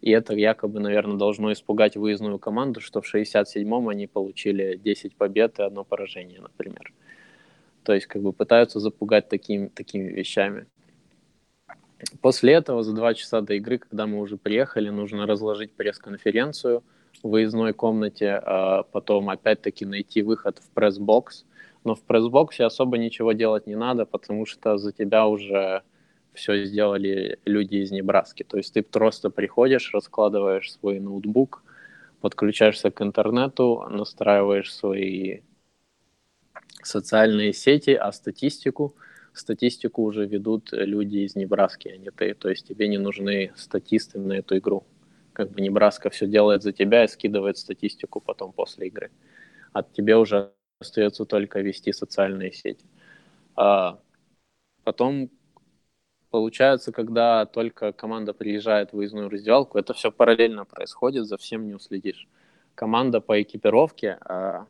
И 0.00 0.10
это 0.10 0.34
якобы, 0.34 0.80
наверное, 0.80 1.16
должно 1.16 1.52
испугать 1.52 1.96
выездную 1.96 2.38
команду, 2.38 2.80
что 2.80 3.00
в 3.00 3.14
67-м 3.14 3.88
они 3.88 4.06
получили 4.06 4.76
10 4.76 5.16
побед 5.16 5.58
и 5.58 5.62
одно 5.62 5.84
поражение, 5.84 6.40
например. 6.40 6.92
То 7.82 7.94
есть 7.94 8.06
как 8.06 8.22
бы 8.22 8.32
пытаются 8.32 8.80
запугать 8.80 9.28
таким, 9.28 9.70
такими 9.70 10.08
вещами. 10.12 10.66
После 12.20 12.52
этого, 12.52 12.82
за 12.82 12.94
два 12.94 13.14
часа 13.14 13.40
до 13.40 13.54
игры, 13.54 13.78
когда 13.78 14.06
мы 14.06 14.18
уже 14.18 14.36
приехали, 14.36 14.90
нужно 14.90 15.26
разложить 15.26 15.72
пресс-конференцию 15.72 16.82
выездной 17.22 17.72
комнате, 17.72 18.40
а 18.44 18.82
потом 18.84 19.30
опять-таки 19.30 19.84
найти 19.84 20.22
выход 20.22 20.58
в 20.58 20.70
пресс-бокс. 20.70 21.44
Но 21.84 21.94
в 21.94 22.02
пресс-боксе 22.02 22.64
особо 22.64 22.98
ничего 22.98 23.32
делать 23.32 23.66
не 23.66 23.76
надо, 23.76 24.06
потому 24.06 24.46
что 24.46 24.76
за 24.78 24.92
тебя 24.92 25.26
уже 25.26 25.82
все 26.34 26.64
сделали 26.64 27.38
люди 27.44 27.76
из 27.76 27.90
Небраски. 27.90 28.42
То 28.42 28.56
есть 28.56 28.74
ты 28.74 28.82
просто 28.82 29.30
приходишь, 29.30 29.94
раскладываешь 29.94 30.72
свой 30.72 31.00
ноутбук, 31.00 31.62
подключаешься 32.20 32.90
к 32.90 33.00
интернету, 33.02 33.86
настраиваешь 33.90 34.74
свои 34.74 35.40
социальные 36.82 37.52
сети, 37.52 37.90
а 37.90 38.12
статистику– 38.12 38.94
статистику 39.38 40.02
уже 40.02 40.26
ведут 40.26 40.70
люди 40.72 41.18
из 41.18 41.36
Небраски, 41.36 41.88
а 41.88 41.96
не 41.96 42.10
ты. 42.10 42.34
То 42.34 42.48
есть 42.48 42.66
тебе 42.66 42.88
не 42.88 42.98
нужны 42.98 43.52
статисты 43.56 44.18
на 44.18 44.34
эту 44.34 44.58
игру. 44.58 44.84
Как 45.36 45.50
бы 45.50 45.60
Небраска 45.60 46.08
все 46.08 46.26
делает 46.26 46.62
за 46.62 46.72
тебя 46.72 47.04
и 47.04 47.08
скидывает 47.08 47.58
статистику 47.58 48.20
потом 48.20 48.52
после 48.52 48.86
игры. 48.88 49.10
А 49.72 49.82
тебе 49.82 50.16
уже 50.16 50.52
остается 50.80 51.26
только 51.26 51.60
вести 51.60 51.92
социальные 51.92 52.52
сети. 52.52 52.86
А 53.54 54.00
потом 54.84 55.30
получается, 56.30 56.90
когда 56.90 57.44
только 57.44 57.92
команда 57.92 58.32
приезжает 58.32 58.90
в 58.90 58.94
выездную 58.94 59.28
раздевалку, 59.28 59.78
это 59.78 59.92
все 59.92 60.10
параллельно 60.10 60.64
происходит, 60.64 61.26
за 61.26 61.36
всем 61.36 61.66
не 61.66 61.74
уследишь. 61.74 62.26
Команда 62.74 63.20
по 63.20 63.40
экипировке, 63.42 64.18
а, 64.20 64.66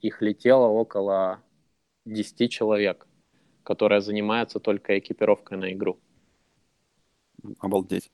их 0.00 0.20
летело 0.20 0.66
около 0.66 1.40
10 2.04 2.50
человек 2.50 3.06
которая 3.62 4.00
занимается 4.00 4.60
только 4.60 4.98
экипировкой 4.98 5.58
на 5.58 5.72
игру. 5.72 5.98
Обалдеть. 7.58 8.10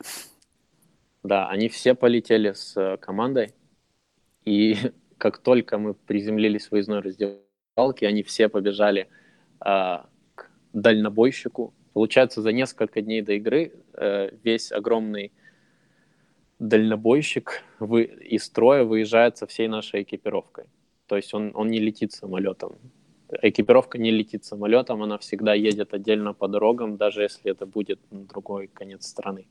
Да, 1.28 1.46
они 1.50 1.68
все 1.68 1.94
полетели 1.94 2.52
с 2.52 2.74
э, 2.74 2.96
командой, 2.96 3.52
и 4.46 4.76
как 5.18 5.36
только 5.36 5.76
мы 5.76 5.92
приземлились 5.92 6.68
в 6.68 6.72
выездной 6.72 7.00
раздевалке, 7.00 8.06
они 8.06 8.22
все 8.22 8.48
побежали 8.48 9.08
а, 9.60 10.08
к 10.34 10.48
дальнобойщику. 10.72 11.74
Получается, 11.92 12.40
за 12.40 12.52
несколько 12.52 13.02
дней 13.02 13.20
до 13.20 13.34
игры 13.34 13.74
а, 13.92 14.30
весь 14.42 14.72
огромный 14.72 15.32
дальнобойщик 16.58 17.62
вы, 17.78 18.04
из 18.04 18.44
строя 18.44 18.84
выезжает 18.84 19.36
со 19.36 19.46
всей 19.46 19.68
нашей 19.68 20.04
экипировкой. 20.04 20.64
То 21.08 21.16
есть 21.16 21.34
он, 21.34 21.52
он 21.54 21.68
не 21.68 21.78
летит 21.78 22.12
самолетом 22.12 22.78
экипировка 23.42 23.98
не 23.98 24.10
летит 24.10 24.46
самолетом, 24.46 25.02
она 25.02 25.18
всегда 25.18 25.52
едет 25.52 25.92
отдельно 25.92 26.32
по 26.32 26.48
дорогам, 26.48 26.96
даже 26.96 27.22
если 27.22 27.50
это 27.50 27.66
будет 27.66 28.00
на 28.10 28.24
другой 28.24 28.68
конец 28.68 29.06
страны. 29.06 29.46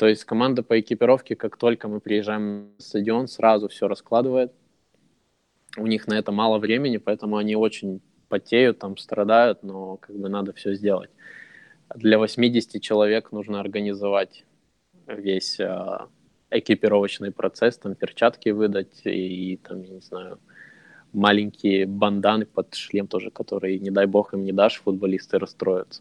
То 0.00 0.08
есть 0.08 0.24
команда 0.24 0.62
по 0.62 0.80
экипировке, 0.80 1.36
как 1.36 1.58
только 1.58 1.86
мы 1.86 2.00
приезжаем 2.00 2.72
на 2.78 2.80
стадион, 2.82 3.28
сразу 3.28 3.68
все 3.68 3.86
раскладывает. 3.86 4.50
У 5.76 5.86
них 5.86 6.06
на 6.06 6.14
это 6.14 6.32
мало 6.32 6.56
времени, 6.56 6.96
поэтому 6.96 7.36
они 7.36 7.54
очень 7.54 8.00
потеют, 8.30 8.78
там 8.78 8.96
страдают, 8.96 9.62
но 9.62 9.98
как 9.98 10.16
бы 10.16 10.30
надо 10.30 10.54
все 10.54 10.72
сделать. 10.72 11.10
Для 11.94 12.16
80 12.18 12.80
человек 12.80 13.30
нужно 13.30 13.60
организовать 13.60 14.46
весь 15.06 15.60
э, 15.60 15.98
экипировочный 16.50 17.30
процесс, 17.30 17.76
там 17.76 17.94
перчатки 17.94 18.48
выдать 18.48 19.02
и, 19.04 19.52
и 19.52 19.56
там, 19.58 19.82
я 19.82 19.90
не 19.96 20.00
знаю, 20.00 20.38
маленькие 21.12 21.84
банданы 21.84 22.46
под 22.46 22.74
шлем 22.74 23.06
тоже, 23.06 23.30
которые, 23.30 23.78
не 23.78 23.90
дай 23.90 24.06
бог, 24.06 24.32
им 24.32 24.44
не 24.46 24.52
дашь, 24.52 24.80
футболисты 24.80 25.38
расстроятся. 25.38 26.00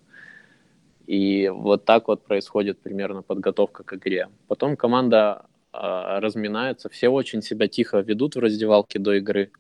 И 1.10 1.50
вот 1.50 1.86
так 1.86 2.08
вот 2.08 2.24
происходит 2.24 2.82
примерно 2.82 3.24
подготовка 3.24 3.84
к 3.84 3.96
игре. 3.96 4.30
Потом 4.48 4.78
команда 4.78 5.48
э, 5.74 5.78
разминается, 6.20 6.88
все 6.88 7.10
очень 7.10 7.42
себя 7.42 7.68
тихо 7.68 8.02
ведут 8.02 8.36
в 8.36 8.40
раздевалке 8.40 9.00
до 9.00 9.14
игры. 9.14 9.52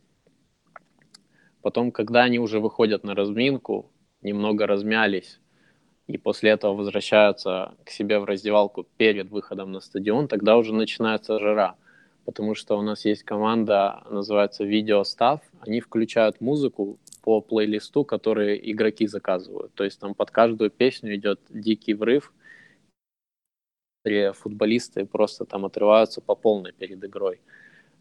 Потом, 1.64 1.91
когда 1.91 2.22
они 2.22 2.38
уже 2.38 2.60
выходят 2.60 3.04
на 3.04 3.16
разминку, 3.16 3.91
немного 4.22 4.68
размялись, 4.68 5.39
и 6.06 6.20
после 6.20 6.52
этого 6.52 6.76
возвращаются 6.76 7.74
к 7.84 7.89
себе 7.89 8.20
в 8.20 8.26
раздевалку 8.26 8.86
перед 8.97 9.32
выходом 9.32 9.72
на 9.72 9.80
стадион, 9.80 10.28
тогда 10.28 10.56
уже 10.56 10.72
начинается 10.72 11.39
жара– 11.39 11.78
потому 12.30 12.54
что 12.54 12.78
у 12.78 12.84
нас 12.84 13.06
есть 13.06 13.24
команда, 13.24 14.04
называется 14.08 14.64
Видеостав. 14.64 15.41
Они 15.62 15.82
включают 15.82 16.41
музыку 16.41 17.00
по 17.30 17.41
плейлисту, 17.41 18.03
который 18.05 18.59
игроки 18.71 19.05
заказывают. 19.05 19.71
То 19.75 19.84
есть 19.84 19.99
там 19.99 20.15
под 20.15 20.32
каждую 20.32 20.71
песню 20.71 21.13
идет 21.13 21.39
дикий 21.49 21.93
врыв, 21.93 22.34
футболисты 24.34 25.05
просто 25.05 25.45
там 25.45 25.63
отрываются 25.63 26.21
по 26.21 26.34
полной 26.34 26.71
перед 26.71 27.03
игрой. 27.03 27.39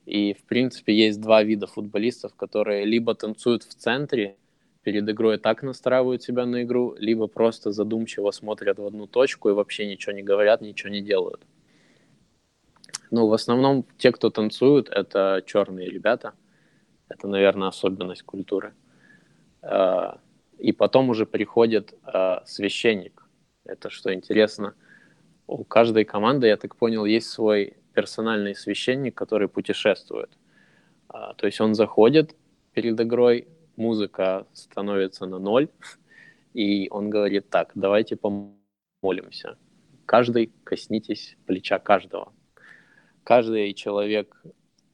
И, 0.06 0.32
в 0.32 0.44
принципе, 0.44 0.94
есть 0.94 1.20
два 1.20 1.42
вида 1.42 1.66
футболистов, 1.66 2.34
которые 2.36 2.86
либо 2.86 3.14
танцуют 3.14 3.64
в 3.64 3.74
центре, 3.74 4.38
перед 4.82 5.06
игрой 5.06 5.36
так 5.36 5.62
настраивают 5.62 6.22
себя 6.22 6.46
на 6.46 6.62
игру, 6.62 6.94
либо 6.98 7.26
просто 7.26 7.70
задумчиво 7.70 8.30
смотрят 8.30 8.78
в 8.78 8.86
одну 8.86 9.06
точку 9.06 9.50
и 9.50 9.52
вообще 9.52 9.86
ничего 9.86 10.14
не 10.14 10.22
говорят, 10.22 10.62
ничего 10.62 10.88
не 10.88 11.02
делают. 11.02 11.42
Ну, 13.10 13.26
в 13.26 13.34
основном 13.34 13.84
те, 13.98 14.10
кто 14.10 14.30
танцуют, 14.30 14.88
это 14.88 15.42
черные 15.44 15.90
ребята. 15.90 16.32
Это, 17.10 17.28
наверное, 17.28 17.68
особенность 17.68 18.22
культуры. 18.22 18.72
А, 19.62 20.20
и 20.59 20.72
потом 20.72 21.11
уже 21.11 21.26
приходит 21.26 21.94
а, 22.02 22.42
священник. 22.46 23.24
Это 23.64 23.90
что 23.90 24.12
интересно. 24.12 24.74
У 25.46 25.64
каждой 25.64 26.04
команды, 26.04 26.46
я 26.46 26.56
так 26.56 26.76
понял, 26.76 27.04
есть 27.04 27.28
свой 27.28 27.74
персональный 27.94 28.54
священник, 28.54 29.14
который 29.14 29.48
путешествует. 29.48 30.30
А, 31.09 31.34
то 31.34 31.46
есть 31.46 31.61
он 31.61 31.74
заходит 31.74 32.34
перед 32.72 33.00
игрой, 33.00 33.48
музыка 33.76 34.46
становится 34.52 35.26
на 35.26 35.38
ноль, 35.38 35.68
и 36.54 36.88
он 36.90 37.11
говорит 37.11 37.50
так, 37.50 37.72
давайте 37.74 38.16
помолимся. 38.16 39.56
Каждый 40.06 40.52
коснитесь 40.64 41.36
плеча 41.46 41.78
каждого 41.78 42.32
каждый 43.28 43.74
человек 43.74 44.42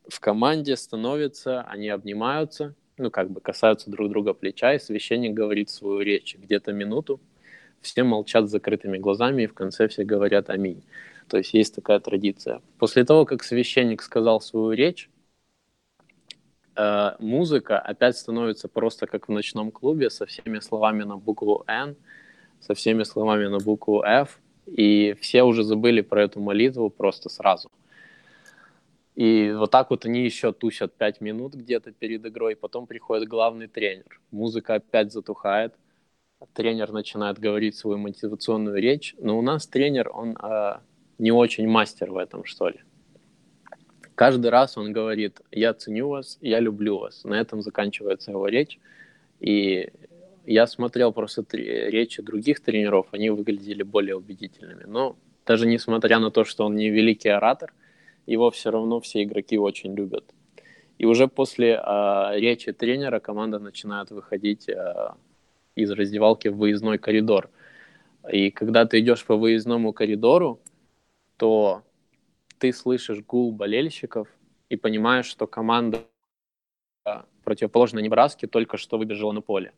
в 0.08 0.18
команде 0.18 0.76
становится, 0.76 1.62
они 1.62 1.88
обнимаются, 1.88 2.74
ну, 2.96 3.10
как 3.10 3.30
бы 3.30 3.40
касаются 3.40 3.90
друг 3.90 4.08
друга 4.10 4.34
плеча, 4.34 4.74
и 4.74 4.78
священник 4.78 5.34
говорит 5.34 5.70
свою 5.70 6.00
речь 6.00 6.36
где-то 6.36 6.72
минуту, 6.72 7.20
все 7.80 8.02
молчат 8.02 8.48
с 8.48 8.50
закрытыми 8.50 8.98
глазами, 8.98 9.42
и 9.42 9.46
в 9.46 9.54
конце 9.54 9.88
все 9.88 10.04
говорят 10.04 10.50
«Аминь». 10.50 10.82
То 11.28 11.38
есть 11.38 11.54
есть 11.54 11.74
такая 11.74 12.00
традиция. 12.00 12.60
После 12.78 13.04
того, 13.04 13.24
как 13.24 13.42
священник 13.42 14.02
сказал 14.02 14.40
свою 14.40 14.72
речь, 14.72 15.10
э, 16.76 17.10
музыка 17.18 17.78
опять 17.78 18.16
становится 18.16 18.68
просто 18.68 19.06
как 19.06 19.28
в 19.28 19.32
ночном 19.32 19.70
клубе, 19.70 20.10
со 20.10 20.26
всеми 20.26 20.60
словами 20.60 21.02
на 21.02 21.16
букву 21.16 21.64
«Н», 21.66 21.96
со 22.60 22.74
всеми 22.74 23.02
словами 23.04 23.46
на 23.46 23.58
букву 23.58 24.02
«Ф», 24.02 24.38
и 24.66 25.14
все 25.20 25.42
уже 25.42 25.62
забыли 25.62 26.00
про 26.00 26.22
эту 26.22 26.40
молитву 26.40 26.90
просто 26.90 27.28
сразу– 27.28 27.70
и 29.14 29.52
вот 29.52 29.70
так 29.70 29.90
вот 29.90 30.04
они 30.06 30.24
еще 30.24 30.52
тусят 30.52 30.94
5 30.94 31.20
минут 31.20 31.54
где-то 31.54 31.92
перед 31.92 32.26
игрой, 32.26 32.56
потом 32.56 32.86
приходит 32.86 33.28
главный 33.28 33.68
тренер. 33.68 34.20
Музыка 34.32 34.74
опять 34.74 35.12
затухает, 35.12 35.74
тренер 36.52 36.90
начинает 36.90 37.38
говорить 37.38 37.76
свою 37.76 37.98
мотивационную 37.98 38.76
речь, 38.80 39.14
но 39.18 39.38
у 39.38 39.42
нас 39.42 39.68
тренер, 39.68 40.10
он 40.12 40.36
э, 40.42 40.78
не 41.18 41.30
очень 41.30 41.68
мастер 41.68 42.10
в 42.10 42.16
этом, 42.16 42.44
что 42.44 42.68
ли. 42.68 42.80
Каждый 44.16 44.50
раз 44.50 44.76
он 44.76 44.92
говорит, 44.92 45.40
я 45.52 45.74
ценю 45.74 46.08
вас, 46.08 46.38
я 46.40 46.58
люблю 46.58 46.98
вас. 46.98 47.24
На 47.24 47.34
этом 47.34 47.62
заканчивается 47.62 48.32
его 48.32 48.46
речь. 48.46 48.78
И 49.40 49.90
я 50.46 50.66
смотрел 50.68 51.12
просто 51.12 51.44
речи 51.52 52.22
других 52.22 52.60
тренеров, 52.60 53.08
они 53.10 53.30
выглядели 53.30 53.82
более 53.82 54.16
убедительными. 54.16 54.84
Но 54.86 55.16
даже 55.46 55.66
несмотря 55.66 56.18
на 56.18 56.30
то, 56.30 56.44
что 56.44 56.64
он 56.64 56.74
не 56.74 56.90
великий 56.90 57.28
оратор– 57.28 57.72
его 58.26 58.50
все 58.50 58.70
равно 58.70 59.00
все 59.00 59.22
игроки 59.22 59.58
очень 59.58 59.94
любят. 59.94 60.24
И 60.98 61.06
уже 61.06 61.28
после 61.28 61.74
э, 61.74 62.38
речи 62.38 62.72
тренера 62.72 63.20
команда 63.20 63.58
начинает 63.58 64.10
выходить 64.10 64.68
э, 64.68 65.10
из 65.74 65.90
раздевалки 65.90 66.48
в 66.48 66.56
выездной 66.56 66.98
коридор. 66.98 67.50
И 68.32 68.50
когда 68.50 68.86
ты 68.86 69.00
идешь 69.00 69.24
по 69.24 69.36
выездному 69.36 69.92
коридору, 69.92 70.60
то 71.36 71.82
ты 72.58 72.72
слышишь 72.72 73.22
гул 73.22 73.52
болельщиков 73.52 74.28
и 74.68 74.76
понимаешь, 74.76 75.26
что 75.26 75.46
команда 75.46 76.04
противоположной 77.44 78.02
Небраске 78.02 78.46
только 78.46 78.76
что 78.76 78.98
выбежала 78.98 79.32
на 79.32 79.42
поле. 79.42 79.72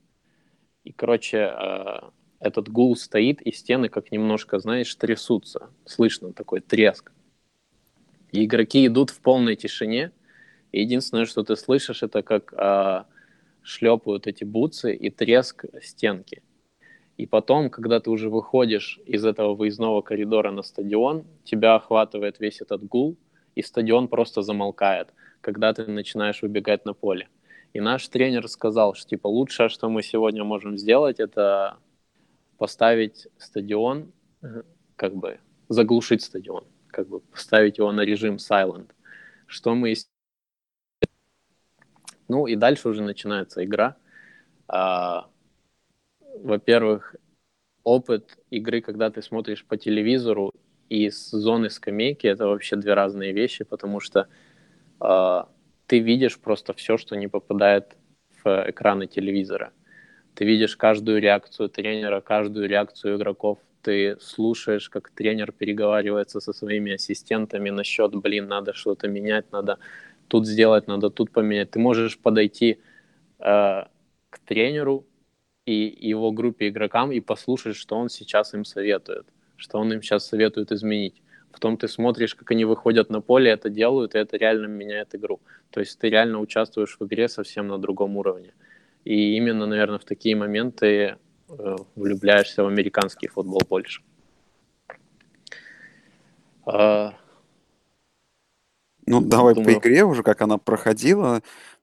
И, 0.85 0.93
короче, 0.93 1.53
э, 1.53 2.01
этот 2.39 2.69
гул 2.69 2.95
стоит, 2.97 3.43
и 3.43 3.51
стены 3.51 3.89
как 3.89 4.13
немножко, 4.13 4.59
знаешь, 4.59 4.95
трясутся. 4.95 5.71
Слышно 5.85 6.33
такой 6.33 6.61
треск. 6.61 7.11
И 8.33 8.45
игроки 8.45 8.87
идут 8.87 9.11
в 9.11 9.21
полной 9.21 9.57
тишине. 9.57 10.13
И 10.73 10.81
единственное, 10.81 11.27
что 11.27 11.43
ты 11.43 11.57
слышишь, 11.57 12.03
это 12.03 12.23
как 12.23 12.53
э, 12.53 13.05
шлепают 13.63 14.27
эти 14.27 14.45
бутсы 14.45 14.95
и 14.95 15.11
треск 15.11 15.65
стенки. 15.83 16.43
И 17.17 17.27
потом, 17.27 17.71
когда 17.71 17.99
ты 17.99 18.11
уже 18.11 18.29
выходишь 18.29 19.01
из 19.07 19.25
этого 19.25 19.55
выездного 19.55 20.03
коридора 20.03 20.51
на 20.51 20.63
стадион, 20.63 21.25
тебя 21.45 21.77
охватывает 21.77 22.41
весь 22.41 22.61
этот 22.61 22.85
гул, 22.85 23.17
и 23.55 23.63
стадион 23.63 24.09
просто 24.09 24.43
замолкает, 24.43 25.15
когда 25.41 25.73
ты 25.73 25.87
начинаешь 25.87 26.43
выбегать 26.43 26.85
на 26.85 26.93
поле. 26.93 27.29
И 27.73 27.81
наш 27.81 28.07
тренер 28.09 28.49
сказал, 28.49 28.95
что 28.95 29.09
типа 29.09 29.29
лучшее, 29.29 29.69
что 29.69 29.89
мы 29.89 30.03
сегодня 30.03 30.45
можем 30.45 30.77
сделать, 30.77 31.21
это 31.21 31.79
поставить 32.59 33.29
стадион, 33.39 34.13
как 34.97 35.15
бы 35.15 35.41
заглушить 35.69 36.23
стадион, 36.23 36.65
как 36.89 37.09
бы 37.09 37.21
поставить 37.21 37.79
его 37.79 37.93
на 37.93 38.03
режим 38.03 38.37
silent. 38.37 38.91
Что 39.47 39.75
мы 39.75 39.95
ну 42.29 42.47
и 42.47 42.57
дальше 42.57 42.89
уже 42.89 43.03
начинается 43.03 43.65
игра. 43.65 43.97
А, 44.69 45.29
во-первых, 46.43 47.15
опыт 47.85 48.39
игры, 48.51 48.81
когда 48.81 49.11
ты 49.11 49.23
смотришь 49.23 49.65
по 49.65 49.77
телевизору 49.77 50.53
и 50.89 51.11
с 51.11 51.31
зоны 51.31 51.71
скамейки, 51.71 52.27
это 52.27 52.47
вообще 52.47 52.77
две 52.77 52.95
разные 52.95 53.33
вещи, 53.33 53.65
потому 53.65 54.01
что 54.01 54.29
а, 55.01 55.49
ты 55.87 56.01
видишь 56.01 56.39
просто 56.39 56.73
все, 56.73 56.97
что 56.99 57.17
не 57.17 57.29
попадает 57.29 57.97
в 58.43 58.71
экраны 58.71 59.07
телевизора. 59.07 59.73
Ты 60.35 60.45
видишь 60.45 60.77
каждую 60.77 61.21
реакцию 61.21 61.69
тренера, 61.69 62.21
каждую 62.21 62.69
реакцию 62.69 63.17
игроков. 63.17 63.59
Ты 63.87 64.17
слушаешь, 64.21 64.91
как 64.91 65.11
тренер 65.11 65.53
переговаривается 65.53 66.41
со 66.41 66.53
своими 66.53 66.95
ассистентами 66.95 67.71
насчет, 67.71 68.17
блин, 68.17 68.49
надо 68.49 68.73
что-то 68.73 69.07
менять, 69.07 69.53
надо 69.53 69.79
тут 70.27 70.45
сделать, 70.45 70.89
надо 70.89 71.09
тут 71.09 71.31
поменять. 71.31 71.71
Ты 71.71 71.79
можешь 71.79 72.19
подойти 72.19 72.81
э, 73.39 73.85
к 74.31 74.39
тренеру 74.45 75.07
и 75.67 75.97
его 76.01 76.33
группе 76.33 76.67
игрокам 76.67 77.13
и 77.13 77.21
послушать, 77.21 77.77
что 77.77 77.97
он 77.97 78.09
сейчас 78.09 78.55
им 78.55 78.65
советует, 78.65 79.29
что 79.55 79.79
он 79.79 79.93
им 79.93 80.03
сейчас 80.03 80.27
советует 80.27 80.73
изменить. 80.73 81.23
Потом 81.53 81.77
ты 81.77 81.87
смотришь, 81.87 82.35
как 82.35 82.51
они 82.51 82.65
выходят 82.65 83.09
на 83.09 83.21
поле, 83.21 83.53
это 83.53 83.71
делают, 83.71 84.17
и 84.17 84.19
это 84.19 84.37
реально 84.37 84.67
меняет 84.67 85.15
игру. 85.15 85.41
То 85.71 85.79
есть 85.79 85.97
ты 86.01 86.11
реально 86.11 86.41
участвуешь 86.41 86.97
в 86.99 87.07
игре 87.07 87.29
совсем 87.29 87.69
на 87.69 87.79
другом 87.79 88.17
уровне. 88.17 88.53
И 89.05 89.37
именно, 89.37 89.67
наверное, 89.67 90.01
в 90.01 90.05
такие 90.05 90.35
моменты 90.35 91.19
влюбляешься 91.95 92.63
в 92.63 92.67
американский 92.67 93.29
футбол 93.29 93.61
больше. 93.69 94.03
А... 96.65 97.15
Ну, 99.07 99.21
давай 99.21 99.55
Думаю... 99.55 99.75
по 99.75 99.79
игре 99.79 100.05
уже, 100.05 100.23
как 100.23 100.43
она 100.43 100.59
проходила. 100.59 101.43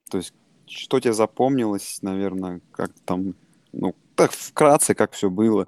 То 0.10 0.18
есть, 0.18 0.34
что 0.68 1.00
тебе 1.00 1.14
запомнилось, 1.14 2.00
наверное, 2.02 2.62
как 2.72 2.92
там, 3.06 3.36
ну, 3.72 3.96
так 4.16 4.32
вкратце, 4.32 4.94
как 4.94 5.14
все 5.14 5.30
было 5.30 5.68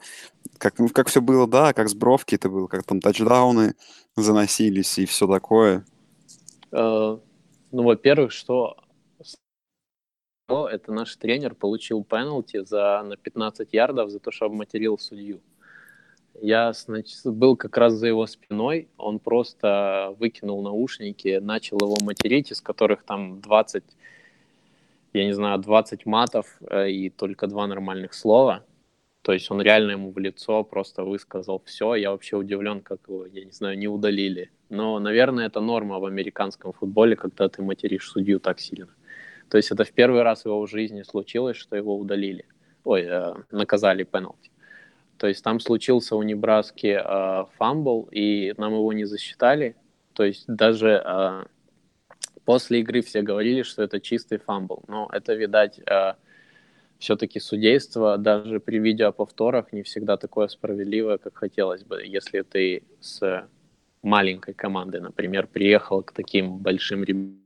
как, 0.58 0.80
ну, 0.80 0.90
как 0.90 1.08
все 1.08 1.22
было, 1.22 1.48
да, 1.48 1.74
как 1.74 1.90
с 1.90 1.94
бровки 1.94 2.36
это 2.36 2.50
было, 2.50 2.68
как 2.68 2.84
там 2.84 3.02
тачдауны 3.02 3.76
заносились 4.16 4.98
и 4.98 5.06
все 5.06 5.28
такое. 5.28 5.86
Uh, 6.72 7.22
ну, 7.72 7.84
во-первых, 7.84 8.32
что 8.32 8.78
это 10.48 10.92
наш 10.92 11.16
тренер 11.16 11.56
получил 11.56 12.04
пенальти 12.04 12.64
за, 12.64 13.04
на 13.04 13.18
15 13.18 13.74
ярдов 13.74 14.10
за 14.10 14.20
то, 14.20 14.32
что 14.32 14.46
обматерил 14.46 14.98
судью. 14.98 15.42
Я 16.42 16.74
значит, 16.74 17.20
был 17.26 17.56
как 17.56 17.78
раз 17.78 17.94
за 17.94 18.08
его 18.08 18.28
спиной, 18.28 18.90
он 18.98 19.20
просто 19.20 20.14
выкинул 20.20 20.62
наушники, 20.62 21.40
начал 21.42 21.78
его 21.78 21.96
материть, 22.02 22.52
из 22.52 22.62
которых 22.62 23.04
там 23.04 23.40
20, 23.40 23.84
я 25.14 25.26
не 25.26 25.34
знаю, 25.34 25.60
20 25.60 26.06
матов 26.06 26.58
э, 26.70 26.92
и 26.92 27.10
только 27.10 27.48
два 27.48 27.68
нормальных 27.68 28.14
слова. 28.14 28.66
То 29.22 29.32
есть 29.32 29.50
он 29.50 29.62
реально 29.62 29.92
ему 29.92 30.12
в 30.12 30.20
лицо 30.20 30.64
просто 30.64 31.04
высказал 31.04 31.62
все. 31.66 31.96
Я 31.96 32.12
вообще 32.12 32.36
удивлен, 32.36 32.82
как 32.82 33.00
его, 33.08 33.26
я 33.26 33.46
не 33.46 33.52
знаю, 33.52 33.78
не 33.78 33.88
удалили. 33.88 34.52
Но, 34.70 35.00
наверное, 35.00 35.48
это 35.48 35.62
норма 35.62 36.00
в 36.00 36.06
американском 36.06 36.74
футболе, 36.74 37.16
когда 37.16 37.48
ты 37.48 37.64
материшь 37.64 38.10
судью 38.10 38.40
так 38.40 38.60
сильно. 38.60 38.90
То 39.50 39.58
есть 39.58 39.72
это 39.72 39.84
в 39.84 39.92
первый 39.92 40.24
раз 40.24 40.44
в 40.44 40.48
его 40.48 40.66
жизни 40.66 41.04
случилось, 41.04 41.58
что 41.58 41.76
его 41.76 41.98
удалили. 41.98 42.46
Ой, 42.84 43.04
э, 43.04 43.34
наказали 43.52 44.04
пенальти. 44.04 44.52
То 45.18 45.28
есть 45.28 45.44
там 45.44 45.60
случился 45.60 46.16
у 46.16 46.24
Небраски 46.24 47.00
э, 47.02 47.46
фамбл, 47.58 48.10
и 48.12 48.54
нам 48.58 48.74
его 48.74 48.92
не 48.94 49.06
засчитали. 49.06 49.76
То 50.14 50.24
есть 50.24 50.46
даже 50.48 51.02
э, 51.06 51.46
после 52.44 52.82
игры 52.82 53.02
все 53.02 53.22
говорили, 53.22 53.64
что 53.64 53.84
это 53.84 54.00
чистый 54.00 54.38
фамбл. 54.38 54.84
Но 54.88 55.10
это, 55.12 55.34
видать, 55.34 55.80
э, 55.80 56.14
все-таки 57.00 57.40
судейство 57.40 58.18
даже 58.18 58.60
при 58.60 58.80
видеоповторах 58.80 59.72
не 59.74 59.84
всегда 59.84 60.18
такое 60.18 60.48
справедливое, 60.48 61.18
как 61.18 61.38
хотелось 61.38 61.84
бы. 61.84 62.02
Если 62.04 62.42
ты 62.42 62.84
с 63.00 63.48
маленькой 64.02 64.54
командой, 64.54 65.02
например, 65.02 65.48
приехал 65.48 66.04
к 66.04 66.12
таким 66.12 66.58
большим 66.58 67.04
ребятам, 67.04 67.42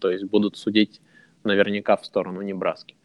то 0.00 0.10
есть 0.10 0.24
будут 0.24 0.56
судить 0.56 1.00
наверняка 1.44 1.96
в 1.96 2.04
сторону 2.04 2.42
Небраски. 2.42 2.96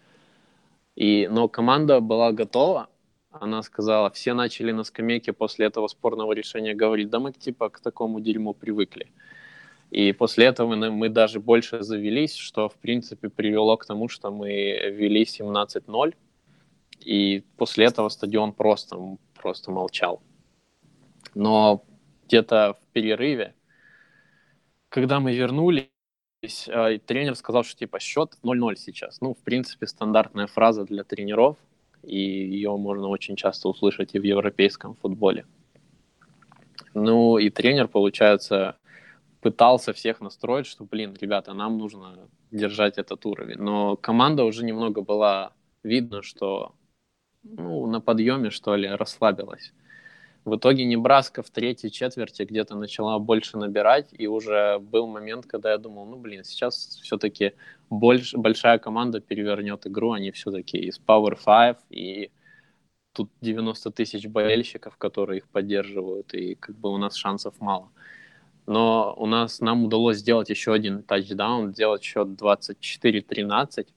И, 0.95 1.27
но 1.31 1.47
команда 1.47 1.99
была 1.99 2.31
готова, 2.31 2.89
она 3.31 3.63
сказала, 3.63 4.11
все 4.11 4.33
начали 4.33 4.71
на 4.71 4.83
скамейке 4.83 5.33
после 5.33 5.65
этого 5.65 5.87
спорного 5.87 6.33
решения 6.33 6.75
говорить, 6.75 7.09
да 7.09 7.19
мы 7.19 7.31
типа 7.31 7.69
к 7.69 7.79
такому 7.79 8.19
дерьму 8.19 8.53
привыкли. 8.53 9.11
И 9.89 10.11
после 10.11 10.45
этого 10.45 10.75
мы, 10.75 11.09
даже 11.09 11.39
больше 11.39 11.83
завелись, 11.83 12.35
что, 12.35 12.67
в 12.67 12.75
принципе, 12.75 13.29
привело 13.29 13.77
к 13.77 13.85
тому, 13.85 14.09
что 14.09 14.31
мы 14.31 14.49
вели 14.89 15.23
17-0. 15.23 16.15
И 16.99 17.43
после 17.57 17.85
этого 17.85 18.09
стадион 18.09 18.53
просто, 18.53 18.97
просто 19.39 19.71
молчал. 19.71 20.21
Но 21.35 21.83
где-то 22.25 22.73
в 22.73 22.93
перерыве, 22.93 23.53
когда 24.89 25.19
мы 25.19 25.35
вернулись, 25.35 25.92
а, 26.69 26.97
тренер 26.99 27.35
сказал, 27.35 27.63
что 27.63 27.77
типа 27.77 27.99
счет 27.99 28.37
0-0 28.43 28.75
сейчас. 28.75 29.21
Ну, 29.21 29.33
в 29.33 29.39
принципе, 29.39 29.87
стандартная 29.87 30.47
фраза 30.47 30.85
для 30.85 31.03
тренеров, 31.03 31.57
и 32.03 32.19
ее 32.19 32.75
можно 32.77 33.07
очень 33.07 33.35
часто 33.35 33.69
услышать 33.69 34.15
и 34.15 34.19
в 34.19 34.23
европейском 34.23 34.95
футболе. 34.95 35.45
Ну, 36.93 37.37
и 37.37 37.49
тренер, 37.49 37.87
получается, 37.87 38.77
пытался 39.41 39.93
всех 39.93 40.21
настроить, 40.21 40.65
что, 40.65 40.85
блин, 40.85 41.15
ребята, 41.19 41.53
нам 41.53 41.77
нужно 41.77 42.29
держать 42.51 42.97
этот 42.97 43.25
уровень. 43.25 43.57
Но 43.57 43.95
команда 43.95 44.43
уже 44.43 44.63
немного 44.63 45.01
была 45.01 45.53
видно, 45.83 46.21
что 46.21 46.73
ну, 47.43 47.87
на 47.87 47.99
подъеме, 47.99 48.49
что 48.49 48.75
ли, 48.75 48.87
расслабилась. 48.87 49.73
В 50.45 50.57
итоге 50.57 50.83
Небраска 50.85 51.41
в 51.41 51.49
третьей 51.49 51.89
четверти 51.89 52.43
где-то 52.43 52.75
начала 52.75 53.17
больше 53.19 53.57
набирать, 53.57 54.09
и 54.11 54.27
уже 54.27 54.79
был 54.79 55.07
момент, 55.07 55.45
когда 55.45 55.71
я 55.71 55.77
думал, 55.77 56.05
ну, 56.05 56.17
блин, 56.17 56.43
сейчас 56.43 56.99
все-таки 57.01 57.53
больш, 57.89 58.33
большая 58.33 58.77
команда 58.77 59.21
перевернет 59.21 59.87
игру, 59.87 60.11
они 60.11 60.31
все-таки 60.31 60.77
из 60.77 60.99
Power 60.99 61.37
5, 61.43 61.77
и 61.89 62.31
тут 63.13 63.31
90 63.41 63.91
тысяч 63.91 64.27
болельщиков, 64.27 64.97
которые 64.97 65.37
их 65.37 65.47
поддерживают, 65.47 66.33
и 66.33 66.55
как 66.55 66.75
бы 66.75 66.89
у 66.89 66.97
нас 66.97 67.15
шансов 67.15 67.59
мало 67.61 67.89
но 68.65 69.13
у 69.17 69.25
нас 69.25 69.59
нам 69.59 69.85
удалось 69.85 70.17
сделать 70.17 70.49
еще 70.49 70.73
один 70.73 71.03
тачдаун, 71.03 71.73
сделать 71.73 72.03
счет 72.03 72.29
24-13. 72.29 73.87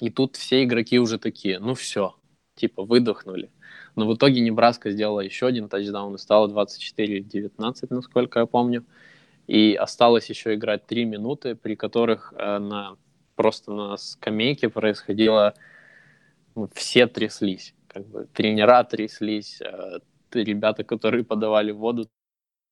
И 0.00 0.10
тут 0.10 0.36
все 0.36 0.64
игроки 0.64 0.98
уже 0.98 1.18
такие, 1.18 1.58
ну 1.60 1.74
все, 1.74 2.16
типа 2.56 2.82
выдохнули. 2.84 3.50
Но 3.94 4.06
в 4.08 4.14
итоге 4.14 4.40
Небраска 4.40 4.90
сделала 4.90 5.20
еще 5.20 5.46
один 5.46 5.68
тачдаун 5.68 6.14
и 6.14 6.18
стало 6.18 6.48
24-19, 6.48 7.86
насколько 7.90 8.40
я 8.40 8.46
помню. 8.46 8.84
И 9.46 9.74
осталось 9.74 10.30
еще 10.30 10.54
играть 10.54 10.86
3 10.86 11.04
минуты, 11.04 11.54
при 11.54 11.74
которых 11.74 12.32
э, 12.36 12.58
на, 12.58 12.96
просто 13.34 13.72
на 13.72 13.96
скамейке 13.96 14.68
происходило... 14.68 15.54
Ну, 16.54 16.68
все 16.74 17.06
тряслись. 17.06 17.74
Как 17.88 18.06
бы, 18.06 18.26
тренера 18.32 18.84
тряслись, 18.84 19.60
э, 19.60 20.00
ребята, 20.32 20.84
которые 20.84 21.24
подавали 21.24 21.72
воду, 21.72 22.08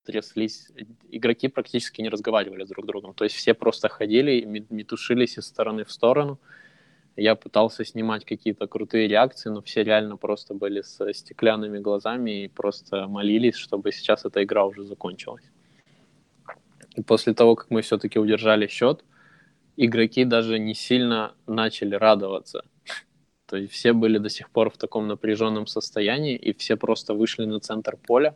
тряслись. 0.04 0.68
Игроки 1.10 1.48
практически 1.48 2.00
не 2.00 2.08
разговаривали 2.08 2.64
друг 2.64 2.84
с 2.84 2.88
другом. 2.88 3.14
То 3.14 3.24
есть 3.24 3.36
все 3.36 3.54
просто 3.54 3.88
ходили, 3.88 4.44
метушились 4.44 5.38
из 5.38 5.46
стороны 5.46 5.84
в 5.84 5.90
сторону. 5.90 6.38
Я 7.16 7.34
пытался 7.34 7.84
снимать 7.84 8.24
какие-то 8.24 8.66
крутые 8.66 9.08
реакции, 9.08 9.50
но 9.50 9.60
все 9.62 9.82
реально 9.82 10.16
просто 10.16 10.54
были 10.54 10.82
с 10.82 11.12
стеклянными 11.12 11.78
глазами 11.78 12.44
и 12.44 12.48
просто 12.48 13.08
молились, 13.08 13.56
чтобы 13.56 13.92
сейчас 13.92 14.24
эта 14.24 14.42
игра 14.42 14.64
уже 14.64 14.84
закончилась. 14.84 15.44
И 16.96 17.02
после 17.02 17.34
того, 17.34 17.56
как 17.56 17.70
мы 17.70 17.82
все-таки 17.82 18.18
удержали 18.18 18.66
счет, 18.66 19.04
игроки 19.76 20.24
даже 20.24 20.58
не 20.58 20.74
сильно 20.74 21.34
начали 21.46 21.94
радоваться. 21.94 22.64
То 23.46 23.56
есть 23.56 23.72
все 23.72 23.92
были 23.92 24.18
до 24.18 24.28
сих 24.28 24.50
пор 24.50 24.70
в 24.70 24.76
таком 24.76 25.08
напряженном 25.08 25.66
состоянии, 25.66 26.36
и 26.36 26.52
все 26.52 26.76
просто 26.76 27.14
вышли 27.14 27.44
на 27.44 27.60
центр 27.60 27.96
поля 27.96 28.34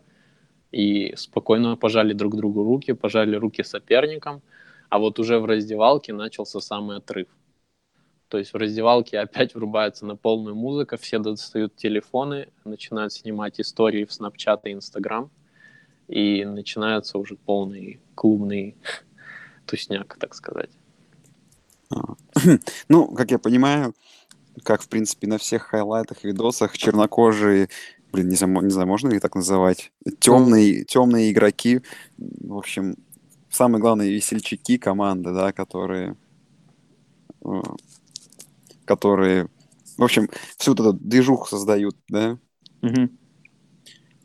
и 0.72 1.14
спокойно 1.16 1.76
пожали 1.76 2.12
друг 2.12 2.36
другу 2.36 2.64
руки, 2.64 2.92
пожали 2.92 3.36
руки 3.36 3.62
соперникам, 3.62 4.42
а 4.88 4.98
вот 4.98 5.18
уже 5.18 5.38
в 5.38 5.44
раздевалке 5.44 6.12
начался 6.12 6.60
самый 6.60 6.96
отрыв. 6.96 7.28
То 8.34 8.38
есть 8.38 8.52
в 8.52 8.56
раздевалке 8.56 9.20
опять 9.20 9.54
врубается 9.54 10.04
на 10.06 10.16
полную 10.16 10.56
музыка, 10.56 10.96
все 10.96 11.20
достают 11.20 11.76
телефоны, 11.76 12.48
начинают 12.64 13.12
снимать 13.12 13.60
истории 13.60 14.04
в 14.04 14.08
Snapchat 14.08 14.62
и 14.64 14.72
Instagram, 14.72 15.30
и 16.08 16.44
начинается 16.44 17.18
уже 17.18 17.36
полный 17.36 18.00
клубный 18.16 18.76
тусняк, 19.66 20.16
так 20.18 20.34
сказать. 20.34 20.70
А. 21.90 22.16
Ну, 22.88 23.06
как 23.14 23.30
я 23.30 23.38
понимаю, 23.38 23.94
как, 24.64 24.82
в 24.82 24.88
принципе, 24.88 25.28
на 25.28 25.38
всех 25.38 25.62
хайлайтах, 25.62 26.24
видосах, 26.24 26.76
чернокожие, 26.76 27.68
блин, 28.10 28.30
не 28.30 28.34
знаю, 28.34 28.62
не 28.62 28.70
знаю 28.70 28.88
можно 28.88 29.10
ли 29.10 29.20
так 29.20 29.36
называть, 29.36 29.92
темные, 30.18 30.82
темные 30.82 31.30
игроки, 31.30 31.82
в 32.18 32.56
общем, 32.58 32.96
самые 33.48 33.80
главные 33.80 34.12
весельчаки 34.12 34.76
команды, 34.76 35.32
да, 35.32 35.52
которые, 35.52 36.16
э, 37.44 37.62
которые, 38.84 39.48
в 39.96 40.02
общем, 40.02 40.28
всю 40.56 40.72
вот 40.72 40.80
эту 40.80 40.92
движуху 40.92 41.46
создают, 41.46 41.96
да. 42.08 42.38
Угу. 42.82 43.10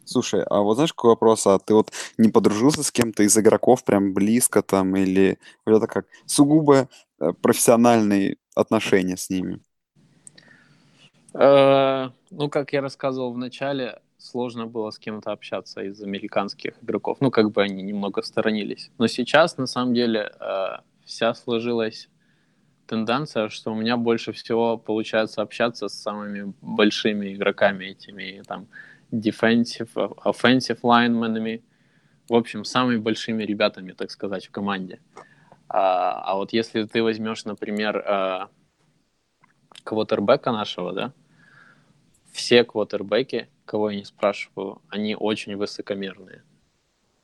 Слушай, 0.09 0.43
а 0.49 0.61
вот 0.61 0.73
знаешь, 0.73 0.91
какой 0.91 1.11
вопрос? 1.11 1.45
А 1.45 1.59
ты 1.59 1.75
вот 1.75 1.91
не 2.17 2.29
подружился 2.29 2.83
с 2.83 2.91
кем-то 2.91 3.21
из 3.21 3.37
игроков 3.37 3.83
прям 3.83 4.13
близко 4.13 4.63
там 4.63 4.95
или 4.95 5.37
вот 5.65 5.77
это 5.77 5.87
как 5.87 6.07
сугубо 6.25 6.89
э, 7.19 7.31
профессиональные 7.41 8.37
отношения 8.55 9.17
с 9.17 9.29
ними? 9.29 9.59
Э, 11.35 12.09
ну, 12.31 12.49
как 12.49 12.73
я 12.73 12.81
рассказывал 12.81 13.33
в 13.33 13.37
начале, 13.37 14.01
сложно 14.17 14.65
было 14.65 14.89
с 14.89 14.97
кем-то 14.97 15.31
общаться 15.31 15.83
из 15.83 16.01
американских 16.01 16.73
игроков. 16.81 17.17
Ну, 17.21 17.29
как 17.29 17.51
бы 17.51 17.61
они 17.61 17.83
немного 17.83 18.23
сторонились. 18.23 18.89
Но 18.97 19.05
сейчас, 19.05 19.57
на 19.57 19.67
самом 19.67 19.93
деле, 19.93 20.31
э, 20.39 20.67
вся 21.05 21.35
сложилась 21.35 22.09
тенденция, 22.89 23.49
что 23.49 23.71
у 23.71 23.75
меня 23.75 23.97
больше 23.97 24.31
всего 24.31 24.75
получается 24.77 25.43
общаться 25.43 25.87
с 25.87 25.93
самыми 25.93 26.53
большими 26.61 27.35
игроками, 27.35 27.85
этими 27.85 28.41
там 28.47 28.67
defensive, 29.11 29.93
offensive 30.25 30.79
linemenами, 30.81 31.63
в 32.27 32.33
общем, 32.33 32.65
самыми 32.65 32.97
большими 32.97 33.43
ребятами, 33.43 33.91
так 33.91 34.09
сказать, 34.09 34.47
в 34.47 34.51
команде. 34.51 34.99
А, 35.67 36.21
а 36.23 36.35
вот 36.35 36.51
если 36.51 36.83
ты 36.83 37.03
возьмешь, 37.03 37.45
например, 37.45 37.97
э, 37.97 38.47
квотербека 39.83 40.51
нашего, 40.51 40.91
да, 40.91 41.13
все 42.31 42.63
квотербеки, 42.63 43.49
кого 43.65 43.91
я 43.91 43.97
не 43.97 44.05
спрашиваю, 44.05 44.81
они 44.89 45.15
очень 45.15 45.55
высокомерные. 45.55 46.41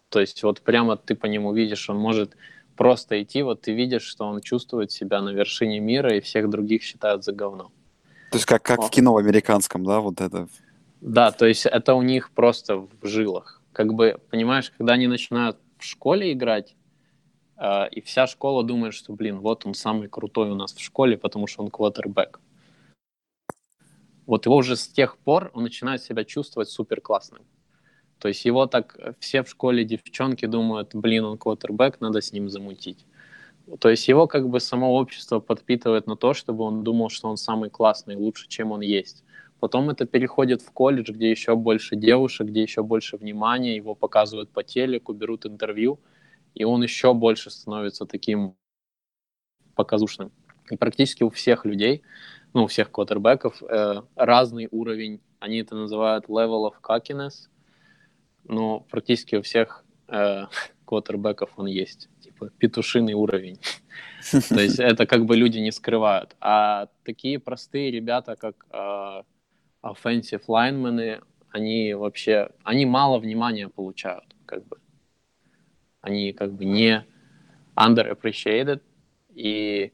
То 0.09 0.19
есть 0.19 0.43
вот 0.43 0.61
прямо 0.61 0.95
ты 0.95 1.15
по 1.15 1.25
нему 1.25 1.53
видишь, 1.53 1.89
он 1.89 1.97
может 1.97 2.37
просто 2.75 3.21
идти, 3.21 3.41
вот 3.43 3.61
ты 3.61 3.73
видишь, 3.73 4.03
что 4.03 4.25
он 4.25 4.41
чувствует 4.41 4.91
себя 4.91 5.21
на 5.21 5.29
вершине 5.29 5.79
мира 5.79 6.15
и 6.15 6.21
всех 6.21 6.49
других 6.49 6.83
считают 6.83 7.23
за 7.23 7.31
говно. 7.31 7.71
То 8.31 8.37
есть 8.37 8.45
как, 8.45 8.63
как 8.63 8.83
в 8.83 8.89
кино 8.89 9.17
американском, 9.17 9.83
да, 9.85 9.99
вот 9.99 10.21
это? 10.21 10.47
Да, 11.01 11.31
то 11.31 11.45
есть 11.45 11.65
это 11.65 11.93
у 11.95 12.01
них 12.01 12.31
просто 12.31 12.77
в 12.77 12.89
жилах. 13.03 13.61
Как 13.71 13.93
бы, 13.93 14.19
понимаешь, 14.29 14.71
когда 14.77 14.93
они 14.93 15.07
начинают 15.07 15.57
в 15.77 15.83
школе 15.83 16.31
играть, 16.33 16.75
э, 17.57 17.89
и 17.89 18.01
вся 18.01 18.27
школа 18.27 18.63
думает, 18.63 18.93
что, 18.93 19.13
блин, 19.13 19.39
вот 19.39 19.65
он 19.65 19.73
самый 19.73 20.07
крутой 20.07 20.51
у 20.51 20.55
нас 20.55 20.73
в 20.73 20.81
школе, 20.81 21.17
потому 21.17 21.47
что 21.47 21.63
он 21.63 21.69
квотербек 21.69 22.39
вот 24.25 24.45
его 24.45 24.55
уже 24.55 24.75
с 24.75 24.87
тех 24.87 25.17
пор 25.17 25.51
он 25.53 25.63
начинает 25.63 26.01
себя 26.01 26.23
чувствовать 26.23 26.69
супер 26.69 27.01
классным. 27.01 27.43
То 28.19 28.27
есть 28.27 28.45
его 28.45 28.65
так 28.65 28.97
все 29.19 29.43
в 29.43 29.49
школе 29.49 29.83
девчонки 29.83 30.45
думают, 30.45 30.91
блин, 30.93 31.25
он 31.25 31.37
квотербек, 31.37 31.99
надо 32.01 32.21
с 32.21 32.31
ним 32.31 32.49
замутить. 32.49 33.05
То 33.79 33.89
есть 33.89 34.07
его 34.07 34.27
как 34.27 34.47
бы 34.47 34.59
само 34.59 34.95
общество 34.95 35.39
подпитывает 35.39 36.07
на 36.07 36.15
то, 36.15 36.33
чтобы 36.33 36.63
он 36.63 36.83
думал, 36.83 37.09
что 37.09 37.29
он 37.29 37.37
самый 37.37 37.69
классный, 37.69 38.15
лучше, 38.15 38.47
чем 38.47 38.71
он 38.71 38.81
есть. 38.81 39.23
Потом 39.59 39.89
это 39.89 40.05
переходит 40.05 40.61
в 40.61 40.71
колледж, 40.71 41.11
где 41.11 41.31
еще 41.31 41.55
больше 41.55 41.95
девушек, 41.95 42.47
где 42.47 42.61
еще 42.61 42.83
больше 42.83 43.17
внимания, 43.17 43.75
его 43.75 43.95
показывают 43.95 44.51
по 44.51 44.63
телеку, 44.63 45.13
берут 45.13 45.45
интервью, 45.45 45.99
и 46.53 46.63
он 46.63 46.83
еще 46.83 47.13
больше 47.13 47.49
становится 47.49 48.05
таким 48.05 48.55
показушным. 49.75 50.31
И 50.69 50.77
практически 50.77 51.23
у 51.23 51.29
всех 51.29 51.65
людей 51.65 52.03
ну, 52.55 52.63
у 52.63 52.67
всех 52.67 52.89
квотербеков 52.89 53.61
э, 53.61 54.01
разный 54.15 54.69
уровень, 54.71 55.19
они 55.39 55.57
это 55.57 55.75
называют 55.75 56.27
level 56.29 56.71
of 56.71 56.75
cockiness, 56.81 57.49
но 58.47 58.79
практически 58.79 59.35
у 59.35 59.41
всех 59.41 59.85
э, 60.07 60.45
квотербеков 60.85 61.51
он 61.57 61.67
есть, 61.67 62.09
типа 62.21 62.49
петушиный 62.57 63.13
уровень. 63.13 63.59
То 64.31 64.61
есть 64.61 64.79
это 64.79 65.05
как 65.05 65.25
бы 65.25 65.35
люди 65.35 65.59
не 65.59 65.71
скрывают. 65.71 66.35
А 66.39 66.87
такие 67.03 67.39
простые 67.39 67.91
ребята, 67.91 68.35
как 68.35 68.65
э, 68.71 69.23
offensive 69.83 70.43
linemen, 70.47 71.23
они 71.49 71.93
вообще, 71.93 72.49
они 72.63 72.85
мало 72.85 73.19
внимания 73.19 73.69
получают, 73.69 74.35
как 74.45 74.65
бы. 74.67 74.77
Они 76.01 76.33
как 76.33 76.53
бы 76.53 76.65
не 76.65 77.05
underappreciated, 77.75 78.81
и 79.33 79.93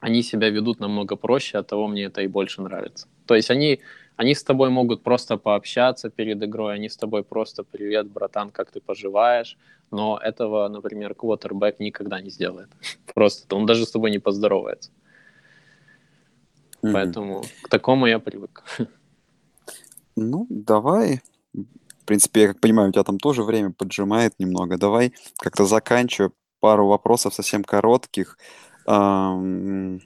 они 0.00 0.22
себя 0.22 0.50
ведут 0.50 0.80
намного 0.80 1.16
проще, 1.16 1.58
от 1.58 1.68
того 1.68 1.88
мне 1.88 2.04
это 2.04 2.22
и 2.22 2.26
больше 2.26 2.62
нравится. 2.62 3.08
То 3.26 3.34
есть 3.34 3.50
они, 3.50 3.80
они 4.16 4.34
с 4.34 4.42
тобой 4.42 4.70
могут 4.70 5.02
просто 5.02 5.36
пообщаться 5.36 6.10
перед 6.10 6.42
игрой, 6.42 6.74
они 6.74 6.88
с 6.88 6.96
тобой 6.96 7.22
просто 7.22 7.64
«Привет, 7.64 8.10
братан, 8.10 8.50
как 8.50 8.70
ты 8.70 8.80
поживаешь?» 8.80 9.56
Но 9.90 10.18
этого, 10.18 10.68
например, 10.68 11.14
квотербек 11.14 11.78
никогда 11.80 12.20
не 12.20 12.30
сделает. 12.30 12.68
Просто 13.14 13.54
он 13.54 13.66
даже 13.66 13.84
с 13.84 13.90
тобой 13.90 14.10
не 14.10 14.18
поздоровается. 14.18 14.90
Mm-hmm. 16.82 16.92
Поэтому 16.92 17.44
к 17.62 17.68
такому 17.68 18.06
я 18.06 18.18
привык. 18.18 18.64
Ну, 20.16 20.46
давай. 20.50 21.20
В 21.52 22.04
принципе, 22.04 22.40
я 22.42 22.48
как 22.48 22.60
понимаю, 22.60 22.88
у 22.88 22.92
тебя 22.92 23.04
там 23.04 23.18
тоже 23.18 23.42
время 23.42 23.70
поджимает 23.70 24.38
немного. 24.38 24.76
Давай 24.78 25.12
как-то 25.38 25.66
заканчиваю 25.66 26.32
пару 26.60 26.86
вопросов 26.88 27.34
совсем 27.34 27.62
коротких. 27.64 28.38
Первый 28.86 30.00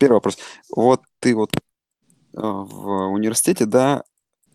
вопрос. 0.00 0.38
Вот 0.74 1.02
ты 1.20 1.34
вот 1.34 1.50
в 2.34 3.12
университете, 3.12 3.66
да, 3.66 4.02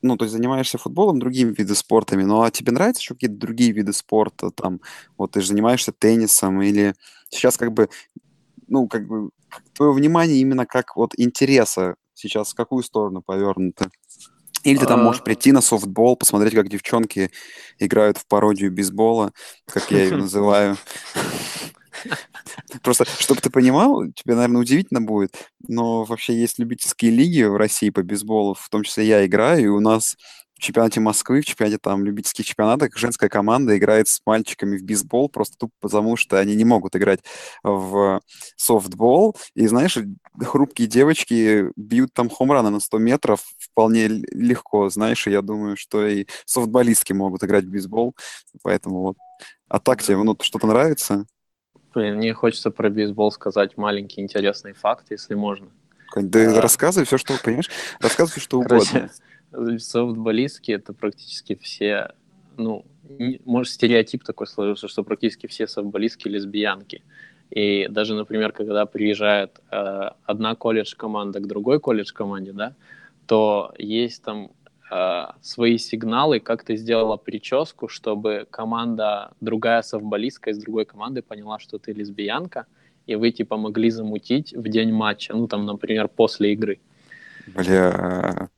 ну, 0.01 0.17
то 0.17 0.25
есть 0.25 0.33
занимаешься 0.33 0.77
футболом, 0.77 1.19
другими 1.19 1.53
видами 1.53 1.75
спортами, 1.75 2.23
но 2.23 2.43
а 2.43 2.51
тебе 2.51 2.71
нравятся 2.71 3.01
еще 3.01 3.13
какие-то 3.13 3.37
другие 3.37 3.71
виды 3.71 3.93
спорта, 3.93 4.51
там, 4.51 4.81
вот 5.17 5.31
ты 5.31 5.41
же 5.41 5.47
занимаешься 5.47 5.91
теннисом, 5.91 6.61
или 6.61 6.95
сейчас 7.29 7.57
как 7.57 7.73
бы, 7.73 7.89
ну, 8.67 8.87
как 8.87 9.07
бы, 9.07 9.29
твое 9.73 9.91
внимание 9.93 10.37
именно 10.37 10.65
как 10.65 10.95
вот 10.95 11.13
интереса 11.17 11.95
сейчас 12.13 12.51
в 12.51 12.55
какую 12.55 12.83
сторону 12.83 13.21
повернуто? 13.21 13.89
Или 14.63 14.77
ты 14.77 14.85
там 14.85 15.03
можешь 15.03 15.21
а. 15.21 15.23
прийти 15.23 15.51
на 15.53 15.61
софтбол, 15.61 16.17
посмотреть, 16.17 16.53
как 16.53 16.67
девчонки 16.67 17.31
играют 17.77 18.17
в 18.17 18.27
пародию 18.27 18.71
бейсбола, 18.71 19.31
как 19.65 19.89
я 19.91 20.03
ее 20.03 20.17
называю. 20.17 20.77
Просто, 22.83 23.05
чтобы 23.19 23.41
ты 23.41 23.49
понимал, 23.49 24.05
тебе, 24.13 24.35
наверное, 24.35 24.61
удивительно 24.61 25.01
будет, 25.01 25.35
но 25.67 26.03
вообще 26.03 26.33
есть 26.33 26.59
любительские 26.59 27.11
лиги 27.11 27.43
в 27.43 27.55
России 27.55 27.89
по 27.89 28.03
бейсболу, 28.03 28.53
в 28.53 28.69
том 28.69 28.83
числе 28.83 29.05
я 29.05 29.25
играю, 29.25 29.63
и 29.63 29.67
у 29.67 29.79
нас 29.79 30.15
в 30.59 30.61
чемпионате 30.61 30.99
Москвы, 30.99 31.41
в 31.41 31.45
чемпионате 31.45 31.77
там 31.81 32.03
любительских 32.03 32.45
чемпионатах 32.45 32.97
женская 32.97 33.29
команда 33.29 33.77
играет 33.77 34.09
с 34.09 34.19
мальчиками 34.25 34.77
в 34.77 34.83
бейсбол 34.83 35.29
просто 35.29 35.55
тупо 35.57 35.73
потому, 35.79 36.17
что 36.17 36.37
они 36.37 36.53
не 36.55 36.65
могут 36.65 36.97
играть 36.97 37.21
в 37.63 38.21
софтбол. 38.57 39.37
И 39.55 39.65
знаешь, 39.67 39.97
хрупкие 40.37 40.89
девочки 40.89 41.67
бьют 41.77 42.13
там 42.13 42.29
хомраны 42.29 42.71
на 42.71 42.81
100 42.81 42.97
метров 42.97 43.41
вполне 43.57 44.07
легко, 44.07 44.89
знаешь, 44.89 45.25
и 45.27 45.31
я 45.31 45.41
думаю, 45.41 45.77
что 45.77 46.05
и 46.05 46.25
софтболистки 46.45 47.13
могут 47.13 47.43
играть 47.43 47.63
в 47.63 47.69
бейсбол, 47.69 48.13
поэтому 48.61 49.01
вот. 49.01 49.17
А 49.69 49.79
так 49.79 50.03
тебе 50.03 50.17
ну, 50.17 50.35
что-то 50.41 50.67
нравится? 50.67 51.25
Блин, 51.93 52.17
мне 52.17 52.33
хочется 52.33 52.71
про 52.71 52.89
бейсбол 52.89 53.31
сказать 53.31 53.77
маленький 53.77 54.21
интересный 54.21 54.73
факт, 54.73 55.07
если 55.09 55.35
можно. 55.35 55.69
Да 56.15 56.57
а... 56.57 56.61
рассказывай 56.61 57.05
все, 57.05 57.17
что 57.17 57.35
понимаешь. 57.43 57.69
Рассказывай, 57.99 58.39
что 58.39 58.61
Короче, 58.61 59.09
угодно. 59.51 59.79
Софтболистки— 59.79 60.71
это 60.73 60.93
практически 60.93 61.55
все, 61.55 62.13
ну, 62.57 62.85
может, 63.45 63.73
стереотип 63.73 64.23
такой 64.23 64.47
сложился, 64.47 64.87
что 64.87 65.03
практически 65.03 65.47
все 65.47 65.67
софтболистки 65.67 66.27
лесбиянки. 66.27 67.03
И 67.49 67.87
даже, 67.89 68.13
например, 68.13 68.51
когда 68.51 68.85
приезжает 68.85 69.59
э, 69.71 70.09
одна 70.25 70.55
колледж-команда 70.55 71.39
к 71.39 71.47
другой 71.47 71.79
колледж-команде, 71.79 72.53
да, 72.53 72.75
то 73.25 73.73
есть 73.77 74.21
там 74.21 74.51
э, 74.91 75.25
свои 75.41 75.77
сигналы, 75.77 76.39
как 76.39 76.63
ты 76.63 76.75
сделала 76.75 77.17
прическу, 77.17 77.87
чтобы 77.87 78.47
команда, 78.49 79.31
другая 79.41 79.81
совболистка 79.81 80.51
из 80.51 80.59
другой 80.59 80.85
команды 80.85 81.21
поняла, 81.21 81.59
что 81.59 81.77
ты 81.77 81.93
лесбиянка, 81.93 82.65
и 83.05 83.15
вы, 83.15 83.31
типа, 83.31 83.57
могли 83.57 83.89
замутить 83.89 84.53
в 84.53 84.67
день 84.67 84.91
матча, 84.91 85.33
ну, 85.33 85.47
там, 85.47 85.65
например, 85.65 86.07
после 86.07 86.53
игры. 86.53 86.79
Бля, 87.47 88.49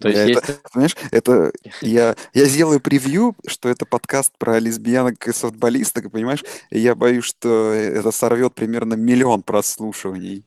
то 0.00 0.08
есть, 0.08 0.28
есть... 0.28 0.40
Это, 0.42 0.60
знаешь, 0.72 0.96
это 1.10 1.52
я, 1.82 2.16
я 2.32 2.44
сделаю 2.46 2.80
превью, 2.80 3.36
что 3.46 3.68
это 3.68 3.84
подкаст 3.84 4.32
про 4.38 4.58
лесбиянок 4.58 5.28
и 5.28 5.32
софтболисток, 5.32 6.06
и 6.06 6.08
понимаешь, 6.08 6.42
и 6.70 6.78
я 6.78 6.94
боюсь, 6.94 7.24
что 7.24 7.72
это 7.72 8.10
сорвет 8.10 8.54
примерно 8.54 8.94
миллион 8.94 9.42
прослушиваний. 9.42 10.44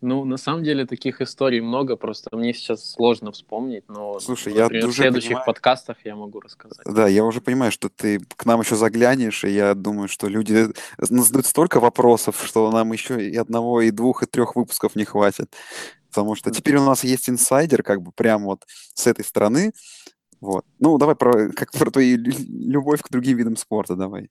Ну, 0.00 0.24
на 0.24 0.36
самом 0.36 0.62
деле 0.62 0.86
таких 0.86 1.20
историй 1.20 1.60
много, 1.60 1.96
просто 1.96 2.36
мне 2.36 2.54
сейчас 2.54 2.92
сложно 2.92 3.32
вспомнить, 3.32 3.84
но 3.88 4.20
Слушай, 4.20 4.54
например, 4.54 4.84
я 4.84 4.90
в 4.90 4.94
следующих 4.94 5.28
понимаю... 5.28 5.46
подкастах 5.46 5.96
я 6.04 6.14
могу 6.14 6.40
рассказать. 6.40 6.84
Да, 6.84 7.08
я 7.08 7.24
уже 7.24 7.40
понимаю, 7.40 7.72
что 7.72 7.88
ты 7.88 8.20
к 8.20 8.46
нам 8.46 8.60
еще 8.60 8.76
заглянешь, 8.76 9.44
и 9.44 9.50
я 9.50 9.74
думаю, 9.74 10.08
что 10.08 10.28
люди 10.28 10.68
задают 10.98 11.46
столько 11.46 11.80
вопросов, 11.80 12.40
что 12.44 12.70
нам 12.70 12.92
еще 12.92 13.28
и 13.28 13.36
одного, 13.36 13.80
и 13.80 13.90
двух, 13.90 14.22
и 14.22 14.26
трех 14.26 14.54
выпусков 14.54 14.94
не 14.94 15.04
хватит. 15.04 15.54
Потому 16.10 16.36
что 16.36 16.50
теперь 16.50 16.76
у 16.76 16.84
нас 16.84 17.04
есть 17.04 17.28
инсайдер, 17.28 17.82
как 17.82 18.02
бы 18.02 18.12
прямо 18.12 18.46
вот 18.46 18.64
с 18.94 19.06
этой 19.06 19.24
стороны. 19.24 19.72
Вот. 20.40 20.64
Ну, 20.78 20.96
давай 20.98 21.16
про, 21.16 21.48
как 21.56 21.72
про 21.72 21.90
твою 21.90 22.18
любовь 22.18 23.02
к 23.02 23.10
другим 23.10 23.36
видам 23.36 23.56
спорта, 23.56 23.96
давай. 23.96 24.30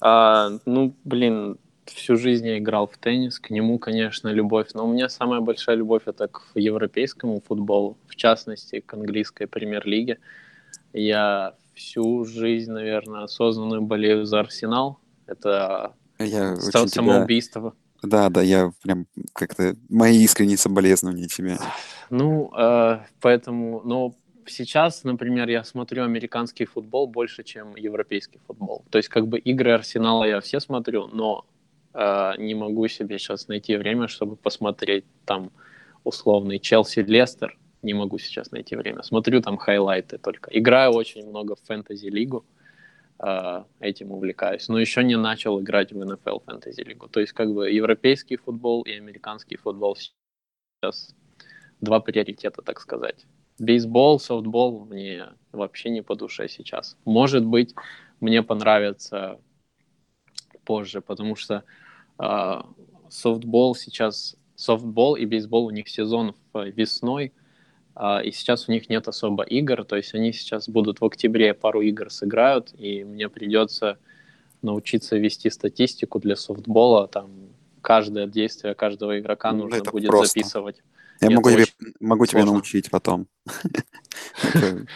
А, 0.00 0.50
ну, 0.64 0.96
блин, 1.04 1.58
всю 1.86 2.16
жизнь 2.16 2.46
я 2.46 2.58
играл 2.58 2.86
в 2.86 2.96
теннис, 2.98 3.38
к 3.38 3.50
нему, 3.50 3.78
конечно, 3.78 4.28
любовь. 4.28 4.68
Но 4.74 4.86
у 4.86 4.92
меня 4.92 5.08
самая 5.08 5.40
большая 5.40 5.76
любовь 5.76 6.02
это 6.06 6.28
к 6.28 6.42
европейскому 6.54 7.40
футболу, 7.40 7.96
в 8.06 8.16
частности, 8.16 8.80
к 8.80 8.94
английской 8.94 9.46
премьер-лиге. 9.46 10.18
Я 10.92 11.54
всю 11.74 12.24
жизнь, 12.24 12.70
наверное, 12.70 13.24
осознанную 13.24 13.82
болею 13.82 14.24
за 14.24 14.40
Арсенал. 14.40 14.98
Это 15.26 15.94
я 16.18 16.56
самоубийство. 16.56 17.70
Тебя 17.70 17.82
да, 18.02 18.28
да, 18.30 18.42
я 18.42 18.72
прям 18.82 19.06
как-то 19.32 19.76
мои 19.88 20.18
искренние 20.18 20.56
соболезнования 20.56 21.28
тебе. 21.28 21.58
Ну, 22.10 22.52
э, 22.56 22.98
поэтому, 23.20 23.80
но 23.84 24.14
сейчас, 24.46 25.04
например, 25.04 25.48
я 25.48 25.62
смотрю 25.62 26.04
американский 26.04 26.64
футбол 26.64 27.06
больше, 27.06 27.44
чем 27.44 27.76
европейский 27.76 28.40
футбол. 28.46 28.84
То 28.90 28.98
есть, 28.98 29.08
как 29.08 29.28
бы 29.28 29.38
игры 29.38 29.72
Арсенала 29.72 30.24
я 30.24 30.40
все 30.40 30.58
смотрю, 30.58 31.06
но 31.12 31.44
э, 31.94 32.32
не 32.38 32.54
могу 32.54 32.88
себе 32.88 33.18
сейчас 33.18 33.48
найти 33.48 33.76
время, 33.76 34.08
чтобы 34.08 34.36
посмотреть 34.36 35.04
там 35.24 35.50
условный 36.04 36.58
Челси 36.58 37.00
Лестер. 37.00 37.58
Не 37.82 37.94
могу 37.94 38.18
сейчас 38.18 38.52
найти 38.52 38.76
время. 38.76 39.02
Смотрю 39.02 39.40
там 39.40 39.56
хайлайты 39.56 40.18
только. 40.18 40.50
Играю 40.52 40.92
очень 40.92 41.26
много 41.28 41.56
в 41.56 41.60
фэнтези-лигу. 41.66 42.44
А, 43.24 43.66
этим 43.78 44.10
увлекаюсь, 44.10 44.66
но 44.68 44.80
еще 44.80 45.04
не 45.04 45.16
начал 45.16 45.60
играть 45.60 45.92
в 45.92 45.96
NFL 45.96 46.42
League. 46.44 47.08
То 47.08 47.20
есть 47.20 47.32
как 47.32 47.52
бы 47.52 47.70
европейский 47.70 48.36
футбол 48.36 48.82
и 48.82 48.90
американский 48.90 49.56
футбол 49.56 49.96
сейчас 49.96 51.14
два 51.80 52.00
приоритета, 52.00 52.62
так 52.62 52.80
сказать. 52.80 53.24
Бейсбол, 53.60 54.18
софтбол 54.18 54.86
мне 54.86 55.28
вообще 55.52 55.90
не 55.90 56.02
по 56.02 56.16
душе 56.16 56.48
сейчас. 56.48 56.96
Может 57.04 57.44
быть, 57.44 57.76
мне 58.18 58.42
понравится 58.42 59.38
позже, 60.64 61.00
потому 61.00 61.36
что 61.36 61.54
э, 61.54 61.81
софтбол 63.08 63.74
сейчас, 63.74 64.36
софтбол 64.54 65.16
и 65.16 65.24
бейсбол 65.24 65.66
у 65.66 65.70
них 65.70 65.88
сезон 65.88 66.34
весной, 66.54 67.32
а, 67.94 68.20
и 68.20 68.32
сейчас 68.32 68.68
у 68.68 68.72
них 68.72 68.88
нет 68.88 69.08
особо 69.08 69.42
игр, 69.42 69.84
то 69.84 69.96
есть 69.96 70.14
они 70.14 70.32
сейчас 70.32 70.68
будут 70.68 71.00
в 71.00 71.04
октябре 71.04 71.52
пару 71.52 71.82
игр 71.82 72.10
сыграют, 72.10 72.72
и 72.78 73.04
мне 73.04 73.28
придется 73.28 73.98
научиться 74.62 75.16
вести 75.16 75.50
статистику 75.50 76.18
для 76.18 76.36
софтбола, 76.36 77.08
там 77.08 77.30
каждое 77.82 78.26
действие 78.26 78.74
каждого 78.74 79.18
игрока 79.18 79.52
ну, 79.52 79.64
нужно 79.64 79.76
это 79.76 79.90
будет 79.90 80.08
просто. 80.08 80.28
записывать. 80.28 80.82
Я 81.20 81.30
могу, 81.30 81.50
тебе, 81.50 81.66
могу 82.00 82.26
тебе 82.26 82.44
научить 82.44 82.90
потом. 82.90 83.26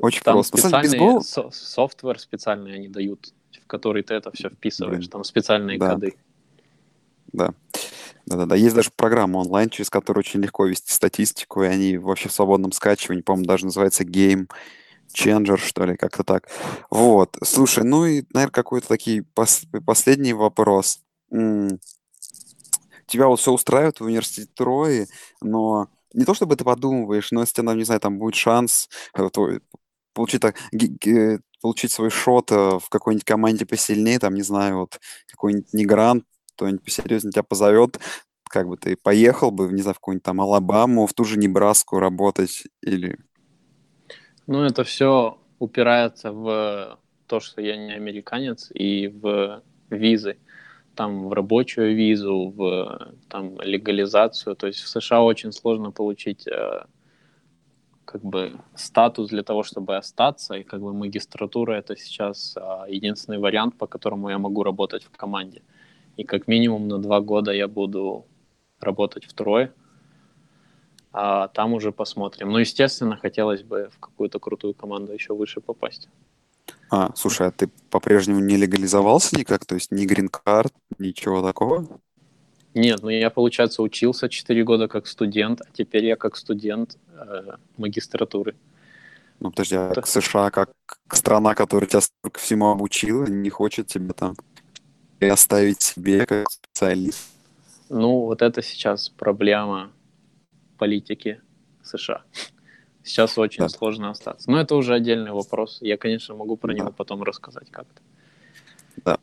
Очень 0.00 0.22
просто. 0.22 0.56
Специальный 0.56 1.20
софтвер 1.52 2.18
специальный 2.18 2.74
они 2.74 2.88
дают, 2.88 3.32
в 3.62 3.66
который 3.66 4.02
ты 4.02 4.14
это 4.14 4.30
все 4.32 4.50
вписываешь, 4.50 5.08
там 5.08 5.24
специальные 5.24 5.78
коды. 5.78 6.14
Да. 7.32 7.52
Да-да-да, 8.26 8.56
есть 8.56 8.74
даже 8.76 8.90
программа 8.96 9.38
онлайн, 9.38 9.70
через 9.70 9.90
которую 9.90 10.20
очень 10.22 10.40
легко 10.42 10.66
вести 10.66 10.92
статистику, 10.92 11.62
и 11.64 11.66
они 11.68 11.98
вообще 11.98 12.28
в 12.28 12.32
свободном 12.32 12.72
скачивании, 12.72 13.22
по-моему, 13.22 13.46
даже 13.46 13.66
называется 13.66 14.04
Game 14.04 14.48
Changer, 15.14 15.58
что 15.58 15.84
ли, 15.86 15.96
как-то 15.96 16.24
так. 16.24 16.48
Вот, 16.90 17.36
слушай, 17.44 17.84
ну 17.84 18.06
и, 18.06 18.24
наверное, 18.34 18.52
какой-то 18.52 18.88
такой 18.88 19.20
пос- 19.36 19.66
последний 19.86 20.34
вопрос. 20.34 21.00
М- 21.32 21.80
Тебя 23.06 23.26
вот 23.28 23.40
все 23.40 23.52
устраивает 23.52 24.00
в 24.00 24.04
университете 24.04 24.50
Трои, 24.54 25.06
но 25.40 25.88
не 26.12 26.24
то 26.24 26.34
чтобы 26.34 26.56
ты 26.56 26.64
подумываешь, 26.64 27.30
но 27.30 27.40
если 27.40 27.54
не 27.74 27.84
знаю, 27.84 28.00
там 28.00 28.18
будет 28.18 28.34
шанс 28.34 28.88
э, 29.14 29.28
твой, 29.32 29.60
получить, 30.14 30.42
так, 30.42 30.56
получить 31.62 31.92
свой 31.92 32.10
шот 32.10 32.52
э, 32.52 32.78
в 32.78 32.88
какой-нибудь 32.90 33.24
команде 33.24 33.66
посильнее, 33.66 34.18
там, 34.18 34.34
не 34.34 34.42
знаю, 34.42 34.78
вот 34.80 35.00
какой-нибудь 35.30 35.72
не 35.72 35.84
грант, 35.86 36.24
кто-нибудь 36.58 36.82
посерьезнее 36.82 37.30
тебя 37.30 37.44
позовет, 37.44 38.00
как 38.50 38.66
бы 38.66 38.76
ты 38.76 38.96
поехал 38.96 39.52
бы, 39.52 39.72
не 39.72 39.82
знаю, 39.82 39.94
в 39.94 39.98
какую-нибудь 39.98 40.24
там 40.24 40.40
Алабаму, 40.40 41.06
в 41.06 41.14
ту 41.14 41.24
же 41.24 41.38
Небраску 41.38 42.00
работать 42.00 42.64
или... 42.82 43.16
Ну, 44.48 44.62
это 44.64 44.82
все 44.82 45.38
упирается 45.58 46.32
в 46.32 46.98
то, 47.26 47.40
что 47.40 47.60
я 47.60 47.76
не 47.76 47.92
американец, 47.92 48.70
и 48.74 49.06
в 49.06 49.62
визы. 49.90 50.38
Там 50.96 51.28
в 51.28 51.32
рабочую 51.32 51.94
визу, 51.94 52.52
в 52.56 53.14
там, 53.28 53.60
легализацию. 53.60 54.56
То 54.56 54.66
есть 54.66 54.80
в 54.80 54.88
США 54.88 55.22
очень 55.22 55.52
сложно 55.52 55.92
получить 55.92 56.48
э, 56.48 56.86
как 58.04 58.22
бы 58.22 58.58
статус 58.74 59.28
для 59.28 59.42
того, 59.42 59.62
чтобы 59.62 59.96
остаться, 59.96 60.54
и 60.54 60.64
как 60.64 60.80
бы 60.80 60.92
магистратура 60.92 61.74
это 61.74 61.94
сейчас 61.96 62.56
э, 62.56 62.60
единственный 62.88 63.38
вариант, 63.38 63.76
по 63.78 63.86
которому 63.86 64.30
я 64.30 64.38
могу 64.38 64.64
работать 64.64 65.04
в 65.04 65.16
команде. 65.16 65.58
Э, 65.58 65.77
и 66.18 66.24
как 66.24 66.48
минимум 66.48 66.88
на 66.88 66.98
два 66.98 67.20
года 67.20 67.52
я 67.52 67.68
буду 67.68 68.26
работать 68.80 69.24
в 69.24 69.32
Трое, 69.32 69.72
а 71.12 71.46
там 71.48 71.74
уже 71.74 71.92
посмотрим. 71.92 72.50
Ну, 72.50 72.58
естественно, 72.58 73.16
хотелось 73.16 73.62
бы 73.62 73.88
в 73.94 74.00
какую-то 74.00 74.40
крутую 74.40 74.74
команду 74.74 75.12
еще 75.12 75.32
выше 75.32 75.60
попасть. 75.60 76.08
А, 76.90 77.12
слушай, 77.14 77.46
а 77.46 77.52
ты 77.52 77.70
по-прежнему 77.90 78.40
не 78.40 78.56
легализовался 78.56 79.36
никак? 79.38 79.64
То 79.64 79.76
есть 79.76 79.92
ни 79.92 80.04
грин-карт, 80.06 80.74
ничего 80.98 81.40
такого? 81.40 81.86
Нет, 82.74 83.00
ну 83.02 83.10
я, 83.10 83.30
получается, 83.30 83.82
учился 83.82 84.28
4 84.28 84.64
года 84.64 84.88
как 84.88 85.06
студент, 85.06 85.60
а 85.60 85.66
теперь 85.72 86.04
я 86.04 86.16
как 86.16 86.36
студент 86.36 86.98
э, 87.12 87.52
магистратуры. 87.76 88.56
Ну, 89.38 89.50
подожди, 89.50 89.76
а 89.76 89.92
да. 89.94 90.02
США 90.02 90.50
как 90.50 90.70
страна, 91.12 91.54
которая 91.54 91.88
тебя 91.88 92.00
ко 92.22 92.40
всему 92.40 92.70
обучила, 92.70 93.24
не 93.26 93.50
хочет 93.50 93.86
тебя 93.86 94.12
там 94.12 94.34
и 95.20 95.26
оставить 95.26 95.82
себе 95.82 96.26
как 96.26 96.50
специалист? 96.50 97.28
Ну, 97.88 98.26
вот 98.26 98.42
это 98.42 98.62
сейчас 98.62 99.08
проблема 99.08 99.90
политики 100.76 101.40
США. 101.82 102.22
Сейчас 103.02 103.38
очень 103.38 103.62
да. 103.62 103.68
сложно 103.68 104.10
остаться. 104.10 104.50
Но 104.50 104.60
это 104.60 104.74
уже 104.74 104.94
отдельный 104.94 105.32
вопрос. 105.32 105.78
Я, 105.80 105.96
конечно, 105.96 106.34
могу 106.34 106.56
про 106.56 106.72
да. 106.72 106.78
него 106.78 106.92
потом 106.92 107.22
рассказать 107.22 107.70
как-то. 107.70 108.02
Да. 109.04 109.18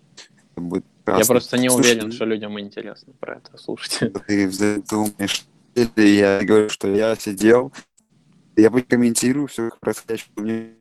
Будет 0.55 0.85
Я 1.05 1.25
просто 1.25 1.57
не 1.57 1.69
Слушай, 1.69 1.91
уверен, 1.91 2.11
что 2.11 2.25
людям 2.25 2.59
интересно 2.59 3.13
про 3.19 3.35
это 3.35 3.57
слушать. 3.57 3.99
Ты 4.27 4.81
думаешь, 4.89 5.45
или 5.75 6.07
я 6.07 6.41
говорю, 6.41 6.69
что 6.69 6.87
я 6.87 7.15
сидел, 7.15 7.71
я 8.55 8.69
комментирую 8.69 9.47
все 9.47 9.69
происходящее 9.79 10.75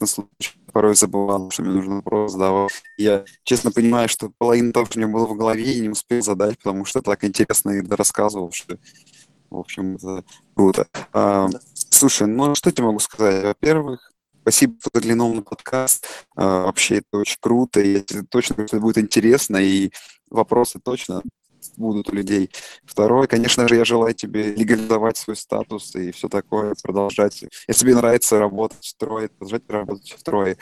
у 0.00 0.22
меня 0.22 0.28
порой 0.72 0.94
забывал, 0.94 1.50
что 1.50 1.62
мне 1.62 1.72
нужно 1.72 1.96
вопрос 1.96 2.32
задавал. 2.32 2.68
Я 2.98 3.24
честно 3.44 3.70
понимаю, 3.70 4.08
что 4.08 4.30
половина 4.38 4.72
того, 4.72 4.86
что 4.86 4.98
у 4.98 5.02
меня 5.02 5.12
было 5.12 5.26
в 5.26 5.36
голове, 5.36 5.72
я 5.72 5.80
не 5.80 5.88
успел 5.88 6.22
задать, 6.22 6.58
потому 6.58 6.84
что 6.84 7.02
так 7.02 7.24
интересно 7.24 7.70
и 7.70 7.86
рассказывал, 7.88 8.52
что, 8.52 8.76
в 9.50 9.56
общем, 9.58 9.96
это 9.96 10.24
круто. 10.54 10.86
А, 11.12 11.48
слушай, 11.74 12.26
ну 12.26 12.54
что 12.54 12.70
тебе 12.70 12.84
могу 12.84 12.98
сказать? 12.98 13.44
Во-первых, 13.44 14.12
спасибо, 14.42 14.76
что 14.80 14.90
заглянул 14.94 15.34
на 15.34 15.42
подкаст. 15.42 16.06
А, 16.36 16.66
вообще 16.66 16.96
это 16.96 17.18
очень 17.18 17.38
круто, 17.40 17.80
и 17.80 18.00
точно, 18.30 18.62
это 18.62 18.78
будет 18.78 18.98
интересно, 18.98 19.56
и 19.56 19.90
вопросы 20.30 20.78
точно 20.78 21.22
будут 21.76 22.10
у 22.10 22.14
людей. 22.14 22.50
Второе, 22.84 23.26
конечно 23.26 23.66
же, 23.68 23.76
я 23.76 23.84
желаю 23.84 24.14
тебе 24.14 24.54
легализовать 24.54 25.16
свой 25.16 25.36
статус 25.36 25.94
и 25.94 26.12
все 26.12 26.28
такое, 26.28 26.74
продолжать. 26.82 27.42
Если 27.68 27.80
тебе 27.80 27.94
нравится 27.94 28.38
работать 28.38 28.84
в 28.84 28.96
трое, 28.96 29.28
продолжать 29.28 29.62
работать 29.68 30.14
в 30.18 30.22
трое. 30.22 30.56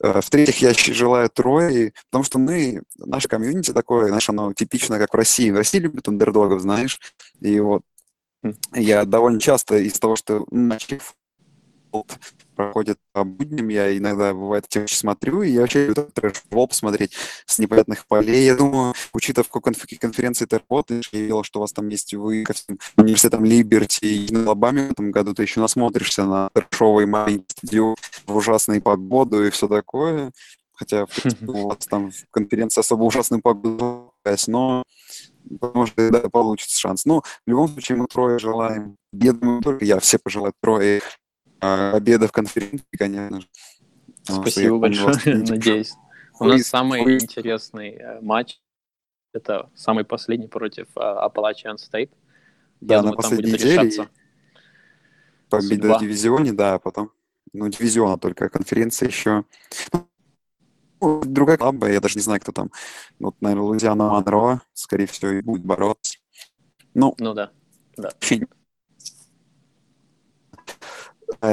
Э, 0.00 0.20
в-третьих, 0.20 0.62
я 0.62 0.72
желаю 0.74 1.28
трое, 1.30 1.92
потому 2.10 2.24
что 2.24 2.38
мы, 2.38 2.82
наше 2.98 3.28
комьюнити 3.28 3.72
такое, 3.72 4.08
знаешь, 4.08 4.28
оно 4.28 4.52
типично, 4.52 4.98
как 4.98 5.12
в 5.12 5.16
России. 5.16 5.50
В 5.50 5.56
России 5.56 5.78
любят 5.78 6.08
андердогов, 6.08 6.60
знаешь, 6.60 7.00
и 7.40 7.58
вот 7.60 7.82
хм. 8.42 8.54
я 8.74 9.04
довольно 9.04 9.40
часто 9.40 9.76
из 9.78 9.98
того, 9.98 10.16
что 10.16 10.46
матчи 10.50 11.00
проходит 12.58 12.98
по 13.12 13.22
будням, 13.22 13.68
я 13.68 13.96
иногда, 13.96 14.34
бывает, 14.34 14.66
очень 14.74 14.96
смотрю, 14.96 15.42
и 15.42 15.50
я 15.50 15.60
вообще 15.60 15.86
люблю 15.86 16.10
трэш-футбол 16.12 16.66
посмотреть 16.66 17.12
с 17.46 17.60
непонятных 17.60 18.04
полей. 18.08 18.44
Я 18.44 18.56
думаю, 18.56 18.94
учитывая, 19.12 19.44
в 19.44 19.50
какой 19.50 19.74
конференции 19.74 20.44
ты 20.44 20.58
работаешь, 20.58 21.08
я 21.12 21.20
видел, 21.20 21.44
что 21.44 21.60
у 21.60 21.62
вас 21.62 21.72
там 21.72 21.88
есть 21.88 22.12
вы 22.14 22.42
ко 22.42 22.54
всем 22.54 22.80
университетам 22.96 23.44
Либерти 23.44 24.04
и 24.04 24.34
Алабаме 24.34 24.88
в 24.88 24.92
этом 24.92 25.12
году, 25.12 25.34
ты 25.34 25.42
еще 25.42 25.60
насмотришься 25.60 26.24
на 26.24 26.50
трэшовый 26.52 27.06
маленький 27.06 27.46
стадион 27.48 27.94
в 28.26 28.36
ужасную 28.36 28.82
погоду 28.82 29.46
и 29.46 29.50
все 29.50 29.68
такое. 29.68 30.32
Хотя 30.72 31.06
у 31.46 31.68
вас 31.68 31.86
там 31.86 32.10
в 32.10 32.30
конференции 32.30 32.80
особо 32.80 33.04
ужасную 33.04 33.40
погоду, 33.40 34.12
но 34.48 34.82
может, 35.50 35.94
да, 35.96 36.28
получится 36.28 36.78
шанс. 36.78 37.04
Но 37.04 37.22
в 37.22 37.50
любом 37.50 37.68
случае 37.68 37.98
мы 37.98 38.06
трое 38.06 38.38
желаем. 38.38 38.96
Я 39.12 39.32
думаю, 39.32 39.62
только 39.62 39.84
я 39.84 39.98
все 40.00 40.18
пожелаю 40.18 40.52
трое 40.60 41.00
а, 41.60 41.92
обеда 41.92 42.28
в 42.28 42.32
конференции, 42.32 42.86
конечно 42.96 43.40
же. 43.40 43.48
Спасибо 44.22 44.78
большое, 44.78 45.38
надеюсь. 45.38 45.94
У 46.40 46.44
нас 46.44 46.62
самый 46.62 47.00
интересный 47.02 47.90
э, 47.90 48.20
матч. 48.20 48.60
Это 49.32 49.70
самый 49.74 50.04
последний 50.04 50.48
против 50.48 50.86
Appalachian 50.94 51.76
State. 51.76 52.10
Я 52.80 53.02
думаю, 53.02 53.16
там 53.16 53.36
будет 53.36 53.62
решаться. 53.62 54.08
Победа 55.48 55.96
в 55.96 56.00
дивизионе, 56.00 56.52
да, 56.52 56.74
а 56.74 56.78
потом. 56.78 57.10
Ну, 57.52 57.68
дивизиона 57.68 58.18
только, 58.18 58.48
конференция 58.50 59.08
еще. 59.08 59.44
Ну, 61.00 61.22
другая 61.24 61.56
клаба, 61.56 61.90
я 61.90 62.00
даже 62.00 62.16
не 62.16 62.22
знаю, 62.22 62.40
кто 62.40 62.52
там. 62.52 62.70
Вот, 63.18 63.36
наверное, 63.40 63.64
Луизиана 63.64 64.08
Монро, 64.08 64.60
скорее 64.74 65.06
всего, 65.06 65.30
и 65.32 65.40
будет 65.40 65.64
бороться. 65.64 66.18
Ну, 66.94 67.14
ну 67.18 67.34
да. 67.34 67.50
да. 67.96 68.10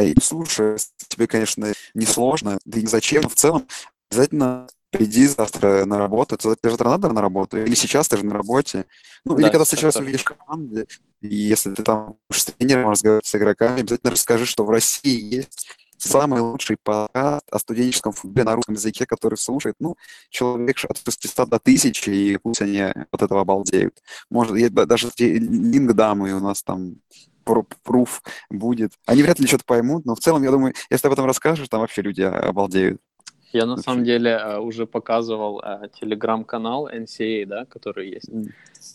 И, 0.02 0.16
слушай, 0.22 0.78
тебе, 1.08 1.28
конечно, 1.28 1.74
несложно, 1.94 2.60
да 2.66 2.80
и 2.80 2.86
зачем, 2.86 3.24
но 3.24 3.30
в 3.30 3.36
целом 3.36 3.68
обязательно 4.10 4.68
приди 4.90 5.28
завтра 5.28 5.86
на 5.86 5.98
работу. 5.98 6.38
Тебе 6.38 6.56
завтра 6.64 6.90
надо 6.90 7.10
на 7.10 7.22
работу? 7.22 7.58
Или 7.58 7.76
сейчас 7.76 8.08
ты 8.08 8.18
же 8.18 8.26
на 8.26 8.34
работе? 8.34 8.86
Ну, 9.26 9.36
да, 9.36 9.42
или 9.42 9.50
когда 9.50 9.66
сейчас 9.66 9.96
увидишь 9.96 10.24
команды, 10.24 10.88
и 11.22 11.36
если 11.36 11.74
ты 11.74 11.84
там 11.84 12.16
с 12.32 12.46
тренером 12.46 12.92
разговариваешь 12.92 13.28
с 13.28 13.36
игроками, 13.36 13.82
обязательно 13.82 14.12
расскажи, 14.12 14.46
что 14.46 14.64
в 14.64 14.70
России 14.70 15.36
есть 15.36 15.68
самый 15.98 16.42
лучший 16.42 16.78
подкаст 16.82 17.46
о 17.52 17.60
студенческом 17.60 18.14
футболе 18.14 18.44
на 18.44 18.56
русском 18.56 18.76
языке, 18.76 19.06
который 19.06 19.38
слушает, 19.38 19.76
ну, 19.80 19.96
человек 20.30 20.78
от 20.88 20.98
600 20.98 21.50
до 21.50 21.58
1000, 21.58 22.12
и 22.12 22.38
пусть 22.38 22.62
они 22.62 22.82
от 22.82 23.22
этого 23.22 23.42
обалдеют. 23.42 24.02
Может, 24.30 24.58
я, 24.58 24.70
даже 24.70 25.10
лингдамы 25.18 26.34
у 26.34 26.40
нас 26.40 26.64
там 26.64 26.98
пруф 27.46 28.22
будет. 28.50 28.92
Они 29.06 29.24
вряд 29.24 29.40
ли 29.40 29.48
что-то 29.48 29.64
поймут, 29.66 30.06
но 30.06 30.16
в 30.16 30.20
целом, 30.20 30.44
я 30.44 30.52
думаю, 30.52 30.74
если 30.90 31.04
ты 31.04 31.08
об 31.08 31.14
этом 31.14 31.26
расскажешь, 31.26 31.70
там 31.70 31.82
вообще 31.82 32.02
люди 32.02 32.22
обалдеют. 32.22 33.02
Я 33.54 33.66
на 33.66 33.78
самом 33.78 34.04
деле 34.04 34.32
э, 34.32 34.58
уже 34.58 34.86
показывал 34.86 35.62
э, 35.64 35.88
телеграм-канал 36.00 36.90
NCA, 36.90 37.46
да, 37.46 37.66
который 37.66 38.10
есть. 38.10 38.30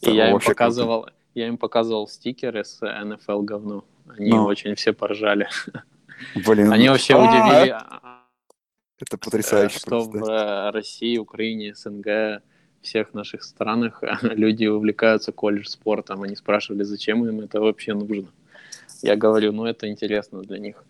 И 0.02 0.10
я 0.10 0.30
им 0.30 0.38
показывал, 0.38 1.08
я 1.34 1.48
им 1.48 1.56
показывал 1.56 2.06
стикеры 2.08 2.62
с 2.62 2.82
NFL 2.82 3.42
говно. 3.42 3.84
Они 4.18 4.30
но. 4.30 4.44
очень 4.44 4.74
все 4.74 4.92
поржали. 4.92 5.48
Блин. 6.46 6.72
Они 6.72 6.90
вообще 6.90 7.14
а, 7.14 7.18
удивили. 7.18 7.70
А, 7.70 8.26
это 8.98 9.16
потрясающе. 9.16 9.78
Что 9.78 10.00
в 10.00 10.16
э, 10.16 10.70
России, 10.72 11.16
Украине, 11.16 11.74
СНГ, 11.74 12.42
всех 12.82 13.14
наших 13.14 13.42
странах 13.42 14.02
люди 14.22 14.66
увлекаются 14.66 15.32
колледж 15.32 15.68
спортом. 15.68 16.22
Они 16.22 16.36
спрашивали, 16.36 16.82
зачем 16.82 17.26
им 17.26 17.40
это 17.40 17.60
вообще 17.60 17.94
нужно. 17.94 18.28
Я 19.02 19.16
говорю, 19.16 19.52
ну 19.52 19.66
это 19.66 19.88
интересно 19.88 20.42
для 20.42 20.58
них. 20.58 20.84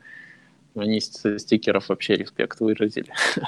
Они 0.74 1.00
с 1.00 1.38
стикеров 1.38 1.88
вообще 1.88 2.16
респект 2.16 2.60
выразили. 2.60 3.12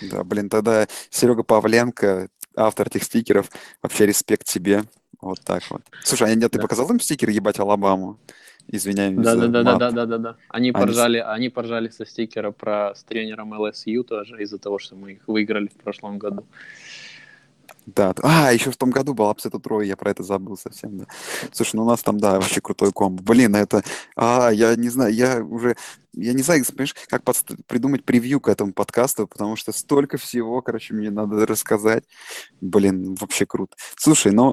Да, 0.00 0.22
блин, 0.22 0.48
тогда 0.48 0.86
Серега 1.10 1.42
Павленко, 1.42 2.28
автор 2.54 2.86
этих 2.86 3.02
стикеров, 3.02 3.50
вообще 3.82 4.06
респект 4.06 4.46
тебе. 4.46 4.84
Вот 5.20 5.40
так 5.40 5.62
вот. 5.70 5.82
Слушай, 6.04 6.30
а 6.30 6.34
нет, 6.36 6.52
ты 6.52 6.58
да. 6.58 6.62
показал 6.62 6.88
им 6.90 7.00
стикер 7.00 7.30
ебать 7.30 7.58
Алабаму? 7.58 8.16
Извиняюсь. 8.70 9.16
Да, 9.16 9.34
да, 9.34 9.48
да, 9.48 9.62
да, 9.62 9.76
да, 9.76 9.90
да, 9.90 10.06
да, 10.06 10.18
да. 10.18 10.36
Они, 10.50 10.68
они 10.68 10.72
поржали, 10.72 11.18
они 11.18 11.48
поржали 11.48 11.88
со 11.88 12.04
стикера 12.04 12.50
про 12.50 12.94
с 12.94 13.02
тренером 13.02 13.58
ЛСЮ 13.58 14.04
тоже 14.04 14.42
из-за 14.42 14.58
того, 14.58 14.78
что 14.78 14.94
мы 14.94 15.12
их 15.12 15.26
выиграли 15.26 15.68
в 15.68 15.82
прошлом 15.82 16.18
году. 16.18 16.46
Да, 17.94 18.12
а, 18.22 18.52
еще 18.52 18.70
в 18.70 18.76
том 18.76 18.90
году 18.90 19.14
был 19.14 19.30
Upset 19.30 19.58
трое, 19.60 19.88
я 19.88 19.96
про 19.96 20.10
это 20.10 20.22
забыл 20.22 20.58
совсем, 20.58 20.98
да. 20.98 21.06
Слушай, 21.52 21.76
ну 21.76 21.84
у 21.84 21.86
нас 21.86 22.02
там, 22.02 22.18
да, 22.18 22.34
вообще 22.34 22.60
крутой 22.60 22.92
комбо. 22.92 23.22
Блин, 23.22 23.56
это, 23.56 23.82
а, 24.14 24.50
я 24.50 24.76
не 24.76 24.90
знаю, 24.90 25.14
я 25.14 25.42
уже, 25.42 25.74
я 26.12 26.34
не 26.34 26.42
знаю, 26.42 26.64
понимаешь, 26.66 26.94
как 27.08 27.22
под, 27.22 27.42
придумать 27.66 28.04
превью 28.04 28.40
к 28.40 28.48
этому 28.48 28.74
подкасту, 28.74 29.26
потому 29.26 29.56
что 29.56 29.72
столько 29.72 30.18
всего, 30.18 30.60
короче, 30.60 30.92
мне 30.92 31.10
надо 31.10 31.46
рассказать. 31.46 32.04
Блин, 32.60 33.14
вообще 33.14 33.46
круто. 33.46 33.74
Слушай, 33.96 34.32
ну, 34.32 34.52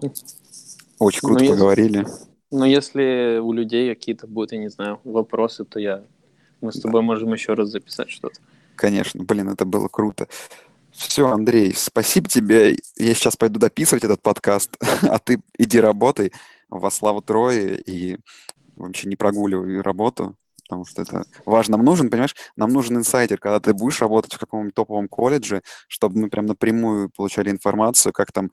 очень 0.99 1.19
круто 1.19 1.43
ну, 1.43 1.49
поговорили. 1.49 1.97
Если, 1.97 2.25
ну, 2.51 2.63
если 2.63 3.39
у 3.39 3.51
людей 3.51 3.93
какие-то 3.93 4.27
будут, 4.27 4.53
я 4.53 4.59
не 4.59 4.69
знаю, 4.69 5.01
вопросы, 5.03 5.65
то 5.65 5.77
я, 5.77 6.05
мы 6.61 6.71
с 6.71 6.79
тобой 6.79 7.01
да. 7.01 7.05
можем 7.05 7.33
еще 7.33 7.53
раз 7.53 7.67
записать 7.67 8.09
что-то. 8.09 8.39
Конечно, 8.75 9.23
блин, 9.23 9.49
это 9.49 9.65
было 9.65 9.87
круто. 9.87 10.27
Все, 10.95 11.27
Андрей, 11.27 11.73
спасибо 11.75 12.29
тебе. 12.29 12.77
Я 12.95 13.13
сейчас 13.13 13.35
пойду 13.35 13.59
дописывать 13.59 14.05
этот 14.05 14.21
подкаст, 14.21 14.77
а 15.01 15.19
ты 15.19 15.41
иди 15.57 15.79
работай 15.79 16.31
во 16.69 16.89
славу 16.89 17.21
Трои 17.21 17.75
и 17.85 18.17
вообще 18.77 19.09
не 19.09 19.17
прогуливай 19.17 19.81
работу, 19.81 20.35
потому 20.63 20.85
что 20.85 21.01
это 21.01 21.25
важно. 21.45 21.75
Нам 21.75 21.85
нужен, 21.85 22.09
понимаешь, 22.09 22.35
нам 22.55 22.69
нужен 22.71 22.97
инсайдер, 22.97 23.39
когда 23.39 23.59
ты 23.59 23.73
будешь 23.73 23.99
работать 24.01 24.33
в 24.33 24.39
каком-нибудь 24.39 24.73
топовом 24.73 25.09
колледже, 25.09 25.63
чтобы 25.87 26.17
мы 26.17 26.29
прям 26.29 26.45
напрямую 26.45 27.09
получали 27.09 27.49
информацию, 27.49 28.13
как 28.13 28.31
там, 28.31 28.49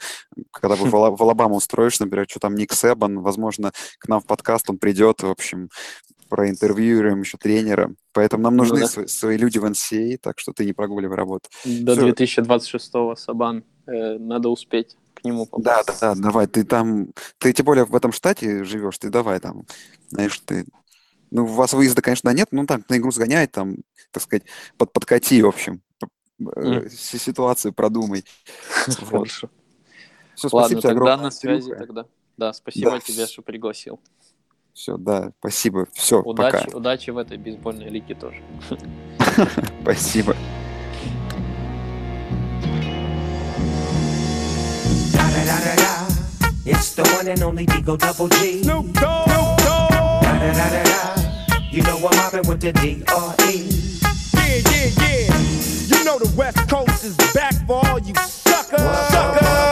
когда 0.51 0.75
вы 0.75 0.91
в 0.91 1.23
Алабаму 1.23 1.57
устроишь, 1.57 2.01
например, 2.01 2.27
что 2.29 2.41
там 2.41 2.57
Ник 2.57 2.73
Себан, 2.73 3.21
возможно, 3.21 3.73
к 3.99 4.09
нам 4.09 4.21
в 4.21 4.27
подкаст 4.27 4.69
он 4.69 4.79
придет, 4.79 5.23
в 5.23 5.31
общем, 5.31 5.69
проинтервьюируем 6.33 7.21
еще 7.21 7.37
тренера. 7.37 7.95
Поэтому 8.15 8.45
нам 8.45 8.57
нужны 8.57 8.77
ну, 8.77 8.87
да. 8.87 8.89
свои, 8.89 9.07
свои 9.07 9.37
люди 9.37 9.59
в 9.59 9.67
NCA, 9.67 10.17
так 10.17 10.39
что 10.39 10.55
ты 10.55 10.65
не 10.65 10.73
прогуливай 10.73 11.15
работу. 11.15 11.51
До 11.63 11.93
Все. 11.93 12.09
2026-го 12.09 13.15
Сабан. 13.17 13.65
Э, 13.87 14.17
надо 14.17 14.49
успеть 14.49 14.97
к 15.13 15.25
нему 15.25 15.45
попасть. 15.45 15.65
Да, 15.67 15.83
да, 15.85 16.15
да, 16.15 16.23
давай. 16.23 16.47
Ты 16.47 16.65
там, 16.65 17.09
ты 17.37 17.53
тем 17.53 17.67
более 17.67 17.85
в 17.85 17.95
этом 17.95 18.13
штате 18.13 18.65
живешь, 18.65 18.97
ты 18.97 19.11
давай 19.11 19.41
там, 19.41 19.67
знаешь, 20.09 20.39
ты 20.47 20.65
ну, 21.31 21.45
у 21.45 21.49
вас 21.49 21.75
выезда, 21.75 22.01
конечно, 22.01 22.31
нет, 22.31 22.49
но 22.51 22.65
там 22.65 22.83
на 22.89 22.97
игру 22.97 23.11
сгонять, 23.11 23.53
там, 23.53 23.77
так 24.11 24.23
сказать, 24.23 24.45
под, 24.79 24.91
подкати, 24.95 25.43
в 25.43 25.49
общем, 25.49 25.83
mm. 26.41 26.89
ситуацию 26.89 27.75
продумай. 27.75 28.25
Хорошо. 28.71 29.51
Все, 30.35 30.49
спасибо 30.49 30.57
Ладно, 30.57 30.81
тебе 30.81 30.81
тогда 30.81 30.93
огромное. 30.93 31.25
на 31.25 31.31
связи 31.31 31.75
тогда. 31.75 32.07
Да, 32.39 32.55
спасибо 32.55 32.93
да. 32.93 33.01
тебе, 33.01 33.27
что 33.27 33.43
пригласил. 33.43 34.01
Все, 34.75 34.97
да, 34.97 35.33
спасибо. 35.39 35.87
Все, 35.93 36.21
удачи, 36.21 36.65
пока. 36.65 36.77
Удачи 36.77 37.11
в 37.11 37.19
этой 37.19 37.37
бейсбольной 37.37 37.89
лиге 37.89 38.15
тоже. 38.15 38.43
Спасибо. 39.83 40.35
It's 46.65 46.95
the 46.95 47.03
one 47.17 47.27
and 47.27 47.43
only 47.43 47.67
Digo 47.67 47.99
Double 47.99 48.29
G. 48.29 48.63
Snoop 48.63 48.93
Dogg. 48.95 49.29
Snoop 49.29 49.59
Dogg. 49.59 50.23
Da, 50.23 50.39
da, 50.39 50.53
da, 50.53 50.71
da, 50.71 50.83
da. 50.85 51.23
You 51.71 51.83
know 51.83 51.97
I'm 51.97 52.17
mobbing 52.17 52.49
with 52.49 52.61
the 52.61 52.73
D.R.E. 52.73 53.69
Yeah, 54.35 54.63
yeah, 54.71 54.91
yeah. 55.01 55.99
You 55.99 56.05
know 56.05 56.19
the 56.19 56.33
West 56.37 56.69
Coast 56.69 57.05
is 57.05 57.17
back 57.35 57.55
for 57.67 57.85
all 57.87 57.99
you 57.99 58.15
suckers. 58.15 58.81
Suckers. 58.81 59.72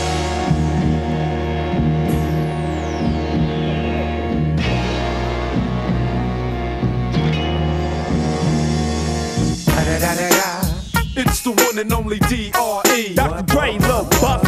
And 11.81 11.91
only 11.93 12.19
D.R.E. 12.19 13.15
Dr. 13.15 13.43
Dre, 13.47 13.77
Lil 13.79 14.05
Buck. 14.21 14.43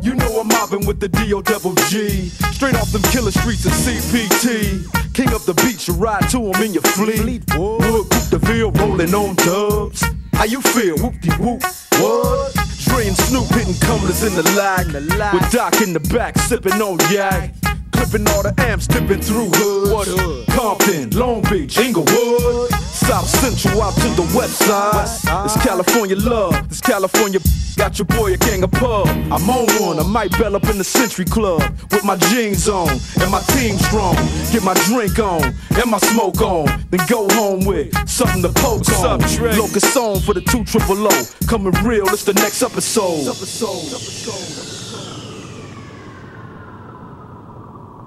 You 0.00 0.14
know 0.14 0.40
I'm 0.40 0.46
mobbing 0.46 0.86
with 0.86 1.00
the 1.00 1.08
D.O. 1.08 1.42
double 1.42 1.74
G. 1.90 2.28
Straight 2.54 2.76
off 2.76 2.92
them 2.92 3.02
killer 3.10 3.32
streets 3.32 3.66
of 3.66 3.72
CPT. 3.72 4.86
King 5.12 5.34
up 5.34 5.42
the 5.42 5.54
beach, 5.54 5.88
you 5.88 5.94
ride 5.94 6.30
to 6.30 6.38
him 6.38 6.62
in 6.62 6.72
your 6.72 6.82
fleet. 6.82 7.42
Wood, 7.56 8.08
the 8.30 8.38
Ville, 8.44 8.70
rolling 8.70 9.12
on 9.12 9.34
dubs. 9.36 10.04
How 10.34 10.44
you 10.44 10.60
feel? 10.60 10.96
Whoop 10.98 11.20
de 11.20 11.32
whoop. 11.32 11.62
What? 11.98 12.54
Dre 12.84 13.08
and 13.08 13.16
Snoop 13.16 13.48
hitting 13.48 13.74
cumblers 13.80 14.22
in 14.22 14.34
the 14.36 14.44
lag. 14.54 14.86
With 15.34 15.50
Doc 15.50 15.80
in 15.82 15.92
the 15.92 16.00
back, 16.14 16.38
sipping 16.38 16.80
on 16.80 16.98
yak. 17.10 17.52
Clipping 17.96 18.28
all 18.28 18.42
the 18.42 18.54
amps, 18.58 18.86
dipping 18.86 19.20
through 19.20 19.50
hoods. 19.52 19.90
What 19.90 20.08
hood? 20.08 20.46
Compton, 20.48 21.10
Long 21.10 21.42
Beach, 21.42 21.78
Inglewood. 21.78 22.70
South 23.06 23.28
Central 23.28 23.82
out 23.82 23.94
to 23.94 24.08
the 24.20 24.22
west 24.36 24.58
side. 24.58 25.44
It's 25.44 25.56
California 25.64 26.16
love. 26.16 26.68
This 26.68 26.80
California 26.80 27.40
got 27.76 27.98
your 27.98 28.06
boy 28.06 28.34
a 28.34 28.36
gang 28.36 28.64
of 28.64 28.72
pub. 28.72 29.06
I'm 29.06 29.48
on 29.48 29.66
one. 29.80 29.98
I 30.00 30.02
might 30.02 30.32
bell 30.38 30.56
up 30.56 30.64
in 30.64 30.78
the 30.78 30.84
Century 30.84 31.24
Club 31.24 31.62
with 31.92 32.04
my 32.04 32.16
jeans 32.16 32.68
on 32.68 32.88
and 33.20 33.30
my 33.30 33.40
team 33.54 33.76
strong. 33.78 34.16
Get 34.50 34.62
my 34.64 34.74
drink 34.90 35.18
on 35.18 35.54
and 35.78 35.90
my 35.90 35.98
smoke 35.98 36.40
on. 36.40 36.66
Then 36.90 37.00
go 37.06 37.28
home 37.30 37.64
with 37.64 37.94
something 38.08 38.42
to 38.42 38.48
poke 38.48 38.80
What's 38.80 39.04
on. 39.04 39.22
Up, 39.22 39.30
Trey? 39.30 39.56
Locust 39.56 39.96
on 39.96 40.20
for 40.20 40.34
the 40.34 40.40
two 40.40 40.64
triple 40.64 41.06
O. 41.06 41.24
Coming 41.46 41.72
real. 41.84 42.08
It's 42.08 42.24
the 42.24 42.34
next 42.34 42.62
episode. 42.62 43.28
episode. 43.28 44.75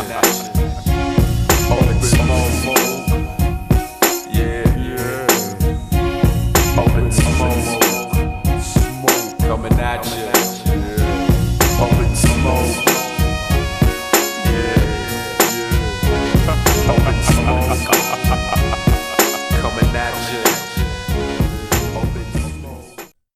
Come 0.00 0.08
back. 0.08 0.39